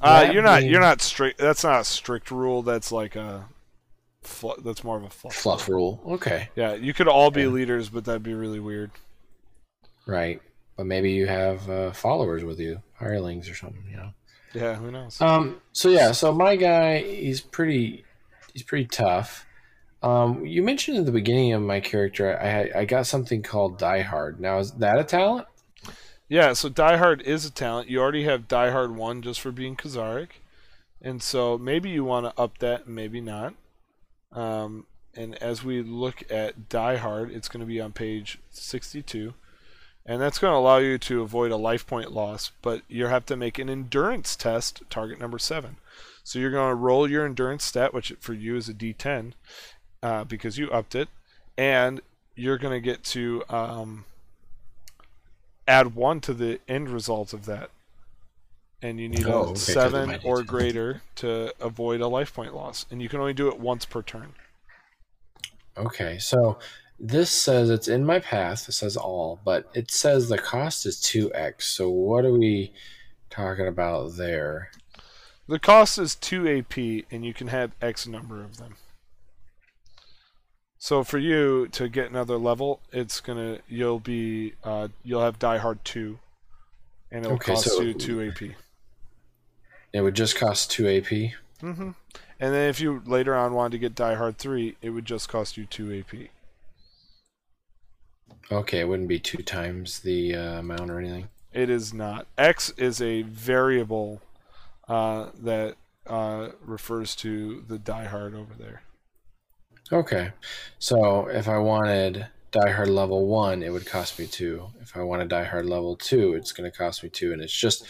Uh, 0.00 0.30
you're 0.32 0.42
not 0.42 0.60
being- 0.60 0.70
you're 0.70 0.80
not 0.80 1.00
strict. 1.00 1.38
That's 1.38 1.64
not 1.64 1.80
a 1.80 1.84
strict 1.84 2.30
rule. 2.30 2.62
That's 2.62 2.90
like 2.92 3.16
a 3.16 3.48
fl- 4.22 4.60
that's 4.64 4.84
more 4.84 4.96
of 4.96 5.04
a 5.04 5.10
fluff. 5.10 5.34
fluff 5.34 5.68
rule. 5.68 6.00
Okay. 6.06 6.48
Yeah, 6.56 6.74
you 6.74 6.92
could 6.94 7.08
all 7.08 7.30
be 7.30 7.42
Yeah. 7.42 7.48
leaders, 7.48 7.88
but 7.88 8.04
that'd 8.04 8.22
be 8.22 8.34
really 8.34 8.60
weird. 8.60 8.90
Right. 10.06 10.40
But 10.76 10.86
maybe 10.86 11.10
you 11.12 11.26
have 11.26 11.68
uh, 11.68 11.92
followers 11.92 12.44
with 12.44 12.60
you, 12.60 12.82
hirelings 12.98 13.48
or 13.50 13.54
something. 13.54 13.84
You 13.90 13.96
know. 13.96 14.10
Yeah, 14.54 14.74
who 14.76 14.90
knows? 14.90 15.20
Um. 15.20 15.60
So 15.72 15.88
yeah. 15.90 16.12
So 16.12 16.32
my 16.32 16.56
guy, 16.56 16.98
he's 17.02 17.40
pretty, 17.40 18.04
he's 18.52 18.62
pretty 18.62 18.86
tough. 18.86 19.44
Um. 20.02 20.46
You 20.46 20.62
mentioned 20.62 20.98
at 20.98 21.06
the 21.06 21.12
beginning 21.12 21.52
of 21.52 21.62
my 21.62 21.80
character, 21.80 22.38
I 22.40 22.80
I 22.80 22.84
got 22.84 23.06
something 23.06 23.42
called 23.42 23.78
Die 23.78 24.02
Hard. 24.02 24.40
Now 24.40 24.58
is 24.58 24.72
that 24.72 24.98
a 24.98 25.04
talent? 25.04 25.46
Yeah, 26.28 26.52
so 26.52 26.68
Die 26.68 26.96
Hard 26.98 27.22
is 27.22 27.46
a 27.46 27.50
talent. 27.50 27.88
You 27.88 28.00
already 28.00 28.24
have 28.24 28.48
Die 28.48 28.70
Hard 28.70 28.94
1 28.94 29.22
just 29.22 29.40
for 29.40 29.50
being 29.50 29.76
Kazarak. 29.76 30.28
And 31.00 31.22
so 31.22 31.56
maybe 31.56 31.88
you 31.88 32.04
want 32.04 32.26
to 32.26 32.40
up 32.40 32.58
that 32.58 32.86
maybe 32.86 33.20
not. 33.20 33.54
Um, 34.32 34.86
and 35.14 35.36
as 35.36 35.64
we 35.64 35.82
look 35.82 36.22
at 36.30 36.68
Die 36.68 36.96
Hard, 36.96 37.30
it's 37.30 37.48
going 37.48 37.60
to 37.60 37.66
be 37.66 37.80
on 37.80 37.92
page 37.92 38.38
62. 38.50 39.32
And 40.04 40.20
that's 40.20 40.38
going 40.38 40.52
to 40.52 40.58
allow 40.58 40.78
you 40.78 40.98
to 40.98 41.22
avoid 41.22 41.50
a 41.50 41.56
life 41.56 41.86
point 41.86 42.12
loss, 42.12 42.52
but 42.62 42.82
you 42.88 43.06
have 43.06 43.26
to 43.26 43.36
make 43.36 43.58
an 43.58 43.70
endurance 43.70 44.36
test, 44.36 44.82
target 44.90 45.18
number 45.18 45.38
7. 45.38 45.76
So 46.24 46.38
you're 46.38 46.50
going 46.50 46.70
to 46.70 46.74
roll 46.74 47.08
your 47.08 47.24
endurance 47.24 47.64
stat, 47.64 47.94
which 47.94 48.12
for 48.20 48.34
you 48.34 48.56
is 48.56 48.68
a 48.68 48.74
d10, 48.74 49.32
uh, 50.02 50.24
because 50.24 50.58
you 50.58 50.70
upped 50.70 50.94
it. 50.94 51.08
And 51.56 52.00
you're 52.34 52.58
going 52.58 52.74
to 52.74 52.80
get 52.80 53.02
to. 53.04 53.42
Um, 53.48 54.04
add 55.68 55.94
one 55.94 56.20
to 56.22 56.32
the 56.32 56.58
end 56.66 56.88
result 56.88 57.32
of 57.32 57.44
that. 57.44 57.70
And 58.80 58.98
you 58.98 59.08
need 59.08 59.26
Oh, 59.26 59.30
a 59.30 59.50
okay, 59.50 59.54
seven 59.56 60.18
or 60.24 60.42
greater 60.42 61.02
to 61.16 61.52
avoid 61.60 62.00
a 62.00 62.08
life 62.08 62.32
point 62.32 62.54
loss. 62.54 62.86
And 62.90 63.02
you 63.02 63.08
can 63.08 63.20
only 63.20 63.34
do 63.34 63.48
it 63.48 63.60
once 63.60 63.84
per 63.84 64.02
turn. 64.02 64.34
Okay. 65.76 66.18
So 66.18 66.58
this 66.98 67.30
says 67.30 67.70
it's 67.70 67.88
in 67.88 68.04
my 68.04 68.18
path. 68.18 68.68
It 68.68 68.72
says 68.72 68.96
all, 68.96 69.40
but 69.44 69.68
it 69.74 69.90
says 69.90 70.28
the 70.28 70.38
cost 70.38 70.86
is 70.86 71.00
two 71.00 71.32
x. 71.34 71.66
So 71.68 71.90
what 71.90 72.24
are 72.24 72.32
we 72.32 72.72
talking 73.30 73.66
about 73.66 74.16
there? 74.16 74.70
The 75.48 75.58
cost 75.58 75.98
is 75.98 76.14
2 76.14 76.58
AP, 76.58 77.06
and 77.10 77.24
you 77.24 77.32
can 77.32 77.46
have 77.46 77.72
X 77.80 78.06
number 78.06 78.42
of 78.42 78.58
them. 78.58 78.76
So 80.78 81.02
for 81.02 81.18
you 81.18 81.66
to 81.72 81.88
get 81.88 82.10
another 82.10 82.36
level, 82.36 82.80
it's 82.92 83.20
gonna 83.20 83.58
you'll 83.68 83.98
be 84.00 84.54
uh, 84.62 84.88
you'll 85.04 85.22
have 85.22 85.38
Die 85.38 85.58
Hard 85.58 85.84
2, 85.84 86.18
and 87.10 87.24
it'll 87.24 87.36
Okay, 87.36 87.52
cost 87.54 87.68
so- 87.68 87.80
you 87.82 87.94
2 87.94 88.22
AP. 88.28 88.54
It 89.92 90.02
would 90.02 90.14
just 90.14 90.36
cost 90.36 90.70
two 90.70 90.86
AP. 90.86 91.32
hmm 91.60 91.90
And 92.38 92.54
then 92.54 92.68
if 92.68 92.78
you 92.78 93.02
later 93.06 93.34
on 93.34 93.54
wanted 93.54 93.72
to 93.72 93.78
get 93.78 93.94
Die 93.94 94.14
Hard 94.14 94.36
3, 94.36 94.76
it 94.82 94.90
would 94.90 95.06
just 95.06 95.28
cost 95.30 95.56
you 95.56 95.64
2 95.64 95.92
AP. 96.00 96.28
Okay, 98.52 98.80
it 98.80 98.84
wouldn't 98.88 99.08
be 99.08 99.18
two 99.18 99.42
times 99.42 100.00
the 100.00 100.34
uh, 100.34 100.58
amount 100.58 100.90
or 100.90 100.98
anything. 100.98 101.28
It 101.54 101.70
is 101.70 101.94
not. 101.94 102.26
X 102.36 102.70
is 102.76 103.00
a 103.00 103.22
variable 103.22 104.20
uh, 104.88 105.30
that 105.42 105.76
uh, 106.06 106.50
refers 106.62 107.16
to 107.16 107.64
the 107.66 107.78
Die 107.78 108.04
Hard 108.04 108.34
over 108.34 108.52
there. 108.58 108.82
Okay, 109.92 110.32
so 110.78 111.28
if 111.28 111.48
I 111.48 111.58
wanted 111.58 112.26
Die 112.50 112.70
Hard 112.70 112.88
level 112.88 113.26
one, 113.26 113.62
it 113.62 113.70
would 113.70 113.86
cost 113.86 114.18
me 114.18 114.26
two. 114.26 114.68
If 114.80 114.96
I 114.96 115.02
wanted 115.02 115.28
Die 115.28 115.44
Hard 115.44 115.66
level 115.66 115.96
two, 115.96 116.34
it's 116.34 116.52
going 116.52 116.70
to 116.70 116.76
cost 116.76 117.02
me 117.02 117.08
two, 117.08 117.32
and 117.32 117.40
it's 117.40 117.52
just 117.52 117.86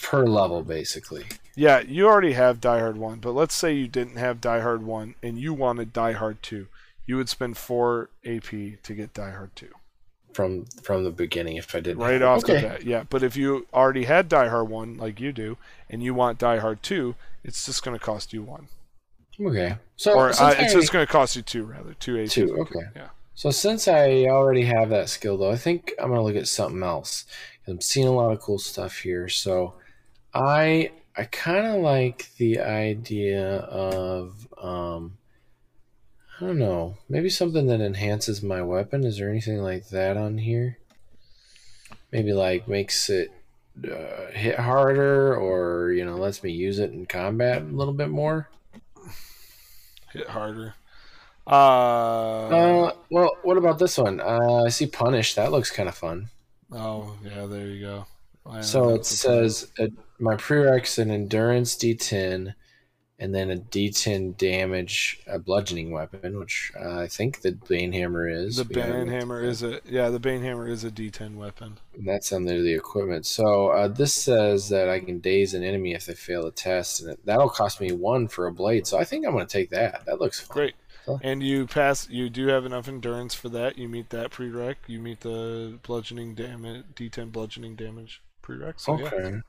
per 0.00 0.26
level 0.26 0.62
basically. 0.62 1.24
Yeah, 1.56 1.80
you 1.80 2.06
already 2.06 2.32
have 2.32 2.60
Die 2.60 2.78
Hard 2.78 2.96
1, 2.96 3.18
but 3.18 3.32
let's 3.32 3.54
say 3.54 3.74
you 3.74 3.88
didn't 3.88 4.16
have 4.16 4.40
Die 4.40 4.60
Hard 4.60 4.82
1 4.82 5.14
and 5.22 5.38
you 5.38 5.52
wanted 5.52 5.92
Die 5.92 6.12
Hard 6.12 6.42
2. 6.42 6.66
You 7.06 7.16
would 7.16 7.28
spend 7.28 7.56
4 7.56 8.08
AP 8.24 8.50
to 8.82 8.94
get 8.94 9.14
Die 9.14 9.30
Hard 9.30 9.54
2. 9.56 9.68
From 10.32 10.64
from 10.80 11.02
the 11.02 11.10
beginning, 11.10 11.56
if 11.56 11.74
I 11.74 11.80
did 11.80 11.98
Right 11.98 12.22
off 12.22 12.44
the 12.44 12.54
bat. 12.54 12.84
Yeah, 12.84 13.02
but 13.10 13.24
if 13.24 13.36
you 13.36 13.66
already 13.74 14.04
had 14.04 14.28
Die 14.28 14.48
Hard 14.48 14.68
1 14.68 14.96
like 14.96 15.20
you 15.20 15.32
do 15.32 15.58
and 15.88 16.02
you 16.02 16.14
want 16.14 16.38
Die 16.38 16.58
Hard 16.58 16.82
2, 16.82 17.14
it's 17.42 17.66
just 17.66 17.82
going 17.82 17.98
to 17.98 18.04
cost 18.04 18.32
you 18.32 18.42
1. 18.42 18.68
Okay, 19.40 19.76
so 19.96 20.14
Or 20.14 20.26
uh, 20.26 20.30
it's 20.30 20.40
I- 20.40 20.72
just 20.72 20.92
going 20.92 21.06
to 21.06 21.10
cost 21.10 21.34
you 21.36 21.42
2 21.42 21.64
rather. 21.64 21.94
2 21.94 22.20
AP. 22.22 22.28
Two, 22.28 22.56
okay. 22.60 22.80
Yeah. 22.94 23.08
So 23.34 23.50
since 23.50 23.88
I 23.88 24.26
already 24.26 24.64
have 24.66 24.90
that 24.90 25.08
skill, 25.08 25.38
though, 25.38 25.50
I 25.50 25.56
think 25.56 25.94
I'm 25.98 26.10
gonna 26.10 26.22
look 26.22 26.36
at 26.36 26.46
something 26.46 26.82
else. 26.82 27.24
I'm 27.66 27.80
seeing 27.80 28.06
a 28.06 28.12
lot 28.12 28.32
of 28.32 28.40
cool 28.40 28.58
stuff 28.58 28.98
here. 28.98 29.30
So 29.30 29.74
I 30.34 30.90
I 31.16 31.24
kind 31.24 31.66
of 31.66 31.80
like 31.80 32.28
the 32.36 32.60
idea 32.60 33.60
of 33.60 34.46
um, 34.62 35.16
I 36.38 36.44
don't 36.46 36.58
know, 36.58 36.98
maybe 37.08 37.30
something 37.30 37.66
that 37.68 37.80
enhances 37.80 38.42
my 38.42 38.60
weapon. 38.60 39.04
Is 39.04 39.16
there 39.16 39.30
anything 39.30 39.62
like 39.62 39.88
that 39.88 40.18
on 40.18 40.36
here? 40.36 40.76
Maybe 42.12 42.34
like 42.34 42.68
makes 42.68 43.08
it 43.08 43.30
uh, 43.90 44.32
hit 44.32 44.58
harder, 44.58 45.34
or 45.34 45.92
you 45.92 46.04
know, 46.04 46.16
lets 46.16 46.42
me 46.42 46.50
use 46.52 46.78
it 46.78 46.92
in 46.92 47.06
combat 47.06 47.62
a 47.62 47.64
little 47.64 47.94
bit 47.94 48.10
more. 48.10 48.50
Hit 50.12 50.28
harder. 50.28 50.74
Uh, 51.46 52.48
Uh, 52.48 52.92
well, 53.10 53.30
what 53.42 53.56
about 53.56 53.78
this 53.78 53.98
one? 53.98 54.20
Uh, 54.20 54.64
I 54.66 54.68
see 54.68 54.86
punish. 54.86 55.34
That 55.34 55.52
looks 55.52 55.70
kind 55.70 55.88
of 55.88 55.94
fun. 55.94 56.28
oh, 56.72 57.16
yeah, 57.24 57.46
there 57.46 57.66
you 57.66 57.80
go. 57.80 58.06
So 58.62 58.90
it 58.90 58.96
that's 58.98 59.22
the 59.22 59.28
problem. 59.28 59.48
says 59.48 59.72
uh, 59.78 59.86
my 60.18 60.34
prereqs 60.36 60.98
an 60.98 61.10
endurance 61.10 61.76
D10, 61.76 62.54
and 63.20 63.34
then 63.34 63.50
a 63.50 63.56
D10 63.56 64.38
damage 64.38 65.20
a 65.26 65.38
bludgeoning 65.38 65.90
weapon, 65.90 66.38
which 66.38 66.72
uh, 66.74 67.00
I 67.00 67.06
think 67.06 67.42
the 67.42 67.52
Bane 67.52 67.92
Hammer 67.92 68.26
is. 68.26 68.56
the 68.56 68.64
Bane 68.64 69.08
Hammer 69.08 69.42
is 69.42 69.62
a 69.62 69.80
yeah. 69.84 70.08
The 70.08 70.18
Bane 70.18 70.42
Hammer 70.42 70.66
is 70.66 70.82
a 70.84 70.90
D10 70.90 71.36
weapon. 71.36 71.78
that. 71.94 72.04
That's 72.04 72.32
under 72.32 72.62
the 72.62 72.72
equipment. 72.72 73.26
So 73.26 73.68
uh, 73.68 73.88
this 73.88 74.14
says 74.14 74.70
that 74.70 74.88
I 74.88 75.00
can 75.00 75.18
daze 75.20 75.52
an 75.52 75.62
enemy 75.62 75.92
if 75.92 76.06
they 76.06 76.14
fail 76.14 76.46
a 76.46 76.50
test, 76.50 77.02
and 77.02 77.16
that'll 77.24 77.50
cost 77.50 77.78
me 77.80 77.92
one 77.92 78.26
for 78.26 78.46
a 78.46 78.52
blade. 78.52 78.86
So 78.86 78.98
I 78.98 79.04
think 79.04 79.26
I'm 79.26 79.32
going 79.32 79.46
to 79.46 79.52
take 79.52 79.70
that. 79.70 80.06
That 80.06 80.18
looks 80.18 80.40
fun. 80.40 80.54
Great. 80.54 80.74
So- 81.04 81.20
And 81.22 81.42
you 81.42 81.66
pass. 81.66 82.08
You 82.08 82.30
do 82.30 82.46
have 82.48 82.64
enough 82.64 82.88
endurance 82.88 83.34
for 83.34 83.50
that. 83.50 83.76
You 83.76 83.88
meet 83.88 84.08
that 84.10 84.30
prereq. 84.30 84.76
You 84.86 84.98
meet 84.98 85.20
the 85.20 85.78
bludgeoning 85.82 86.34
damage, 86.34 86.84
D10 86.94 87.32
bludgeoning 87.32 87.76
damage 87.76 88.22
prereq. 88.42 88.80
So 88.80 88.98
yeah. 88.98 89.40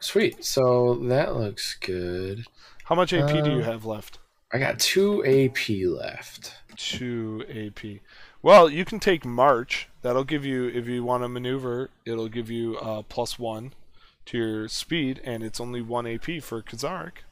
Sweet. 0.00 0.44
So 0.44 0.94
that 1.04 1.36
looks 1.36 1.76
good. 1.80 2.44
How 2.84 2.94
much 2.94 3.12
AP 3.12 3.42
do 3.44 3.50
you 3.50 3.60
Uh, 3.60 3.64
have 3.64 3.84
left? 3.84 4.18
I 4.52 4.58
got 4.58 4.78
two 4.78 5.24
AP 5.24 5.86
left. 5.86 6.54
Two 6.76 7.44
AP. 7.48 8.00
Well, 8.42 8.68
you 8.68 8.84
can 8.84 9.00
take 9.00 9.24
March. 9.24 9.88
That'll 10.02 10.24
give 10.24 10.44
you, 10.44 10.68
if 10.68 10.86
you 10.86 11.02
want 11.02 11.22
to 11.24 11.28
maneuver, 11.28 11.90
it'll 12.04 12.28
give 12.28 12.50
you 12.50 12.76
uh, 12.76 13.02
plus 13.02 13.38
one 13.38 13.72
to 14.26 14.38
your 14.38 14.68
speed, 14.68 15.20
and 15.24 15.42
it's 15.42 15.60
only 15.60 15.80
one 15.80 16.06
AP 16.06 16.42
for 16.42 16.62
Kazarak. 16.62 17.24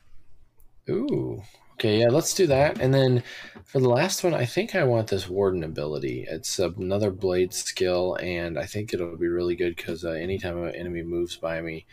Ooh. 0.88 1.42
Okay, 1.74 2.00
yeah, 2.00 2.08
let's 2.08 2.34
do 2.34 2.46
that. 2.46 2.80
And 2.80 2.94
then 2.94 3.22
for 3.64 3.80
the 3.80 3.88
last 3.88 4.22
one, 4.24 4.34
I 4.34 4.44
think 4.46 4.74
I 4.74 4.84
want 4.84 5.08
this 5.08 5.28
Warden 5.28 5.64
ability. 5.64 6.26
It's 6.30 6.58
another 6.58 7.10
blade 7.10 7.52
skill, 7.52 8.16
and 8.16 8.58
I 8.58 8.66
think 8.66 8.92
it'll 8.94 9.16
be 9.16 9.28
really 9.28 9.56
good 9.56 9.76
because 9.76 10.04
uh, 10.04 10.10
anytime 10.10 10.62
an 10.62 10.74
enemy 10.74 11.02
moves 11.02 11.36
by 11.36 11.60
me, 11.60 11.86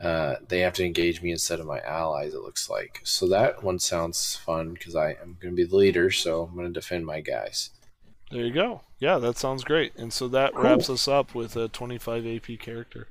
uh, 0.00 0.36
they 0.48 0.60
have 0.60 0.72
to 0.74 0.84
engage 0.84 1.22
me 1.22 1.30
instead 1.30 1.60
of 1.60 1.66
my 1.66 1.80
allies, 1.80 2.34
it 2.34 2.40
looks 2.40 2.68
like. 2.68 3.00
So 3.04 3.28
that 3.28 3.62
one 3.62 3.78
sounds 3.78 4.36
fun 4.36 4.72
because 4.74 4.94
I 4.96 5.10
am 5.12 5.36
going 5.40 5.54
to 5.54 5.62
be 5.62 5.64
the 5.64 5.76
leader, 5.76 6.10
so 6.10 6.44
I'm 6.44 6.54
going 6.54 6.66
to 6.66 6.72
defend 6.72 7.06
my 7.06 7.20
guys. 7.20 7.70
There 8.30 8.44
you 8.44 8.52
go. 8.52 8.80
Yeah, 8.98 9.18
that 9.18 9.36
sounds 9.38 9.64
great. 9.64 9.94
And 9.96 10.12
so 10.12 10.28
that 10.28 10.52
Cool. 10.54 10.62
wraps 10.64 10.90
us 10.90 11.06
up 11.06 11.34
with 11.34 11.56
a 11.56 11.68
25 11.68 12.26
AP 12.26 12.58
character. 12.58 13.06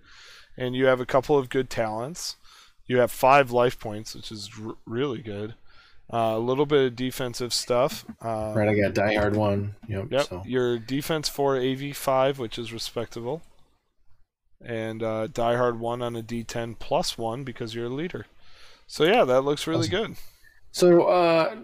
And 0.57 0.75
you 0.75 0.85
have 0.85 0.99
a 0.99 1.05
couple 1.05 1.37
of 1.37 1.49
good 1.49 1.69
talents. 1.69 2.35
You 2.85 2.99
have 2.99 3.11
five 3.11 3.49
life 3.51 3.79
points, 3.79 4.13
which 4.13 4.31
is 4.31 4.49
r- 4.63 4.75
really 4.85 5.21
good. 5.21 5.55
Uh, 6.11 6.33
a 6.35 6.39
little 6.39 6.65
bit 6.65 6.85
of 6.87 6.95
defensive 6.95 7.53
stuff. 7.53 8.05
Uh, 8.21 8.53
Right, 8.55 8.67
I 8.67 8.75
got 8.75 8.93
Die 8.93 9.13
Hard 9.15 9.35
1. 9.35 9.75
Yep. 9.87 10.05
Yep. 10.11 10.23
So. 10.25 10.43
Your 10.45 10.77
defense 10.77 11.29
4 11.29 11.57
AV 11.57 11.95
5, 11.95 12.37
which 12.39 12.59
is 12.59 12.73
respectable. 12.73 13.41
And 14.63 15.03
uh, 15.03 15.27
Die 15.27 15.55
Hard 15.55 15.79
1 15.79 16.01
on 16.01 16.15
a 16.15 16.23
D10 16.23 16.79
plus 16.79 17.17
1 17.17 17.43
because 17.43 17.75
you're 17.75 17.87
a 17.87 17.89
leader. 17.89 18.25
So 18.87 19.03
yeah, 19.03 19.23
that 19.25 19.41
looks 19.41 19.67
really 19.67 19.87
good. 19.87 20.15
So, 20.71 21.03
uh, 21.03 21.55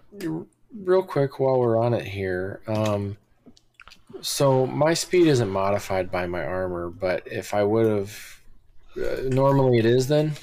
real 0.73 1.03
quick 1.03 1.39
while 1.39 1.59
we're 1.59 1.79
on 1.79 1.93
it 1.93 2.05
here, 2.05 2.61
um, 2.67 3.17
so 4.21 4.65
my 4.65 4.93
speed 4.93 5.27
isn't 5.27 5.49
modified 5.49 6.11
by 6.11 6.27
my 6.27 6.43
armor, 6.43 6.89
but 6.89 7.23
if 7.25 7.53
I 7.53 7.63
would 7.63 7.85
have, 7.87 8.41
uh, 8.97 9.21
normally 9.23 9.79
it 9.79 9.85
is 9.85 10.07
then. 10.07 10.33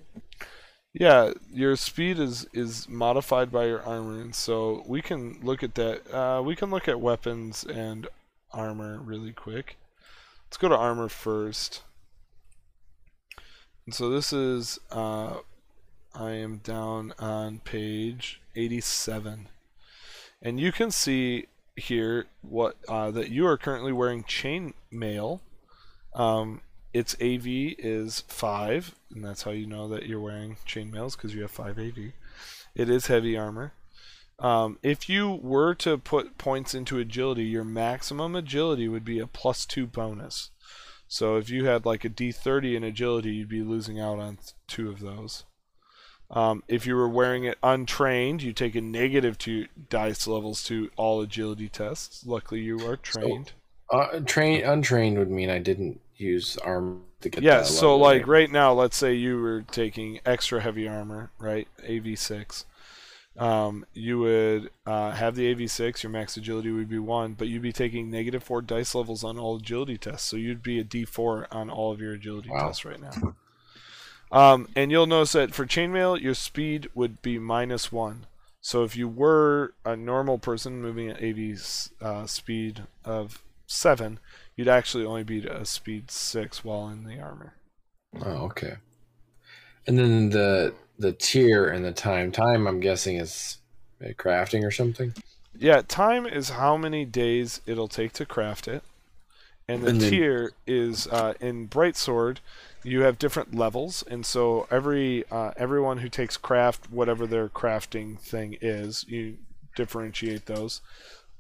Yeah, 0.93 1.33
your 1.53 1.77
speed 1.77 2.19
is 2.19 2.47
is 2.55 2.89
modified 2.89 3.53
by 3.53 3.67
your 3.67 3.83
armor, 3.83 4.21
and 4.21 4.35
so 4.35 4.83
we 4.87 5.03
can 5.03 5.39
look 5.43 5.63
at 5.63 5.75
that. 5.75 6.11
Uh, 6.13 6.43
we 6.43 6.57
can 6.57 6.71
look 6.71 6.89
at 6.89 7.01
weapons 7.01 7.65
and 7.65 8.09
armor 8.51 8.99
really 9.01 9.33
quick. 9.33 9.77
Let's 10.47 10.57
go 10.57 10.69
to 10.69 10.77
armor 10.77 11.09
first. 11.09 11.83
So 13.91 14.11
this 14.11 14.33
is 14.33 14.81
uh, 14.91 15.37
I 16.13 16.33
am 16.33 16.57
down 16.59 17.15
on 17.21 17.61
page 17.61 18.41
87, 18.57 19.49
and 20.43 20.59
you 20.59 20.73
can 20.73 20.91
see 20.91 21.47
here 21.77 22.27
what 22.43 22.77
uh, 22.89 23.13
that 23.13 23.31
you 23.31 23.47
are 23.47 23.57
currently 23.57 23.93
wearing 23.93 24.25
chainmail. 24.25 25.39
Um, 26.15 26.63
its 26.93 27.15
AV 27.23 27.47
is 27.47 28.25
5, 28.27 28.97
and 29.15 29.25
that's 29.25 29.45
how 29.45 29.53
you 29.53 29.69
know 29.69 29.87
that 29.87 30.07
you're 30.07 30.19
wearing 30.19 30.57
chainmails 30.67 31.13
because 31.13 31.33
you 31.33 31.43
have 31.43 31.53
5 31.53 31.79
AV. 31.79 31.99
It 32.75 32.91
is 32.91 33.07
heavy 33.07 33.37
armor. 33.37 33.73
Um, 34.41 34.81
if 34.83 35.09
you 35.09 35.31
were 35.31 35.75
to 35.77 35.97
put 35.97 36.39
points 36.39 36.75
into 36.75 36.99
agility, 36.99 37.45
your 37.45 37.65
maximum 37.65 38.35
agility 38.35 38.89
would 38.89 39.05
be 39.05 39.21
a 39.21 39.29
plus 39.29 39.65
2 39.65 39.87
bonus. 39.87 40.51
So 41.09 41.37
if 41.37 41.51
you 41.51 41.67
had 41.67 41.87
like 41.87 42.05
a 42.05 42.11
D30 42.11 42.77
in 42.77 42.85
agility, 42.85 43.31
you'd 43.31 43.49
be 43.49 43.63
losing 43.63 44.01
out 44.01 44.19
on 44.19 44.39
two 44.67 44.89
of 44.89 45.01
those. 45.01 45.45
Um, 46.31 46.65
if 46.67 46.87
you 46.87 46.97
were 46.97 47.09
wearing 47.09 47.45
it 47.45 47.57
untrained, 47.63 48.43
you 48.43 48.53
take 48.53 48.75
a 48.75 48.81
negative 48.81 49.39
two 49.39 49.67
dice 49.89 50.27
levels 50.27 50.65
to 50.65 50.91
all 50.97 51.21
agility 51.21 51.69
tests. 51.69 52.27
Luckily, 52.27 52.61
you 52.61 52.85
are 52.89 52.97
trained. 52.97 53.53
Uh, 53.91 54.19
train 54.21 54.65
untrained 54.65 55.19
would 55.19 55.31
mean 55.31 55.49
I 55.49 55.59
didn't 55.59 56.01
use 56.17 56.57
armor 56.59 56.99
to 57.21 57.29
get. 57.29 57.43
Yeah, 57.43 57.63
so 57.63 57.97
like 57.97 58.23
right? 58.23 58.29
right 58.29 58.51
now, 58.51 58.73
let's 58.73 58.97
say 58.97 59.15
you 59.15 59.41
were 59.41 59.63
taking 59.63 60.19
extra 60.27 60.61
heavy 60.61 60.89
armor, 60.89 61.31
right? 61.39 61.69
AV6. 61.89 62.65
Um, 63.39 63.85
you 63.93 64.19
would 64.21 64.71
uh, 64.87 65.11
have 65.13 65.35
the 65.37 65.55
AV6, 65.55 66.03
your 66.03 66.11
max 66.11 66.37
agility 66.37 66.71
would 66.71 66.89
be 66.89 66.99
1, 66.99 67.35
but 67.35 67.49
you'd 67.49 67.63
be 67.63 67.73
taking 67.73 68.11
negative 68.11 68.43
4 68.43 68.63
dice 68.63 68.95
levels 68.95 69.23
on 69.25 69.39
all 69.39 69.57
agility 69.57 69.99
tests. 69.99 70.27
So 70.29 70.37
you'd 70.37 70.63
be 70.63 70.79
a 70.81 70.85
D4 70.85 71.47
on 71.51 71.69
all 71.69 71.93
of 71.93 72.01
your 72.01 72.15
agility 72.15 72.49
Wow. 72.51 72.69
tests 72.69 72.85
right 72.85 73.01
now. 73.01 73.35
Um, 74.33 74.69
and 74.75 74.91
you'll 74.91 75.07
notice 75.07 75.33
that 75.33 75.55
for 75.55 75.67
chainmail, 75.67 76.21
your 76.21 76.35
speed 76.35 76.89
would 76.95 77.23
be 77.23 77.39
minus 77.39 77.93
1. 77.93 78.27
So 78.61 78.83
if 78.83 78.97
you 78.97 79.07
were 79.07 79.75
a 79.85 79.97
normal 79.97 80.39
person 80.39 80.83
moving 80.83 81.09
at 81.11 81.23
AV 81.23 81.57
uh, 82.01 82.27
speed 82.27 82.83
of 83.05 83.43
7, 83.67 84.19
you'd 84.57 84.67
actually 84.67 85.05
only 85.05 85.23
be 85.23 85.47
a 85.47 85.65
speed 85.65 86.11
6 86.11 86.65
while 86.65 86.89
in 86.89 87.05
the 87.05 87.21
armor. 87.21 87.55
Oh, 88.25 88.47
okay. 88.47 88.77
And 89.87 89.99
then 89.99 90.31
the 90.31 90.75
the 90.99 91.13
tier 91.13 91.67
and 91.69 91.85
the 91.85 91.93
time. 91.93 92.33
Time, 92.33 92.67
I'm 92.67 92.81
guessing, 92.81 93.17
is 93.17 93.59
uh, 94.05 94.09
crafting 94.11 94.65
or 94.65 94.71
something. 94.71 95.13
Yeah, 95.59 95.83
time 95.87 96.27
is 96.27 96.51
how 96.51 96.77
many 96.77 97.05
days 97.05 97.61
it'll 97.67 97.89
take 97.89 98.13
to 98.15 98.27
craft 98.27 98.69
it, 98.69 98.83
and 99.69 99.83
the 99.83 99.89
And 99.91 100.01
then- 100.01 100.11
tier 100.11 100.53
is 100.67 101.07
uh, 101.09 101.35
in 101.41 101.69
Brightsword. 101.69 102.39
You 102.83 103.01
have 103.03 103.19
different 103.19 103.53
levels, 103.55 104.05
and 104.09 104.25
so 104.25 104.69
every 104.71 105.25
uh, 105.31 105.51
everyone 105.57 105.99
who 105.99 106.09
takes 106.09 106.37
craft, 106.37 106.91
whatever 106.91 107.27
their 107.27 107.49
crafting 107.49 108.17
thing 108.19 108.57
is, 108.61 109.05
you 109.09 109.39
differentiate 109.75 110.47
those. 110.47 110.81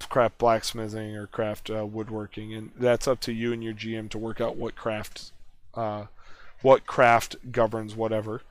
Craft 0.08 0.38
blacksmithing 0.38 1.16
or 1.16 1.26
craft 1.26 1.70
uh, 1.70 1.86
woodworking, 1.86 2.52
and 2.52 2.72
that's 2.76 3.06
up 3.06 3.20
to 3.20 3.32
you 3.32 3.52
and 3.52 3.62
your 3.62 3.72
GM 3.74 4.10
to 4.10 4.18
work 4.18 4.40
out 4.40 4.56
what 4.56 4.74
craft, 4.76 5.30
uh, 5.74 6.06
what 6.62 6.84
craft 6.86 7.36
governs 7.52 7.94
whatever. 7.94 8.42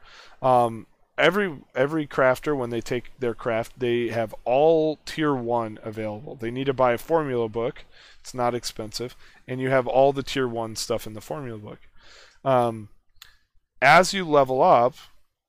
Um, 0.41 0.88
every 1.18 1.57
every 1.74 2.05
crafter 2.05 2.55
when 2.57 2.70
they 2.70 2.82
take 2.82 3.11
their 3.20 3.34
craft 3.34 3.80
they 3.80 4.09
have 4.09 4.36
all 4.43 4.99
tier 5.05 5.34
1 5.34 5.80
available. 5.84 6.36
They 6.36 6.51
need 6.51 6.66
to 6.66 6.74
buy 6.74 6.93
a 6.93 6.97
formula 6.97 7.49
book. 7.49 7.86
It's 8.20 8.34
not 8.34 8.55
expensive. 8.55 9.16
And 9.47 9.61
you 9.61 9.70
have 9.70 9.88
all 9.88 10.13
the 10.13 10.24
tier 10.24 10.47
1 10.47 10.76
stuff 10.76 11.07
in 11.07 11.13
the 11.13 11.22
formula 11.22 11.59
book. 11.59 11.80
Um, 12.43 12.89
as 13.82 14.13
you 14.13 14.26
level 14.26 14.61
up 14.61 14.95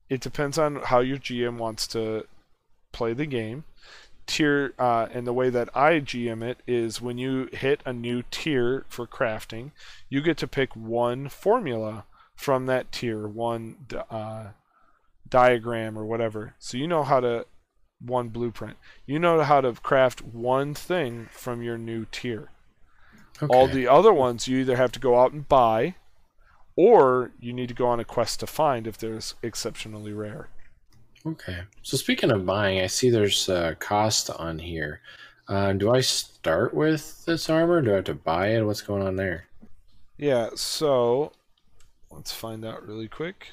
it 0.09 0.21
depends 0.21 0.57
on 0.57 0.77
how 0.77 1.01
your 1.01 1.19
gm 1.19 1.59
wants 1.59 1.87
to 1.89 2.25
play 2.93 3.13
the 3.13 3.27
game. 3.27 3.65
Tier 4.27 4.73
uh, 4.79 5.07
and 5.13 5.27
the 5.27 5.33
way 5.33 5.51
that 5.51 5.69
i 5.77 6.01
gm 6.01 6.43
it 6.43 6.59
is 6.67 7.01
when 7.01 7.19
you 7.19 7.49
hit 7.53 7.81
a 7.85 7.93
new 7.93 8.25
tier 8.31 8.85
for 8.89 9.07
crafting 9.07 9.71
you 10.09 10.21
get 10.21 10.37
to 10.39 10.49
pick 10.49 10.75
one 10.75 11.29
formula 11.29 12.05
from 12.35 12.67
that 12.67 12.91
tier 12.91 13.29
one 13.29 13.87
uh, 14.11 14.49
diagram 15.29 15.99
or 15.99 16.05
whatever. 16.05 16.55
So 16.59 16.77
you 16.77 16.87
know 16.87 17.03
how 17.03 17.21
to 17.21 17.47
one 18.01 18.29
blueprint. 18.29 18.77
You 19.07 19.19
know 19.19 19.43
how 19.43 19.61
to 19.61 19.73
craft 19.73 20.23
one 20.23 20.75
thing 20.75 21.29
from 21.31 21.63
your 21.63 21.79
new 21.79 22.07
tier. 22.11 22.51
Okay. 23.43 23.55
All 23.55 23.69
the 23.69 23.89
other 23.89 24.13
ones 24.13 24.49
you 24.49 24.59
either 24.59 24.77
have 24.77 24.93
to 24.93 25.01
go 25.01 25.19
out 25.19 25.33
and 25.33 25.49
buy 25.49 25.95
or 26.75 27.33
you 27.41 27.53
need 27.53 27.69
to 27.69 27.75
go 27.75 27.87
on 27.87 28.01
a 28.01 28.05
quest 28.05 28.41
to 28.41 28.47
find 28.47 28.87
if 28.87 28.99
they're 28.99 29.21
exceptionally 29.43 30.13
rare. 30.13 30.49
Okay. 31.25 31.63
So 31.83 31.97
speaking 31.97 32.31
of 32.31 32.47
buying, 32.47 32.81
I 32.81 32.87
see 32.87 33.11
there's 33.11 33.49
uh, 33.49 33.75
cost 33.79 34.31
on 34.31 34.59
here. 34.59 35.01
Uh, 35.49 35.73
do 35.73 35.93
I 35.93 36.01
start 36.01 36.75
with 36.75 37.25
this 37.25 37.49
armor? 37.49 37.81
Do 37.81 37.93
I 37.93 37.97
have 37.97 38.05
to 38.05 38.15
buy 38.15 38.49
it? 38.49 38.63
What's 38.63 38.83
going 38.83 39.03
on 39.03 39.17
there? 39.17 39.47
Yeah, 40.19 40.51
so 40.55 41.33
let's 42.11 42.33
find 42.33 42.65
out 42.65 42.87
really 42.87 43.09
quick. 43.09 43.49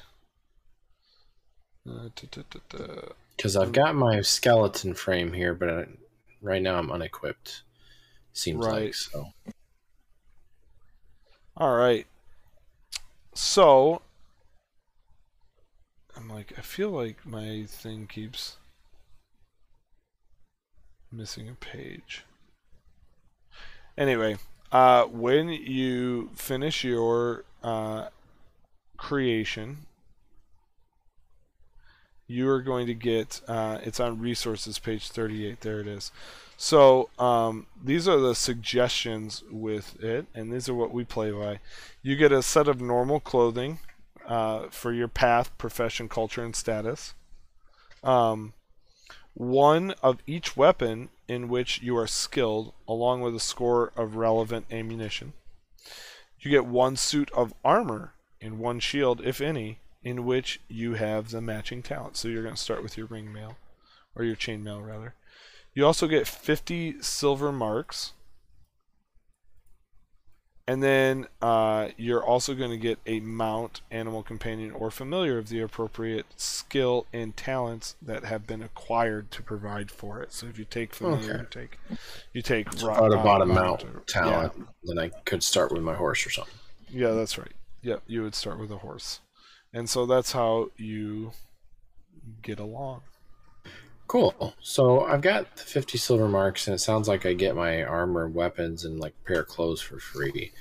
Because 1.86 3.56
I've 3.56 3.72
got 3.72 3.96
my 3.96 4.22
skeleton 4.22 4.94
frame 4.94 5.34
here, 5.34 5.54
but 5.54 5.70
I, 5.70 5.86
right 6.42 6.62
now 6.62 6.78
I'm 6.78 6.92
unequipped. 6.92 7.64
Seems 8.34 8.66
Right. 8.66 8.86
like 8.86 8.96
so. 8.96 9.28
All 11.58 11.76
right. 11.76 12.08
So 13.34 14.02
I'm 16.16 16.30
like 16.30 16.54
I 16.58 16.62
feel 16.62 16.90
like 16.90 17.26
my 17.26 17.66
thing 17.68 18.08
keeps 18.08 18.58
missing 21.12 21.50
a 21.50 21.54
page. 21.54 22.24
Anyway, 23.98 24.38
uh, 24.72 25.04
when 25.06 25.50
you 25.50 26.32
finish 26.34 26.84
your 26.84 27.46
uh, 27.64 28.08
creation, 28.98 29.86
you 32.34 32.50
are 32.50 32.62
going 32.62 32.88
to 32.88 32.94
get. 32.94 33.42
Uh, 33.48 33.78
it's 33.84 34.00
on 34.00 34.20
resources, 34.20 34.80
page 34.80 35.10
38. 35.10 35.62
There 35.62 35.80
it 35.80 35.88
is. 35.88 36.12
So 36.58 37.10
um, 37.20 37.68
these 37.82 38.08
are 38.08 38.20
the 38.20 38.36
suggestions 38.36 39.44
with 39.52 40.02
it, 40.04 40.26
and 40.34 40.52
these 40.52 40.68
are 40.68 40.74
what 40.74 40.94
we 40.94 41.04
play 41.04 41.32
by. 41.32 41.60
You 42.02 42.16
get 42.16 42.32
a 42.32 42.42
set 42.42 42.68
of 42.68 42.82
normal 42.82 43.20
clothing 43.20 43.80
uh, 44.28 44.68
for 44.70 44.92
your 44.92 45.08
path, 45.08 45.56
profession, 45.58 46.10
culture, 46.10 46.44
and 46.44 46.56
status. 46.56 47.14
Um, 48.04 48.54
one 49.34 49.92
of 50.02 50.20
each 50.28 50.58
weapon 50.58 51.10
in 51.28 51.50
which 51.50 51.82
you 51.82 51.98
are 51.98 52.08
skilled, 52.08 52.74
along 52.88 53.22
with 53.22 53.36
a 53.36 53.40
score 53.40 53.92
of 53.96 54.16
relevant 54.16 54.66
ammunition. 54.72 55.34
You 56.40 56.52
get 56.52 56.66
one 56.66 56.98
suit 56.98 57.32
of 57.32 57.54
armor 57.64 58.14
and 58.42 58.60
one 58.60 58.80
shield, 58.80 59.22
if 59.24 59.40
any, 59.40 59.80
in 60.04 60.26
which 60.26 60.60
you 60.68 60.94
have 60.96 61.32
the 61.32 61.42
matching 61.42 61.82
talent. 61.82 62.18
So 62.18 62.28
you're 62.28 62.44
going 62.44 62.56
to 62.56 62.62
start 62.62 62.84
with 62.84 62.98
your 62.98 63.08
ring 63.08 63.32
mail, 63.32 63.58
or 64.16 64.24
your 64.24 64.36
chain 64.36 64.64
mail 64.64 64.82
rather. 64.82 65.14
You 65.74 65.86
also 65.86 66.08
get 66.08 66.28
50 66.28 67.02
silver 67.02 67.52
marks. 67.52 68.14
And 70.66 70.82
then 70.82 71.28
uh, 71.42 71.90
you're 71.98 72.24
also 72.24 72.54
going 72.54 72.70
to 72.72 72.78
get 72.78 72.98
a 73.06 73.20
mount, 73.20 73.82
animal 73.92 74.24
companion, 74.24 74.72
or 74.72 74.90
familiar 74.92 75.38
of 75.38 75.50
the 75.50 75.60
appropriate 75.60 76.26
skill 76.38 77.06
and 77.12 77.36
talents 77.36 77.96
that 78.02 78.24
have 78.24 78.48
been 78.48 78.64
acquired 78.64 79.30
to 79.32 79.44
provide 79.44 79.92
for 79.92 80.22
it. 80.22 80.32
So 80.32 80.48
if 80.48 80.58
you 80.58 80.64
take 80.64 80.94
familiar, 80.94 81.34
Okay. 81.34 81.40
you 81.42 81.48
take 81.68 81.80
you 82.32 82.42
take 82.42 82.72
So 82.74 82.88
ro- 82.88 82.94
if 82.94 82.98
I 82.98 83.02
would 83.02 83.12
have 83.18 83.22
a 83.22 83.46
mount 83.46 83.50
mount 83.50 83.84
or- 83.84 84.04
talent, 84.08 84.54
then 84.84 85.00
I 85.00 85.10
could 85.26 85.44
start 85.44 85.74
with 85.74 85.82
my 85.82 85.96
horse 85.96 86.26
or 86.26 86.30
something. 86.30 86.54
Yeah, 86.90 87.10
yeah, 87.10 87.14
that's 87.16 87.38
right. 87.38 87.52
Yep, 87.82 88.04
you 88.08 88.22
would 88.24 88.34
start 88.36 88.58
with 88.58 88.72
a 88.72 88.78
horse, 88.78 89.20
and 89.74 89.90
so 89.90 90.06
that's 90.06 90.32
how 90.32 90.70
you 90.78 91.32
get 92.42 92.60
along. 92.60 93.02
Cool. 94.08 94.54
So 94.62 95.02
I've 95.02 95.22
got 95.22 95.56
the 95.56 95.64
50 95.64 95.98
silver 95.98 96.28
marks, 96.28 96.68
and 96.68 96.76
it 96.76 96.80
sounds 96.80 97.08
like 97.08 97.26
I 97.26 97.34
get 97.34 97.56
my 97.56 97.84
armor, 97.84 98.28
weapons, 98.28 98.86
and 98.86 99.00
like 99.00 99.14
a 99.24 99.28
pair 99.28 99.42
of 99.42 99.48
clothes 99.48 99.82
for 99.82 100.00
free. 100.00 100.52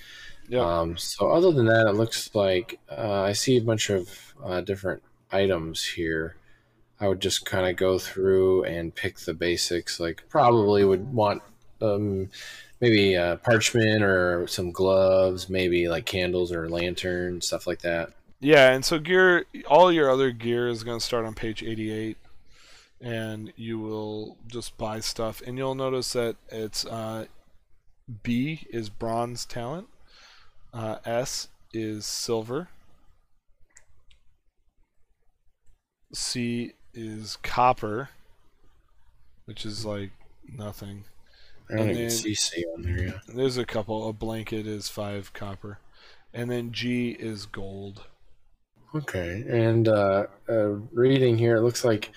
Yeah. 0.48 0.60
Um, 0.60 0.96
so 0.96 1.30
other 1.30 1.52
than 1.52 1.66
that, 1.66 1.86
it 1.86 1.94
looks 1.94 2.34
like 2.34 2.80
uh, 2.90 3.22
I 3.22 3.32
see 3.32 3.58
a 3.58 3.62
bunch 3.62 3.90
of 3.90 4.34
uh, 4.42 4.60
different 4.62 5.02
items 5.30 5.84
here. 5.84 6.36
I 7.00 7.08
would 7.08 7.20
just 7.20 7.44
kind 7.44 7.68
of 7.68 7.76
go 7.76 7.98
through 7.98 8.64
and 8.64 8.94
pick 8.94 9.18
the 9.18 9.34
basics. 9.34 10.00
Like 10.00 10.22
probably 10.28 10.84
would 10.84 11.12
want 11.12 11.42
um, 11.80 12.30
maybe 12.80 13.16
uh, 13.16 13.36
parchment 13.36 14.02
or 14.02 14.46
some 14.46 14.72
gloves, 14.72 15.50
maybe 15.50 15.88
like 15.88 16.06
candles 16.06 16.52
or 16.52 16.68
lanterns, 16.68 17.46
stuff 17.46 17.66
like 17.66 17.80
that. 17.82 18.12
Yeah, 18.44 18.72
and 18.72 18.84
so 18.84 18.98
gear, 18.98 19.46
all 19.68 19.92
your 19.92 20.10
other 20.10 20.32
gear 20.32 20.66
is 20.68 20.82
going 20.82 20.98
to 20.98 21.04
start 21.04 21.24
on 21.24 21.32
page 21.34 21.62
88, 21.62 22.16
and 23.00 23.52
you 23.56 23.78
will 23.78 24.36
just 24.48 24.76
buy 24.76 24.98
stuff, 24.98 25.40
and 25.46 25.56
you'll 25.56 25.76
notice 25.76 26.12
that 26.14 26.34
it's 26.48 26.84
uh, 26.84 27.26
B 28.24 28.66
is 28.70 28.88
bronze 28.88 29.44
talent, 29.44 29.86
uh, 30.74 30.96
S 31.04 31.46
is 31.72 32.04
silver, 32.04 32.66
C 36.12 36.72
is 36.92 37.36
copper, 37.44 38.08
which 39.44 39.64
is 39.64 39.86
like 39.86 40.10
nothing. 40.52 41.04
I 41.70 41.74
don't 41.76 41.80
And 41.82 41.90
even 41.92 42.02
then- 42.08 42.10
see 42.10 42.34
C 42.34 42.64
on 42.74 42.82
there. 42.82 43.04
Yeah. 43.04 43.18
There's 43.28 43.56
a 43.56 43.64
couple. 43.64 44.08
A 44.08 44.12
blanket 44.12 44.66
is 44.66 44.88
five 44.88 45.32
copper, 45.32 45.78
and 46.34 46.50
then 46.50 46.72
G 46.72 47.10
is 47.12 47.46
gold. 47.46 48.02
Okay, 48.94 49.44
and 49.48 49.88
uh, 49.88 50.26
uh, 50.48 50.68
reading 50.92 51.38
here, 51.38 51.56
it 51.56 51.62
looks 51.62 51.84
like 51.84 52.12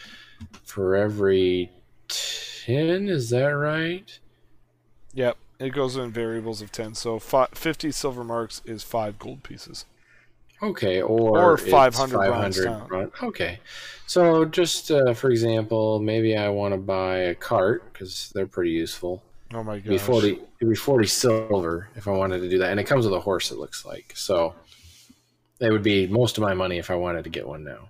for 0.64 0.96
every 0.96 1.72
ten, 2.08 3.08
is 3.08 3.30
that 3.30 3.46
right? 3.46 4.20
Yep, 5.14 5.38
it 5.60 5.70
goes 5.70 5.96
in 5.96 6.12
variables 6.12 6.62
of 6.62 6.72
10. 6.72 6.96
So 6.96 7.20
fi 7.20 7.48
50 7.54 7.92
silver 7.92 8.24
marks 8.24 8.62
is 8.66 8.84
5 8.84 9.18
gold 9.18 9.44
pieces. 9.44 9.86
Okay, 10.62 11.02
or 11.02 11.38
Or 11.38 11.54
it's 11.56 11.70
500 11.70 12.18
bronze 12.18 12.64
500 12.64 13.12
Okay, 13.24 13.60
so 14.08 14.46
just 14.46 14.92
uh, 14.92 15.14
for 15.14 15.30
example, 15.30 16.00
maybe 16.00 16.38
I 16.38 16.50
want 16.50 16.74
to 16.74 16.78
buy 16.78 17.18
a 17.18 17.36
cart 17.36 17.92
because 17.92 18.32
they're 18.34 18.48
pretty 18.48 18.72
useful. 18.72 19.24
Oh 19.54 19.64
my 19.64 19.76
It'd 19.76 19.90
be 19.90 19.98
forty. 19.98 20.40
It'd 20.60 20.70
be 20.70 20.76
forty 20.76 21.08
silver 21.08 21.90
if 21.96 22.08
I 22.08 22.12
wanted 22.12 22.40
to 22.40 22.50
do 22.50 22.58
that, 22.60 22.72
and 22.72 22.80
it 22.80 22.86
comes 22.86 23.06
with 23.06 23.14
a 23.14 23.20
horse. 23.20 23.52
It 23.52 23.58
looks 23.58 23.86
like 23.86 24.14
so. 24.16 24.56
It 25.60 25.72
would 25.72 25.84
be 25.84 26.08
most 26.08 26.38
of 26.38 26.43
my 26.43 26.53
money 26.53 26.78
if 26.78 26.91
I 26.91 26.95
wanted 26.95 27.24
to 27.24 27.30
get 27.30 27.47
one 27.47 27.64
now. 27.64 27.89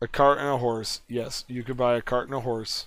A 0.00 0.08
cart 0.08 0.38
and 0.38 0.48
a 0.48 0.58
horse. 0.58 1.00
Yes, 1.08 1.44
you 1.48 1.62
could 1.62 1.76
buy 1.76 1.96
a 1.96 2.02
cart 2.02 2.26
and 2.26 2.34
a 2.34 2.40
horse. 2.40 2.86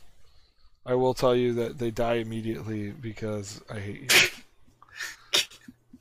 I 0.86 0.96
will 0.96 1.14
tell 1.14 1.36
you 1.36 1.54
that 1.54 1.78
they 1.78 1.92
die 1.92 2.16
immediately 2.16 2.90
because 2.90 3.62
I 3.70 3.80
hate 3.80 4.02
you. 4.02 4.08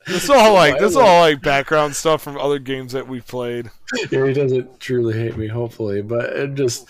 this 0.05 0.25
is 0.25 0.29
all 0.29 0.53
like 0.53 0.77
this 0.77 0.91
is 0.91 0.97
all 0.97 1.21
like 1.21 1.41
background 1.41 1.95
stuff 1.95 2.21
from 2.21 2.37
other 2.37 2.59
games 2.59 2.91
that 2.91 3.07
we've 3.07 3.25
played. 3.25 3.71
Yeah, 4.11 4.27
he 4.27 4.33
doesn't 4.33 4.79
truly 4.79 5.13
hate 5.13 5.37
me, 5.37 5.47
hopefully, 5.47 6.01
but 6.01 6.25
it 6.25 6.55
just 6.55 6.87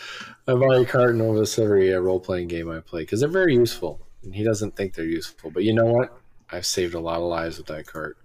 I 0.48 0.56
buy 0.56 0.78
a 0.78 0.86
cart 0.86 1.16
and 1.16 1.38
this 1.38 1.60
every 1.60 1.94
uh, 1.94 2.00
role 2.00 2.20
playing 2.20 2.48
game 2.48 2.70
I 2.70 2.80
play 2.80 3.04
because 3.04 3.20
they're 3.20 3.30
very 3.30 3.54
useful, 3.54 4.00
and 4.24 4.34
he 4.34 4.44
doesn't 4.44 4.76
think 4.76 4.94
they're 4.94 5.06
useful. 5.06 5.52
But 5.52 5.64
you 5.64 5.74
know 5.74 5.86
what? 5.86 6.18
I've 6.52 6.66
saved 6.66 6.94
a 6.94 7.00
lot 7.00 7.18
of 7.18 7.24
lives 7.24 7.58
with 7.58 7.68
that 7.68 7.88
cart. 7.88 8.18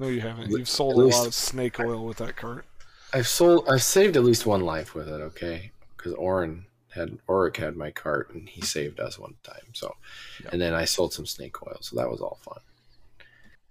No, 0.00 0.08
you 0.08 0.22
haven't. 0.22 0.50
You've 0.50 0.66
sold 0.68 0.94
a 0.96 1.04
lot 1.14 1.26
of 1.26 1.34
snake 1.34 1.78
oil 1.78 2.06
with 2.06 2.16
that 2.16 2.34
cart. 2.34 2.64
I've 3.12 3.28
sold. 3.28 3.68
I've 3.68 3.82
saved 3.82 4.16
at 4.16 4.24
least 4.24 4.46
one 4.46 4.62
life 4.62 4.94
with 4.94 5.08
it. 5.08 5.12
Okay, 5.20 5.72
because 5.96 6.14
Oren 6.14 6.64
had 6.88 7.18
Oric 7.28 7.56
had 7.58 7.76
my 7.76 7.90
cart 7.90 8.30
and 8.34 8.48
he 8.48 8.62
saved 8.62 8.98
us 8.98 9.18
one 9.18 9.34
time. 9.44 9.62
So, 9.74 9.94
Yeah. 10.42 10.50
and 10.52 10.60
then 10.60 10.72
I 10.74 10.86
sold 10.86 11.12
some 11.12 11.26
snake 11.26 11.62
oil, 11.64 11.76
so 11.82 11.94
that 11.96 12.10
was 12.10 12.20
all 12.22 12.38
fun. 12.42 12.58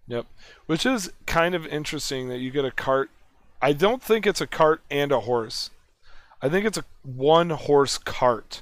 Yep. 0.07 0.27
Which 0.67 0.85
is 0.85 1.11
kind 1.25 1.55
of 1.55 1.65
interesting 1.65 2.29
that 2.29 2.37
you 2.37 2.51
get 2.51 2.63
a 2.63 2.71
cart. 2.71 3.09
I 3.61 3.73
don't 3.73 4.01
think 4.03 4.25
it's 4.27 4.39
a 4.39 4.47
cart 4.47 4.81
and 4.91 5.11
a 5.11 5.21
horse. 5.21 5.71
I 6.43 6.47
think 6.47 6.65
it's 6.65 6.77
a 6.77 6.85
one 7.03 7.49
horse 7.49 7.97
cart. 7.97 8.61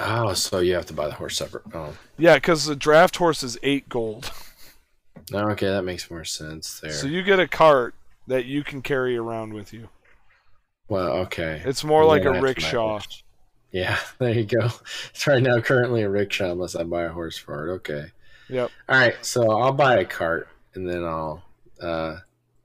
Oh, 0.00 0.34
so 0.34 0.58
you 0.58 0.74
have 0.74 0.86
to 0.86 0.92
buy 0.92 1.06
the 1.06 1.14
horse 1.14 1.36
separate. 1.38 1.64
Oh, 1.72 1.96
Yeah, 2.18 2.34
because 2.34 2.66
the 2.66 2.76
draft 2.76 3.16
horse 3.16 3.42
is 3.44 3.56
eight 3.62 3.88
gold. 3.88 4.32
okay, 5.32 5.66
that 5.68 5.82
makes 5.82 6.10
more 6.10 6.24
sense 6.24 6.80
there. 6.80 6.92
So 6.92 7.06
you 7.06 7.22
get 7.22 7.38
a 7.40 7.48
cart 7.48 7.94
that 8.26 8.44
you 8.44 8.62
can 8.62 8.82
carry 8.82 9.16
around 9.16 9.52
with 9.54 9.72
you. 9.72 9.88
well, 10.88 11.12
okay. 11.18 11.62
It's 11.64 11.84
more 11.84 12.04
like 12.04 12.22
a 12.22 12.26
have 12.26 12.34
to 12.34 12.40
buy 12.40 12.46
rickshaw. 12.48 13.00
Yeah, 13.72 13.98
there 14.18 14.32
you 14.32 14.44
go. 14.44 14.70
It's 15.10 15.26
right 15.26 15.42
now 15.42 15.60
currently 15.60 16.02
a 16.02 16.08
rickshaw 16.08 16.52
unless 16.52 16.74
I 16.74 16.82
buy 16.84 17.04
a 17.04 17.10
horse 17.10 17.36
for 17.38 17.68
it. 17.68 17.72
Okay. 17.76 18.06
Yep. 18.48 18.70
All 18.88 18.96
right, 18.98 19.14
so 19.24 19.50
I'll 19.50 19.72
buy 19.72 19.98
a 19.98 20.04
cart 20.04 20.48
and 20.74 20.88
then 20.88 21.04
I'll 21.04 21.42
uh, 21.82 22.16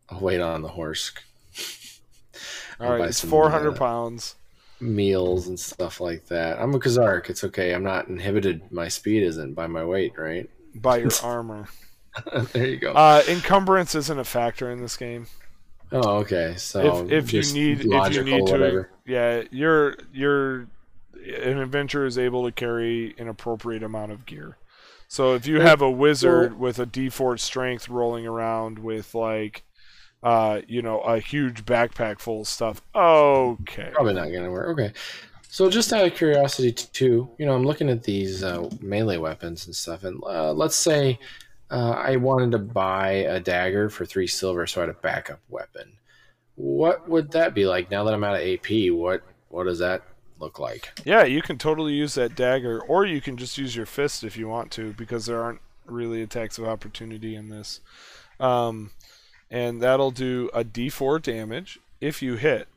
I'll 0.10 0.20
wait 0.22 0.40
on 0.40 0.62
the 0.62 0.70
horse 0.70 1.12
All 2.80 2.92
right, 2.98 3.10
it's 3.10 3.22
400 3.22 3.72
uh, 3.72 3.78
pounds. 3.78 4.36
meals 4.80 5.48
and 5.48 5.60
stuff 5.60 6.02
like 6.02 6.26
that. 6.28 6.60
I'm 6.60 6.74
a 6.74 6.80
Kazarak. 6.80 7.30
It's 7.30 7.44
okay. 7.44 7.74
I'm 7.74 7.84
not 7.84 8.08
inhibited. 8.08 8.72
My 8.72 8.88
speed 8.88 9.24
isn't 9.24 9.54
by 9.54 9.68
my 9.68 9.84
weight, 9.86 10.14
right? 10.18 10.50
by 10.76 10.98
your 10.98 11.12
armor. 11.24 11.68
there 12.54 12.68
you 12.68 12.78
go. 12.78 12.94
Uh, 12.94 13.24
encumbrance 13.28 13.96
isn't 13.96 14.20
a 14.20 14.24
factor 14.24 14.70
in 14.72 14.82
this 14.82 14.98
game. 14.98 15.28
oh, 15.92 16.18
okay. 16.18 16.56
So 16.58 17.08
if 17.08 17.12
if 17.12 17.34
you 17.34 17.54
need 17.54 17.86
if 17.86 18.14
you 18.14 18.24
need 18.24 18.46
to, 18.48 18.52
whatever. 18.52 18.90
yeah, 19.06 19.44
you're 19.52 19.96
you're 20.12 20.68
an 21.26 21.60
adventurer 21.60 22.06
is 22.06 22.18
able 22.18 22.44
to 22.46 22.52
carry 22.52 23.16
an 23.18 23.28
appropriate 23.28 23.84
amount 23.84 24.12
of 24.12 24.26
gear. 24.26 24.58
So 25.08 25.36
if 25.36 25.46
you 25.46 25.62
have 25.62 25.82
a 25.82 25.92
wizard 25.92 26.60
with 26.60 26.80
a 26.80 26.88
D4 26.88 27.40
strength 27.40 27.88
rolling 27.88 28.26
around 28.26 28.80
with 28.80 29.14
like, 29.14 29.64
uh, 30.24 30.62
you 30.68 30.82
know, 30.82 31.02
a 31.02 31.20
huge 31.20 31.66
backpack 31.66 32.20
full 32.20 32.42
of 32.42 32.48
stuff, 32.48 32.82
okay, 32.96 33.92
Probably 33.94 34.16
not 34.16 34.32
gonna 34.32 34.50
work. 34.50 34.70
Okay. 34.70 34.94
So 35.50 35.70
just 35.70 35.94
out 35.94 36.08
of 36.08 36.16
curiosity 36.16 36.72
too, 36.72 37.30
you 37.38 37.46
know, 37.46 37.54
I'm 37.54 37.64
looking 37.64 37.90
at 37.90 38.02
these 38.02 38.44
uh, 38.44 38.68
melee 38.82 39.18
weapons 39.18 39.68
and 39.68 39.76
stuff, 39.76 40.04
and 40.04 40.20
uh, 40.24 40.52
let's 40.52 40.76
say 40.76 41.20
uh, 41.74 41.92
I 41.92 42.18
wanted 42.18 42.52
to 42.52 42.60
buy 42.60 43.10
a 43.12 43.40
dagger 43.40 43.90
for 43.90 44.06
three 44.06 44.28
silver, 44.28 44.68
so 44.68 44.82
I 44.82 44.86
had 44.86 44.90
a 44.92 45.00
backup 45.00 45.40
weapon. 45.50 45.94
What 46.56 47.10
would 47.10 47.32
that 47.32 47.56
be 47.56 47.66
like 47.66 47.90
now 47.90 48.04
that 48.04 48.14
I'm 48.14 48.24
out 48.24 48.36
of 48.36 48.48
AP? 48.48 48.92
What 48.92 49.24
what 49.50 49.64
does 49.64 49.80
that 49.80 50.04
look 50.40 50.60
like? 50.60 50.92
yeah, 51.04 51.24
you 51.24 51.42
can 51.42 51.58
totally 51.58 51.94
use 51.94 52.14
that 52.14 52.36
dagger, 52.36 52.80
or 52.82 53.06
you 53.06 53.22
can 53.22 53.38
just 53.38 53.58
use 53.58 53.76
your 53.76 53.88
fist 53.88 54.24
if 54.24 54.38
you 54.38 54.48
want 54.48 54.72
to, 54.74 54.94
because 54.94 55.26
there 55.26 55.42
aren't 55.42 55.62
really 55.86 56.22
attacks 56.22 56.60
of 56.60 56.66
opportunity 56.66 57.36
in 57.36 57.50
this. 57.50 57.80
Um, 58.40 58.92
and 59.50 59.82
that'll 59.82 60.12
do 60.12 60.52
a 60.54 60.64
D4 60.64 61.22
damage 61.22 61.80
if 62.00 62.22
you 62.22 62.36
hit. 62.36 62.68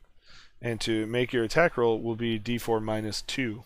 And 0.61 0.81
to 0.83 1.07
make 1.07 1.33
your 1.33 1.45
attack 1.45 1.77
roll 1.77 2.01
will 2.01 2.17
be 2.17 2.41
D4 2.41 2.83
minus 2.83 3.23
2. 3.23 3.63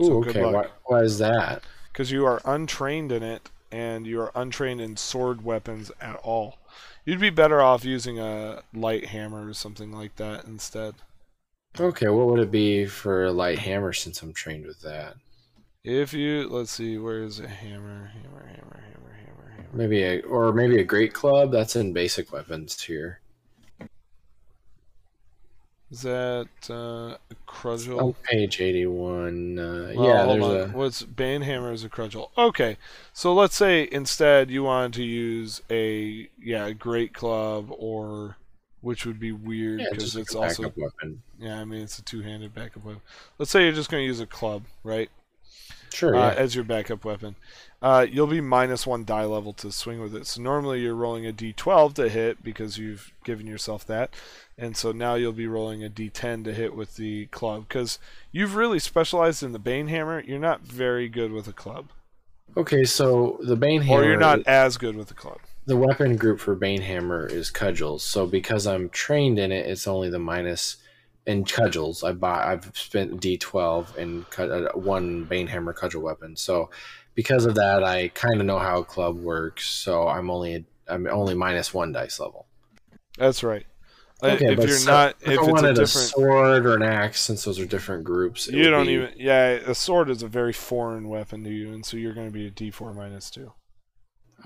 Ooh, 0.00 0.04
So 0.04 0.24
okay. 0.24 0.44
Why, 0.44 0.66
why 0.86 1.00
is 1.00 1.18
that? 1.18 1.62
Because 1.94 2.10
you 2.10 2.26
are 2.26 2.42
untrained 2.44 3.12
in 3.12 3.22
it, 3.22 3.50
and 3.70 4.04
you 4.04 4.20
are 4.20 4.32
untrained 4.34 4.80
in 4.80 4.96
sword 4.96 5.44
weapons 5.44 5.92
at 6.00 6.16
all. 6.16 6.58
You'd 7.04 7.20
be 7.20 7.30
better 7.30 7.62
off 7.62 7.84
using 7.84 8.18
a 8.18 8.62
light 8.74 9.06
hammer 9.06 9.48
or 9.48 9.54
something 9.54 9.92
like 9.92 10.16
that 10.16 10.44
instead. 10.44 10.96
Okay, 11.78 12.08
what 12.08 12.26
would 12.26 12.40
it 12.40 12.50
be 12.50 12.84
for 12.84 13.26
a 13.26 13.32
light 13.32 13.60
hammer 13.60 13.92
since 13.92 14.22
I'm 14.22 14.32
trained 14.32 14.66
with 14.66 14.80
that? 14.80 15.14
If 15.84 16.12
you 16.12 16.48
let's 16.48 16.72
see, 16.72 16.98
where 16.98 17.22
is 17.22 17.38
it? 17.38 17.48
Hammer, 17.48 18.10
hammer, 18.12 18.44
hammer, 18.44 18.82
hammer, 18.82 19.12
hammer, 19.12 19.52
hammer. 19.56 19.68
Maybe 19.72 20.02
a 20.02 20.20
or 20.22 20.52
maybe 20.52 20.80
a 20.80 20.84
great 20.84 21.14
club. 21.14 21.52
That's 21.52 21.76
in 21.76 21.92
basic 21.92 22.32
weapons 22.32 22.82
here. 22.82 23.20
Is 25.90 26.02
that 26.02 26.48
uh, 26.68 26.74
a 26.74 27.18
cudgel? 27.46 28.00
On 28.00 28.14
page 28.24 28.60
eighty-one. 28.60 29.58
Uh, 29.58 29.92
Well, 29.94 30.08
yeah, 30.08 30.26
there's 30.26 30.44
on. 30.44 30.70
a. 30.70 30.76
What's 30.76 31.02
Banehammer 31.02 31.72
is 31.72 31.84
a 31.84 31.88
cudgel. 31.88 32.30
Okay, 32.36 32.78
so 33.12 33.32
let's 33.32 33.54
say 33.54 33.88
instead 33.92 34.50
you 34.50 34.64
wanted 34.64 34.94
to 34.94 35.04
use 35.04 35.62
a 35.70 36.28
yeah 36.42 36.66
a 36.66 36.74
great 36.74 37.12
club 37.14 37.66
or 37.70 38.36
which 38.80 39.06
would 39.06 39.18
be 39.20 39.32
weird 39.32 39.80
Yeah, 39.80 39.86
because 39.90 40.14
like 40.14 40.22
it's 40.22 40.34
also 40.34 40.72
weapon. 40.76 41.22
yeah 41.38 41.58
I 41.60 41.64
mean 41.64 41.80
it's 41.82 41.98
a 41.98 42.02
two-handed 42.02 42.54
backup 42.54 42.84
weapon. 42.84 43.00
Let's 43.38 43.50
say 43.50 43.62
you're 43.62 43.72
just 43.72 43.90
going 43.90 44.02
to 44.02 44.06
use 44.06 44.20
a 44.20 44.26
club, 44.26 44.64
right? 44.82 45.10
Sure. 45.92 46.14
uh, 46.16 46.32
Yeah. 46.32 46.34
as 46.38 46.54
your 46.54 46.64
backup 46.64 47.04
weapon. 47.04 47.36
Uh, 47.80 48.04
you'll 48.10 48.26
be 48.26 48.40
minus 48.40 48.86
one 48.86 49.04
die 49.04 49.24
level 49.24 49.52
to 49.54 49.70
swing 49.70 50.00
with 50.00 50.14
it. 50.14 50.26
So 50.26 50.42
normally 50.42 50.80
you're 50.80 50.94
rolling 50.94 51.26
a 51.26 51.32
d12 51.32 51.94
to 51.94 52.08
hit 52.08 52.42
because 52.42 52.78
you've 52.78 53.12
given 53.24 53.46
yourself 53.46 53.86
that, 53.86 54.10
and 54.56 54.76
so 54.76 54.92
now 54.92 55.14
you'll 55.14 55.32
be 55.32 55.46
rolling 55.46 55.84
a 55.84 55.88
d10 55.90 56.44
to 56.44 56.54
hit 56.54 56.74
with 56.74 56.96
the 56.96 57.26
club 57.26 57.66
because 57.68 57.98
you've 58.32 58.54
really 58.54 58.78
specialized 58.78 59.42
in 59.42 59.52
the 59.52 59.58
bane 59.58 59.88
hammer. 59.88 60.22
You're 60.24 60.38
not 60.38 60.60
very 60.60 61.08
good 61.08 61.32
with 61.32 61.48
a 61.48 61.52
club, 61.52 61.90
okay, 62.56 62.84
so 62.84 63.38
the 63.42 63.56
Bane 63.56 63.82
hammer. 63.82 64.02
or 64.02 64.04
you're 64.04 64.18
not 64.18 64.46
as 64.46 64.76
good 64.76 64.96
with 64.96 65.10
a 65.10 65.14
club. 65.14 65.38
The 65.66 65.76
weapon 65.76 66.16
group 66.16 66.40
for 66.40 66.54
Bane 66.54 66.82
hammer 66.82 67.26
is 67.26 67.50
cudgels. 67.50 68.02
So 68.02 68.26
because 68.26 68.66
I'm 68.66 68.90
trained 68.90 69.38
in 69.38 69.50
it, 69.50 69.66
it's 69.66 69.86
only 69.86 70.10
the 70.10 70.18
minus. 70.18 70.76
In 71.26 71.44
cudgels, 71.44 72.04
I 72.04 72.12
buy. 72.12 72.52
I've 72.52 72.70
spent 72.76 73.18
D12 73.18 73.96
in 73.96 74.26
uh, 74.36 74.78
one 74.78 75.24
Bane 75.24 75.46
hammer 75.46 75.72
cudgel 75.72 76.02
weapon. 76.02 76.36
So 76.36 76.68
because 77.14 77.46
of 77.46 77.54
that, 77.54 77.82
I 77.82 78.08
kind 78.08 78.40
of 78.40 78.46
know 78.46 78.58
how 78.58 78.80
a 78.80 78.84
club 78.84 79.16
works. 79.16 79.70
So 79.70 80.06
I'm 80.06 80.28
only 80.28 80.66
I'm 80.86 81.06
only 81.06 81.34
minus 81.34 81.72
one 81.72 81.92
dice 81.92 82.20
level. 82.20 82.44
That's 83.16 83.42
right. 83.42 83.64
Okay, 84.24 84.52
if 84.52 84.56
but 84.58 84.68
you're 84.68 84.76
so- 84.78 84.90
not, 84.90 85.16
if 85.22 85.28
I 85.28 85.32
it's 85.32 85.42
a 85.48 85.52
wanted 85.52 85.78
a, 85.78 85.86
sword 85.86 86.66
or 86.66 86.74
an 86.74 86.82
axe, 86.82 87.20
since 87.20 87.44
those 87.44 87.58
are 87.58 87.66
different 87.66 88.04
groups, 88.04 88.48
you 88.48 88.70
don't 88.70 88.86
be- 88.86 88.92
even. 88.94 89.12
Yeah, 89.16 89.48
a 89.66 89.74
sword 89.74 90.08
is 90.10 90.22
a 90.22 90.28
very 90.28 90.52
foreign 90.52 91.08
weapon 91.08 91.44
to 91.44 91.50
you, 91.50 91.72
and 91.72 91.84
so 91.84 91.96
you're 91.96 92.14
going 92.14 92.28
to 92.28 92.32
be 92.32 92.46
a 92.46 92.50
d4 92.50 92.94
minus 92.94 93.30
two. 93.30 93.52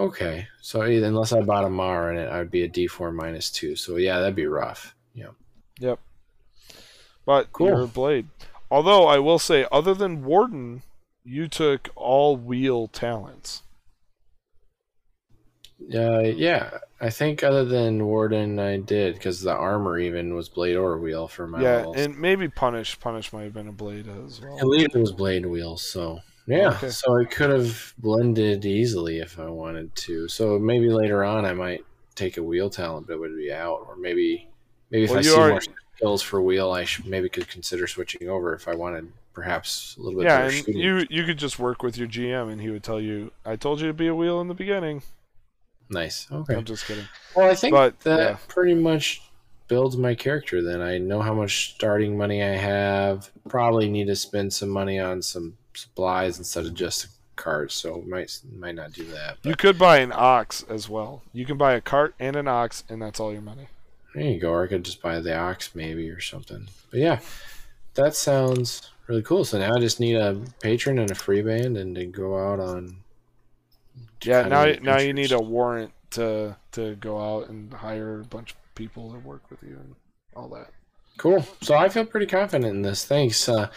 Okay, 0.00 0.46
so 0.60 0.82
unless 0.82 1.32
I 1.32 1.40
bought 1.40 1.64
a 1.64 1.70
Mar 1.70 2.12
in 2.12 2.18
it, 2.18 2.30
I'd 2.30 2.52
be 2.52 2.62
a 2.62 2.68
D4 2.68 3.12
minus 3.12 3.50
two. 3.50 3.74
So 3.74 3.96
yeah, 3.96 4.20
that'd 4.20 4.36
be 4.36 4.46
rough. 4.46 4.94
Yeah. 5.12 5.30
Yep. 5.80 5.98
But 7.26 7.52
Cool. 7.52 7.66
you're 7.66 7.80
a 7.82 7.86
blade. 7.88 8.28
Although 8.70 9.06
I 9.06 9.18
will 9.18 9.40
say, 9.40 9.66
other 9.72 9.94
than 9.94 10.24
Warden, 10.24 10.82
you 11.24 11.48
took 11.48 11.88
all 11.96 12.36
wheel 12.36 12.86
talents. 12.86 13.62
Uh, 15.94 16.20
yeah, 16.20 16.78
I 17.00 17.10
think 17.10 17.44
other 17.44 17.64
than 17.64 18.04
Warden, 18.04 18.58
I 18.58 18.78
did 18.78 19.14
because 19.14 19.42
the 19.42 19.54
armor 19.54 19.98
even 19.98 20.34
was 20.34 20.48
blade 20.48 20.76
or 20.76 20.98
wheel 20.98 21.28
for 21.28 21.46
my 21.46 21.62
yeah, 21.62 21.86
and 21.94 22.18
maybe 22.18 22.48
Punish. 22.48 22.98
Punish 22.98 23.32
might 23.32 23.44
have 23.44 23.54
been 23.54 23.68
a 23.68 23.72
blade 23.72 24.08
as 24.08 24.40
well. 24.40 24.58
At 24.58 24.66
least 24.66 24.94
it 24.94 24.98
was 24.98 25.12
blade 25.12 25.46
wheel, 25.46 25.76
so 25.76 26.20
yeah. 26.46 26.70
Okay. 26.70 26.90
So 26.90 27.16
it 27.16 27.30
could 27.30 27.50
have 27.50 27.94
blended 27.98 28.64
easily 28.64 29.18
if 29.18 29.38
I 29.38 29.48
wanted 29.48 29.94
to. 29.96 30.26
So 30.28 30.58
maybe 30.58 30.88
later 30.90 31.22
on 31.22 31.44
I 31.44 31.52
might 31.52 31.84
take 32.16 32.36
a 32.36 32.42
wheel 32.42 32.68
talent, 32.68 33.06
but 33.06 33.14
it 33.14 33.20
would 33.20 33.36
be 33.36 33.52
out, 33.52 33.84
or 33.86 33.96
maybe 33.96 34.48
maybe 34.90 35.04
if 35.04 35.10
Well, 35.10 35.18
I 35.18 35.22
see 35.22 35.36
more 35.36 35.60
skills 35.96 36.22
for 36.22 36.42
wheel, 36.42 36.72
I 36.72 36.82
should 36.84 37.06
maybe 37.06 37.28
could 37.28 37.48
consider 37.48 37.86
switching 37.86 38.28
over 38.28 38.54
if 38.54 38.66
I 38.66 38.74
wanted 38.74 39.12
perhaps 39.34 39.96
a 39.98 40.02
little 40.02 40.18
bit 40.18 40.26
Yeah, 40.26 40.44
and 40.46 40.52
shooting. 40.52 40.76
you 40.80 41.06
you 41.10 41.24
could 41.24 41.38
just 41.38 41.60
work 41.60 41.82
with 41.84 41.96
your 41.96 42.08
GM, 42.08 42.50
and 42.50 42.60
he 42.60 42.70
would 42.70 42.82
tell 42.82 43.00
you, 43.00 43.30
"I 43.44 43.54
told 43.54 43.80
you 43.80 43.86
to 43.86 43.94
be 43.94 44.08
a 44.08 44.14
wheel 44.16 44.40
in 44.40 44.48
the 44.48 44.54
beginning." 44.54 45.02
Nice. 45.90 46.26
Okay. 46.30 46.54
I'm 46.54 46.64
just 46.64 46.86
kidding. 46.86 47.04
Well, 47.34 47.50
I 47.50 47.54
think 47.54 47.72
But, 47.72 47.98
that 48.00 48.18
yeah. 48.18 48.36
pretty 48.48 48.74
much 48.74 49.22
builds 49.68 49.96
my 49.96 50.14
character. 50.14 50.62
Then 50.62 50.80
I 50.82 50.98
know 50.98 51.20
how 51.22 51.34
much 51.34 51.74
starting 51.74 52.16
money 52.16 52.42
I 52.42 52.56
have. 52.56 53.30
Probably 53.48 53.88
need 53.88 54.06
to 54.08 54.16
spend 54.16 54.52
some 54.52 54.68
money 54.68 54.98
on 54.98 55.22
some 55.22 55.56
supplies 55.74 56.38
instead 56.38 56.66
of 56.66 56.74
just 56.74 57.06
cards. 57.36 57.74
So 57.74 58.02
might 58.06 58.38
might 58.52 58.74
not 58.74 58.92
do 58.92 59.04
that. 59.04 59.38
You 59.42 59.54
could 59.54 59.78
buy 59.78 59.98
an 59.98 60.12
ox 60.14 60.64
as 60.68 60.88
well. 60.88 61.22
You 61.32 61.46
can 61.46 61.56
buy 61.56 61.74
a 61.74 61.80
cart 61.80 62.14
and 62.18 62.34
an 62.36 62.48
ox, 62.48 62.84
and 62.88 63.00
that's 63.00 63.20
all 63.20 63.32
your 63.32 63.42
money. 63.42 63.68
there 64.14 64.24
you 64.24 64.40
go. 64.40 64.50
Or 64.50 64.64
I 64.64 64.66
could 64.66 64.84
just 64.84 65.00
buy 65.02 65.20
the 65.20 65.36
ox 65.38 65.74
maybe 65.74 66.10
or 66.10 66.20
something. 66.20 66.68
But 66.90 67.00
yeah, 67.00 67.20
that 67.94 68.14
sounds 68.16 68.90
really 69.06 69.22
cool. 69.22 69.44
So 69.44 69.58
now 69.58 69.74
I 69.74 69.80
just 69.80 70.00
need 70.00 70.16
a 70.16 70.40
patron 70.60 70.98
and 70.98 71.10
a 71.10 71.14
free 71.14 71.40
band 71.42 71.76
and 71.76 71.94
to 71.94 72.04
go 72.06 72.36
out 72.38 72.58
on. 72.60 72.96
Yeah, 74.22 74.48
now 74.48 74.66
now 74.82 74.98
you 74.98 75.12
need 75.12 75.32
a 75.32 75.38
warrant 75.40 75.92
to 76.10 76.56
to 76.72 76.94
go 76.96 77.20
out 77.20 77.48
and 77.48 77.72
hire 77.72 78.20
a 78.20 78.24
bunch 78.24 78.52
of 78.52 78.74
people 78.74 79.12
to 79.12 79.18
work 79.18 79.50
with 79.50 79.62
you 79.62 79.76
and 79.76 79.94
all 80.34 80.48
that. 80.48 80.70
Cool. 81.18 81.44
So 81.62 81.76
I 81.76 81.88
feel 81.88 82.04
pretty 82.04 82.26
confident 82.26 82.70
in 82.70 82.82
this. 82.82 83.04
Thanks. 83.04 83.48
Uh, 83.48 83.68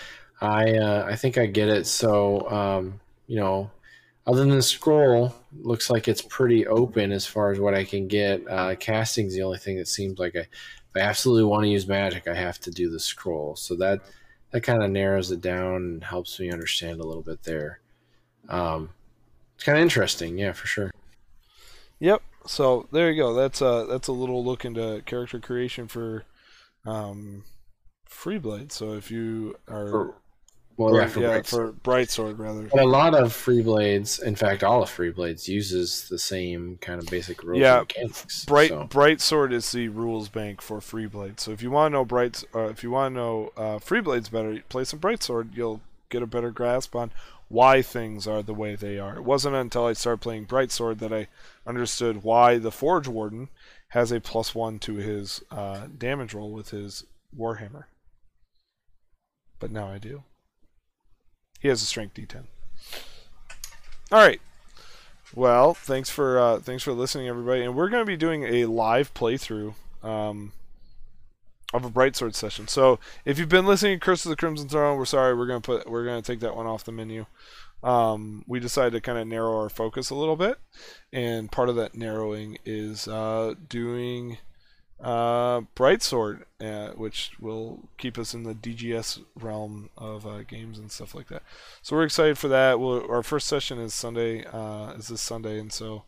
I 0.41 0.73
uh, 0.77 1.05
I 1.09 1.15
think 1.15 1.37
I 1.37 1.45
get 1.45 1.69
it. 1.69 1.87
So 1.87 2.49
um, 2.49 2.99
you 3.27 3.37
know, 3.37 3.71
other 4.25 4.39
than 4.39 4.49
the 4.49 4.61
scroll, 4.61 5.35
looks 5.59 5.89
like 5.89 6.07
it's 6.07 6.21
pretty 6.21 6.67
open 6.67 7.11
as 7.11 7.25
far 7.25 7.51
as 7.51 7.59
what 7.59 7.73
I 7.73 7.83
can 7.83 8.07
get. 8.07 8.47
Uh, 8.47 8.75
casting's 8.75 9.33
the 9.33 9.43
only 9.43 9.57
thing 9.57 9.77
that 9.77 9.87
seems 9.87 10.19
like 10.19 10.35
I, 10.35 10.39
if 10.39 10.49
I 10.95 10.99
absolutely 10.99 11.45
want 11.45 11.63
to 11.63 11.69
use 11.69 11.87
magic, 11.87 12.27
I 12.27 12.35
have 12.35 12.59
to 12.61 12.71
do 12.71 12.89
the 12.89 12.99
scroll. 12.99 13.55
So 13.55 13.75
that 13.75 14.01
that 14.51 14.61
kind 14.61 14.83
of 14.83 14.91
narrows 14.91 15.31
it 15.31 15.41
down 15.41 15.75
and 15.75 16.03
helps 16.03 16.39
me 16.39 16.51
understand 16.51 16.99
a 16.99 17.07
little 17.07 17.23
bit 17.23 17.43
there. 17.43 17.79
Um, 18.49 18.89
it's 19.62 19.66
kind 19.68 19.78
of 19.78 19.84
interesting, 19.84 20.39
yeah, 20.39 20.53
for 20.53 20.66
sure. 20.66 20.89
Yep. 21.99 22.24
So 22.47 22.88
there 22.91 23.12
you 23.12 23.22
go. 23.22 23.36
That's 23.36 23.62
a 23.62 23.86
that's 23.88 24.07
a 24.07 24.12
little 24.12 24.43
look 24.43 24.66
into 24.66 25.03
character 25.05 25.39
creation 25.39 25.88
for 25.88 26.26
um, 26.84 27.43
Freeblade. 28.09 28.72
So 28.72 28.93
if 28.93 29.12
you 29.12 29.55
are 29.68 29.88
For- 29.91 30.16
Well, 30.78 30.95
yeah, 30.95 31.05
for, 31.05 31.20
Bright 31.20 31.45
for 31.45 31.74
Brightsword 31.74 32.39
rather. 32.39 32.64
But 32.74 32.82
a 32.82 32.88
lot 32.88 33.14
of 33.14 33.34
free 33.34 33.62
blades, 33.62 34.18
in 34.18 34.36
fact, 34.36 34.64
all 34.64 34.82
of 34.82 34.89
free 34.89 35.12
blades 35.12 35.47
uses 35.47 36.07
the 36.09 36.18
same 36.18 36.80
kind 36.82 36.99
of 36.99 37.07
basic 37.07 37.43
rules 37.43 37.62
Yeah, 37.62 37.82
mechanics. 37.82 38.45
Bright 38.45 38.70
so- 38.70 38.88
Brightsword 38.89 39.53
is 39.53 39.72
the 39.72 39.89
rules 39.89 40.28
bank 40.28 40.59
for 40.59 40.80
Freeblade. 40.80 41.39
So 41.39 41.51
if 41.51 41.62
you 41.62 41.70
want 41.70 41.91
to 41.91 41.97
know 41.99 42.05
Bright, 42.05 42.43
uh, 42.55 42.70
if 42.70 42.82
you 42.82 42.89
want 42.89 43.14
to 43.14 43.16
know 43.16 43.51
uh, 43.55 43.78
Freeblades 43.78 44.32
better, 44.32 44.59
play 44.70 44.86
some 44.86 44.97
Brightsword. 44.99 45.55
You'll 45.55 45.82
get 46.09 46.24
a 46.24 46.28
better 46.28 46.49
grasp 46.49 46.95
on 46.95 47.12
why 47.52 47.82
things 47.82 48.28
are 48.28 48.41
the 48.41 48.54
way 48.54 48.76
they 48.76 48.97
are. 48.97 49.18
It 49.18 49.24
wasn't 49.24 49.56
until 49.56 49.86
I 49.86 49.93
started 49.93 50.22
playing 50.22 50.45
Brightsword 50.45 50.99
that 50.99 51.12
I 51.12 51.28
understood 51.68 52.24
why 52.24 52.58
the 52.58 52.72
Forge 52.72 53.08
Warden 53.08 53.49
has 53.89 54.12
a 54.12 54.22
plus 54.22 54.56
one 54.56 54.80
to 54.80 54.95
his 54.95 55.43
uh, 55.52 55.88
damage 55.97 56.34
roll 56.34 56.54
with 56.54 56.70
his 56.70 57.04
Warhammer. 57.38 57.86
But 59.60 59.72
now 59.72 59.88
I 59.91 59.97
do. 59.97 60.24
He 61.60 61.68
has 61.68 61.82
a 61.82 61.86
strength 61.86 62.16
D10. 62.16 62.45
All 64.12 64.20
right. 64.20 64.41
Well, 65.36 65.74
thanks 65.74 66.10
for 66.10 66.39
uh, 66.39 66.60
thanks 66.60 66.84
for 66.84 66.93
listening, 66.93 67.28
everybody. 67.28 67.64
And 67.64 67.76
we're 67.76 67.89
going 67.89 68.02
to 68.02 68.08
be 68.08 68.18
doing 68.18 68.43
a 68.43 68.66
live 68.66 69.14
playthrough 69.14 69.74
um, 70.04 70.54
of 71.74 71.86
a 71.86 71.89
Brightsword 71.89 72.36
session. 72.36 72.67
So 72.67 72.99
if 73.26 73.39
you've 73.39 73.49
been 73.49 73.65
listening 73.65 73.99
to 73.99 74.05
Curse 74.05 74.26
of 74.26 74.30
the 74.30 74.36
Crimson 74.36 74.67
Throne, 74.67 74.97
we're 74.97 75.05
sorry. 75.05 75.36
We're 75.36 75.47
to 75.47 75.59
put 75.61 75.89
we're 75.89 76.05
to 76.05 76.22
take 76.22 76.39
that 76.41 76.55
one 76.55 76.67
off 76.67 76.84
the 76.84 76.91
menu. 76.91 77.26
Um, 77.84 78.43
we 78.47 78.59
decided 78.59 78.93
to 78.93 79.01
kind 79.01 79.17
of 79.17 79.28
narrow 79.28 79.57
our 79.57 79.69
focus 79.69 80.09
a 80.09 80.15
little 80.15 80.36
bit, 80.36 80.59
and 81.11 81.51
part 81.51 81.69
of 81.69 81.76
that 81.78 81.95
narrowing 81.95 82.57
is 82.63 83.07
uh, 83.07 83.55
doing 83.69 84.38
uh, 85.03 85.61
Brightsword, 85.76 86.43
uh, 86.59 86.89
which 86.93 87.32
will 87.39 87.89
keep 87.97 88.17
us 88.17 88.34
in 88.34 88.43
the 88.43 88.53
DGS 88.53 89.24
realm 89.36 89.89
of 89.97 90.28
uh, 90.28 90.43
games 90.43 90.78
and 90.78 90.91
stuff 90.91 91.15
like 91.15 91.28
that. 91.30 91.43
So 91.82 91.95
we're 91.95 92.03
excited 92.03 92.38
for 92.38 92.47
that. 92.49 92.80
We'll, 92.80 93.09
our 93.09 93.24
first 93.24 93.47
session 93.47 93.80
is 93.80 93.93
Sunday, 93.93 94.45
uh, 94.45 94.91
is 94.91 95.07
this 95.07 95.22
Sunday, 95.22 95.59
and 95.59 95.74
so 95.74 96.03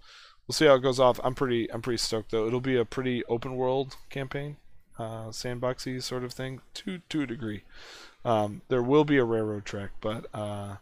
we'll 0.47 0.53
see 0.53 0.65
how 0.65 0.75
it 0.75 0.83
goes 0.83 0.99
off. 0.99 1.19
I'm 1.23 1.33
pretty, 1.33 1.71
I'm 1.71 1.81
pretty 1.81 1.97
stoked 1.97 2.31
though. 2.31 2.45
It'll 2.45 2.61
be 2.61 2.77
a 2.77 2.85
pretty 2.85 3.23
open 3.25 3.55
world 3.55 3.95
campaign, 4.09 4.57
uh, 4.99 5.27
sandboxy 5.27 6.01
sort 6.01 6.23
of 6.23 6.33
thing, 6.33 6.61
to 6.75 6.99
to 7.09 7.21
a 7.21 7.27
degree. 7.27 7.63
Um, 8.25 8.61
there 8.69 8.81
will 8.83 9.03
be 9.03 9.17
a 9.17 9.25
railroad 9.25 9.65
track, 9.65 9.91
but 9.99 10.27
uh, 10.33 10.75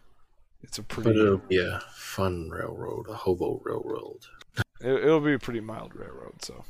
it's 0.61 0.77
a 0.77 0.83
pretty, 0.83 1.09
But 1.09 1.17
it'll 1.17 1.37
be 1.37 1.59
a 1.59 1.81
fun 1.95 2.49
railroad, 2.49 3.07
a 3.09 3.15
hobo 3.15 3.61
railroad. 3.63 4.19
it, 4.81 5.03
it'll 5.03 5.19
be 5.21 5.33
a 5.33 5.39
pretty 5.39 5.59
mild 5.61 5.95
railroad. 5.95 6.43
So 6.43 6.63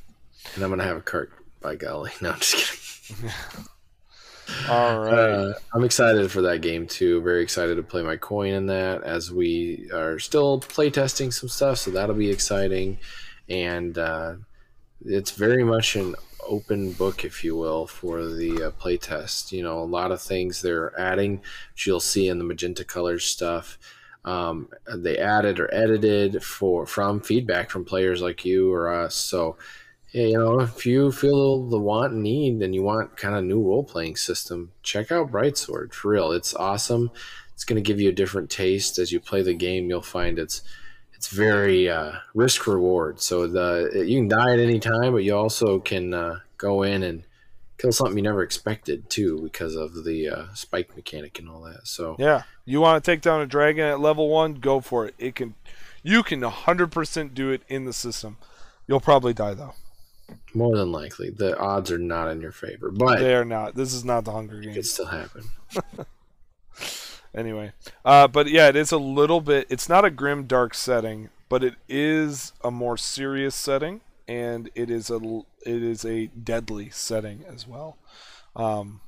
And 0.56 0.64
I'm 0.64 0.70
going 0.70 0.80
to 0.80 0.86
have 0.86 0.98
a 0.98 1.02
cart, 1.02 1.32
by 1.62 1.76
golly. 1.76 2.12
No, 2.22 2.32
I'm 2.32 2.39
just 2.39 3.08
kidding. 3.08 3.32
all 4.70 5.00
right, 5.00 5.14
Uh, 5.14 5.54
I'm 5.74 5.84
excited 5.84 6.32
for 6.32 6.42
that 6.44 6.62
game 6.62 6.88
too. 6.88 7.22
Very 7.22 7.44
excited 7.44 7.76
to 7.76 7.84
play 7.84 8.02
my 8.02 8.16
coin 8.16 8.54
in 8.54 8.66
that 8.68 9.04
as 9.04 9.32
we 9.32 9.89
are 9.94 10.20
still 10.20 10.62
playtesting 10.62 11.34
some 11.34 11.50
stuff, 11.50 11.80
so 11.80 11.92
that'll 11.92 12.16
be 12.16 12.32
exciting. 12.32 12.98
And 13.50 13.98
uh, 13.98 14.36
it's 15.06 15.32
very 15.32 15.64
much 15.64 15.96
an 15.98 16.16
open 16.48 16.92
book, 16.94 17.24
if 17.26 17.44
you 17.44 17.56
will, 17.56 17.88
for 17.88 18.26
the 18.26 18.64
uh, 18.64 18.72
playtest. 18.72 19.52
You 19.52 19.64
know, 19.64 19.80
a 19.80 19.86
lot 19.86 20.12
of 20.12 20.22
things 20.22 20.62
they're 20.62 21.00
adding, 21.00 21.42
which 21.74 21.88
you'll 21.88 22.00
see 22.00 22.28
in 22.28 22.38
the 22.38 22.44
magenta 22.44 22.84
colors 22.84 23.26
stuff. 23.26 23.78
Um, 24.24 24.70
they 24.88 25.18
added 25.18 25.60
or 25.60 25.74
edited 25.74 26.44
for 26.44 26.86
from 26.86 27.22
feedback 27.22 27.70
from 27.70 27.86
players 27.86 28.22
like 28.22 28.46
you 28.46 28.72
or 28.72 28.94
us. 28.94 29.16
So, 29.16 29.58
you 30.12 30.38
know, 30.38 30.60
if 30.60 30.86
you 30.86 31.12
feel 31.12 31.68
the 31.68 31.80
want 31.80 32.14
and 32.14 32.24
need 32.24 32.62
and 32.62 32.76
you 32.76 32.84
want 32.84 33.18
kind 33.18 33.36
of 33.36 33.44
new 33.44 33.62
role 33.62 33.84
playing 33.84 34.18
system, 34.18 34.74
check 34.84 35.12
out 35.12 35.32
Brightsword 35.32 35.94
for 35.94 36.12
real. 36.12 36.32
It's 36.32 36.54
awesome. 36.54 37.10
It's 37.54 37.64
going 37.64 37.82
to 37.82 37.88
give 37.88 38.00
you 38.00 38.10
a 38.10 38.14
different 38.14 38.50
taste 38.50 39.00
as 39.00 39.12
you 39.12 39.20
play 39.20 39.42
the 39.42 39.54
game. 39.54 39.89
You'll 39.89 40.02
find 40.02 40.38
it's 40.38 40.62
it's 41.22 41.30
very 41.30 41.88
uh, 41.88 42.13
risk 42.34 42.65
reward. 42.65 43.22
So 43.22 43.45
the 43.45 44.03
you 44.07 44.17
can 44.17 44.28
die 44.28 44.53
at 44.53 44.59
any 44.59 44.80
time, 44.80 45.11
but 45.11 45.24
you 45.24 45.38
also 45.38 45.78
can 45.78 46.15
uh, 46.15 46.39
go 46.57 46.82
in 46.82 47.03
and 47.03 47.24
kill 47.78 47.91
something 47.91 48.17
you 48.17 48.24
never 48.24 48.41
expected 48.41 49.07
too 49.07 49.39
because 49.43 49.76
of 49.76 50.03
the 50.03 50.30
uh, 50.30 50.45
spike 50.55 50.95
mechanic 50.95 51.38
and 51.38 51.47
all 51.47 51.61
that. 51.61 51.86
So 51.86 52.15
yeah, 52.17 52.41
you 52.65 52.82
want 52.82 53.03
to 53.03 53.11
take 53.11 53.22
down 53.22 53.39
a 53.39 53.45
dragon 53.45 53.86
at 53.86 53.99
level 53.99 54.30
one, 54.30 54.55
go 54.55 54.82
for 54.82 55.05
it. 55.05 55.13
It 55.19 55.36
can, 55.36 55.53
you 56.01 56.24
can 56.24 56.41
100% 56.41 57.36
do 57.36 57.51
it 57.51 57.61
in 57.67 57.86
the 57.86 57.93
system. 57.93 58.38
You'll 58.88 58.99
probably 58.99 59.36
die 59.36 59.53
though. 59.53 59.76
More 60.55 60.76
than 60.76 60.91
likely, 60.91 61.30
the 61.30 61.55
odds 61.59 61.91
are 61.91 61.99
not 61.99 62.30
in 62.30 62.41
your 62.41 62.51
favor, 62.51 62.89
but 62.89 63.19
they 63.19 63.36
are 63.36 63.45
not. 63.45 63.76
This 63.76 63.93
is 63.93 64.03
not 64.03 64.26
the 64.26 64.32
Hunger 64.32 64.59
Games. 64.59 64.76
It 64.76 64.80
could 64.80 64.88
still 64.88 65.05
happen. 65.05 65.43
anyway, 67.36 67.73
uh, 68.05 68.27
but 68.27 68.47
yeah, 68.47 68.67
it 68.67 68.75
is 68.75 68.91
a 68.91 68.97
little 68.97 69.41
bit. 69.41 69.67
It's 69.69 69.89
not 69.89 70.05
a 70.05 70.09
grim, 70.09 70.45
dark 70.45 70.73
setting, 70.73 71.29
but 71.49 71.63
it 71.63 71.75
is 71.88 72.53
a 72.63 72.71
more 72.71 72.97
serious 72.97 73.55
setting, 73.55 74.01
and 74.27 74.69
it 74.75 74.89
is 74.89 75.09
a 75.09 75.19
it 75.65 75.84
is 75.84 76.05
a 76.05 76.27
deadly 76.27 76.89
setting 76.89 77.43
as 77.47 77.67
well, 77.67 77.97
um, 78.55 79.01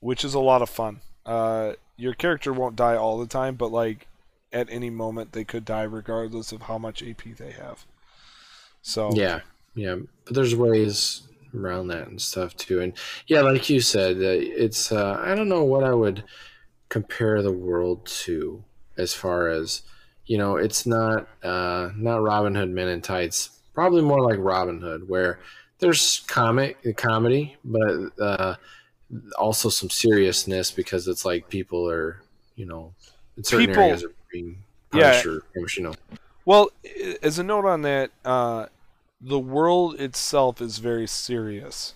which 0.00 0.24
is 0.24 0.34
a 0.34 0.40
lot 0.40 0.62
of 0.62 0.70
fun. 0.70 1.00
Uh, 1.26 1.74
your 1.96 2.14
character 2.14 2.52
won't 2.52 2.76
die 2.76 2.96
all 2.96 3.18
the 3.18 3.26
time, 3.26 3.54
but 3.54 3.70
like 3.70 4.08
at 4.52 4.68
any 4.70 4.90
moment 4.90 5.32
they 5.32 5.44
could 5.44 5.64
die, 5.64 5.82
regardless 5.82 6.52
of 6.52 6.62
how 6.62 6.78
much 6.78 7.02
AP 7.02 7.36
they 7.36 7.52
have. 7.52 7.84
So 8.82 9.10
yeah, 9.14 9.40
yeah, 9.74 9.96
but 10.24 10.34
there's 10.34 10.54
ways 10.54 11.22
around 11.54 11.88
that 11.88 12.08
and 12.08 12.20
stuff 12.20 12.56
too. 12.56 12.80
And 12.80 12.92
yeah, 13.26 13.40
like 13.42 13.68
you 13.70 13.80
said, 13.80 14.16
uh, 14.16 14.40
it's 14.40 14.92
uh, 14.92 15.20
I 15.24 15.34
don't 15.34 15.48
know 15.48 15.64
what 15.64 15.84
I 15.84 15.94
would 15.94 16.24
compare 16.88 17.42
the 17.42 17.52
world 17.52 18.06
to 18.06 18.62
as 18.96 19.12
far 19.14 19.48
as 19.48 19.82
you 20.26 20.38
know 20.38 20.56
it's 20.56 20.86
not 20.86 21.28
uh, 21.42 21.90
not 21.96 22.22
Robin 22.22 22.54
Hood 22.54 22.70
Men 22.70 22.88
in 22.88 23.02
Tights. 23.02 23.50
Probably 23.74 24.02
more 24.02 24.20
like 24.20 24.38
Robin 24.38 24.80
Hood 24.80 25.08
where 25.08 25.40
there's 25.78 26.20
comic 26.26 26.96
comedy 26.96 27.56
but 27.64 28.18
uh, 28.20 28.54
also 29.38 29.68
some 29.68 29.90
seriousness 29.90 30.70
because 30.70 31.08
it's 31.08 31.24
like 31.24 31.48
people 31.48 31.88
are 31.88 32.22
you 32.56 32.66
know 32.66 32.94
in 33.36 33.44
certain 33.44 33.66
people, 33.66 33.82
areas 33.82 34.04
are 34.04 34.14
being 34.32 34.62
punished 34.90 35.26
yeah. 35.26 35.32
or 35.32 35.66
you 35.76 35.82
know 35.82 35.94
well 36.44 36.70
as 37.22 37.38
a 37.38 37.42
note 37.42 37.64
on 37.64 37.82
that 37.82 38.10
uh, 38.24 38.66
the 39.20 39.38
world 39.38 40.00
itself 40.00 40.60
is 40.60 40.78
very 40.78 41.06
serious 41.06 41.94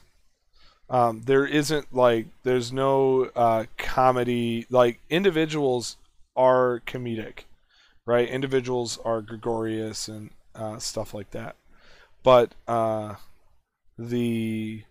um, 0.90 1.22
there 1.26 1.46
isn't 1.46 1.94
like 1.94 2.26
there's 2.44 2.72
no 2.72 3.30
uh, 3.36 3.64
comedy 3.76 4.66
like 4.70 5.00
individuals 5.10 5.96
are 6.36 6.82
comedic, 6.86 7.40
right? 8.06 8.28
Individuals 8.28 8.98
are 9.04 9.20
gregarious 9.20 10.08
and 10.08 10.30
uh, 10.54 10.78
stuff 10.78 11.12
like 11.12 11.30
that, 11.32 11.56
but 12.22 12.54
uh, 12.66 13.16
the 13.98 14.84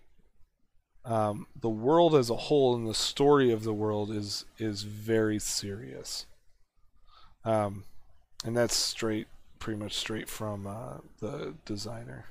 um, 1.04 1.46
the 1.60 1.68
world 1.70 2.14
as 2.14 2.30
a 2.30 2.36
whole 2.36 2.74
and 2.76 2.86
the 2.86 2.94
story 2.94 3.50
of 3.50 3.64
the 3.64 3.74
world 3.74 4.10
is 4.10 4.44
is 4.58 4.82
very 4.82 5.38
serious. 5.38 6.26
Um, 7.44 7.84
and 8.44 8.56
that's 8.56 8.76
straight, 8.76 9.26
pretty 9.58 9.80
much 9.80 9.94
straight 9.94 10.28
from 10.28 10.66
uh, 10.66 10.98
the 11.20 11.54
designer. 11.64 12.26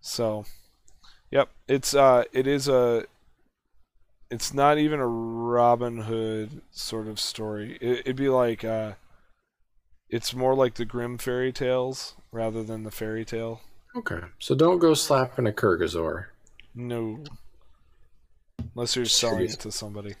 So. 0.00 0.44
Yep, 1.32 1.48
it's 1.66 1.94
uh, 1.94 2.24
it 2.32 2.46
is 2.46 2.68
a. 2.68 3.06
It's 4.30 4.54
not 4.54 4.78
even 4.78 5.00
a 5.00 5.06
Robin 5.06 6.02
Hood 6.02 6.62
sort 6.70 7.06
of 7.08 7.18
story. 7.18 7.76
It, 7.80 8.06
would 8.06 8.16
be 8.16 8.28
like 8.28 8.64
uh, 8.64 8.92
it's 10.08 10.34
more 10.34 10.54
like 10.54 10.74
the 10.74 10.84
Grimm 10.84 11.18
fairy 11.18 11.52
tales 11.52 12.14
rather 12.30 12.62
than 12.62 12.84
the 12.84 12.90
fairy 12.90 13.24
tale. 13.24 13.62
Okay, 13.96 14.20
so 14.38 14.54
don't 14.54 14.78
go 14.78 14.92
slapping 14.92 15.46
a 15.46 15.52
Kurgazor. 15.52 16.26
No, 16.74 17.24
unless 18.74 18.94
you're 18.94 19.06
selling 19.06 19.46
it 19.46 19.60
to 19.60 19.72
somebody. 19.72 20.14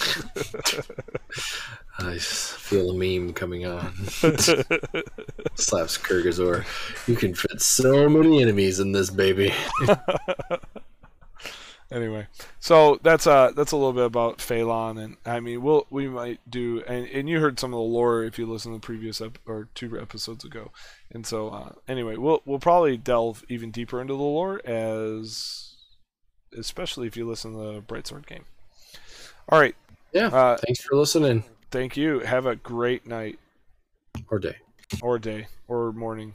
I 1.98 2.18
feel 2.18 2.90
a 2.90 2.94
meme 2.94 3.34
coming 3.34 3.66
on. 3.66 3.92
Slaps 5.54 5.98
Kurgazor. 5.98 6.64
You 7.06 7.16
can 7.16 7.34
fit 7.34 7.60
so 7.60 8.08
many 8.08 8.40
enemies 8.40 8.80
in 8.80 8.92
this 8.92 9.10
baby. 9.10 9.52
anyway, 11.92 12.26
so 12.60 12.98
that's 13.02 13.26
uh 13.26 13.50
that's 13.54 13.72
a 13.72 13.76
little 13.76 13.92
bit 13.92 14.06
about 14.06 14.38
Phalon, 14.38 15.02
and 15.02 15.16
I 15.26 15.40
mean 15.40 15.60
we'll 15.62 15.86
we 15.90 16.08
might 16.08 16.40
do 16.48 16.82
and, 16.86 17.06
and 17.08 17.28
you 17.28 17.40
heard 17.40 17.60
some 17.60 17.74
of 17.74 17.78
the 17.78 17.82
lore 17.82 18.24
if 18.24 18.38
you 18.38 18.46
listen 18.46 18.72
to 18.72 18.78
the 18.78 18.86
previous 18.86 19.20
ep- 19.20 19.38
or 19.46 19.68
two 19.74 20.00
episodes 20.00 20.44
ago, 20.44 20.70
and 21.10 21.26
so 21.26 21.50
uh, 21.50 21.72
anyway 21.86 22.16
we'll 22.16 22.40
we'll 22.46 22.58
probably 22.58 22.96
delve 22.96 23.44
even 23.48 23.70
deeper 23.70 24.00
into 24.00 24.14
the 24.14 24.20
lore 24.20 24.64
as 24.66 25.74
especially 26.56 27.06
if 27.06 27.16
you 27.16 27.28
listen 27.28 27.52
to 27.52 27.58
the 27.58 27.82
Brightsword 27.82 28.26
game. 28.26 28.44
All 29.48 29.58
right, 29.58 29.74
yeah. 30.12 30.26
Uh, 30.26 30.56
thanks 30.56 30.82
for 30.82 30.96
listening. 30.96 31.44
Thank 31.70 31.96
you. 31.96 32.20
Have 32.20 32.46
a 32.46 32.56
great 32.56 33.06
night. 33.06 33.38
Or 34.28 34.38
day. 34.38 34.56
Or 35.02 35.18
day. 35.18 35.46
Or 35.68 35.92
morning. 35.92 36.34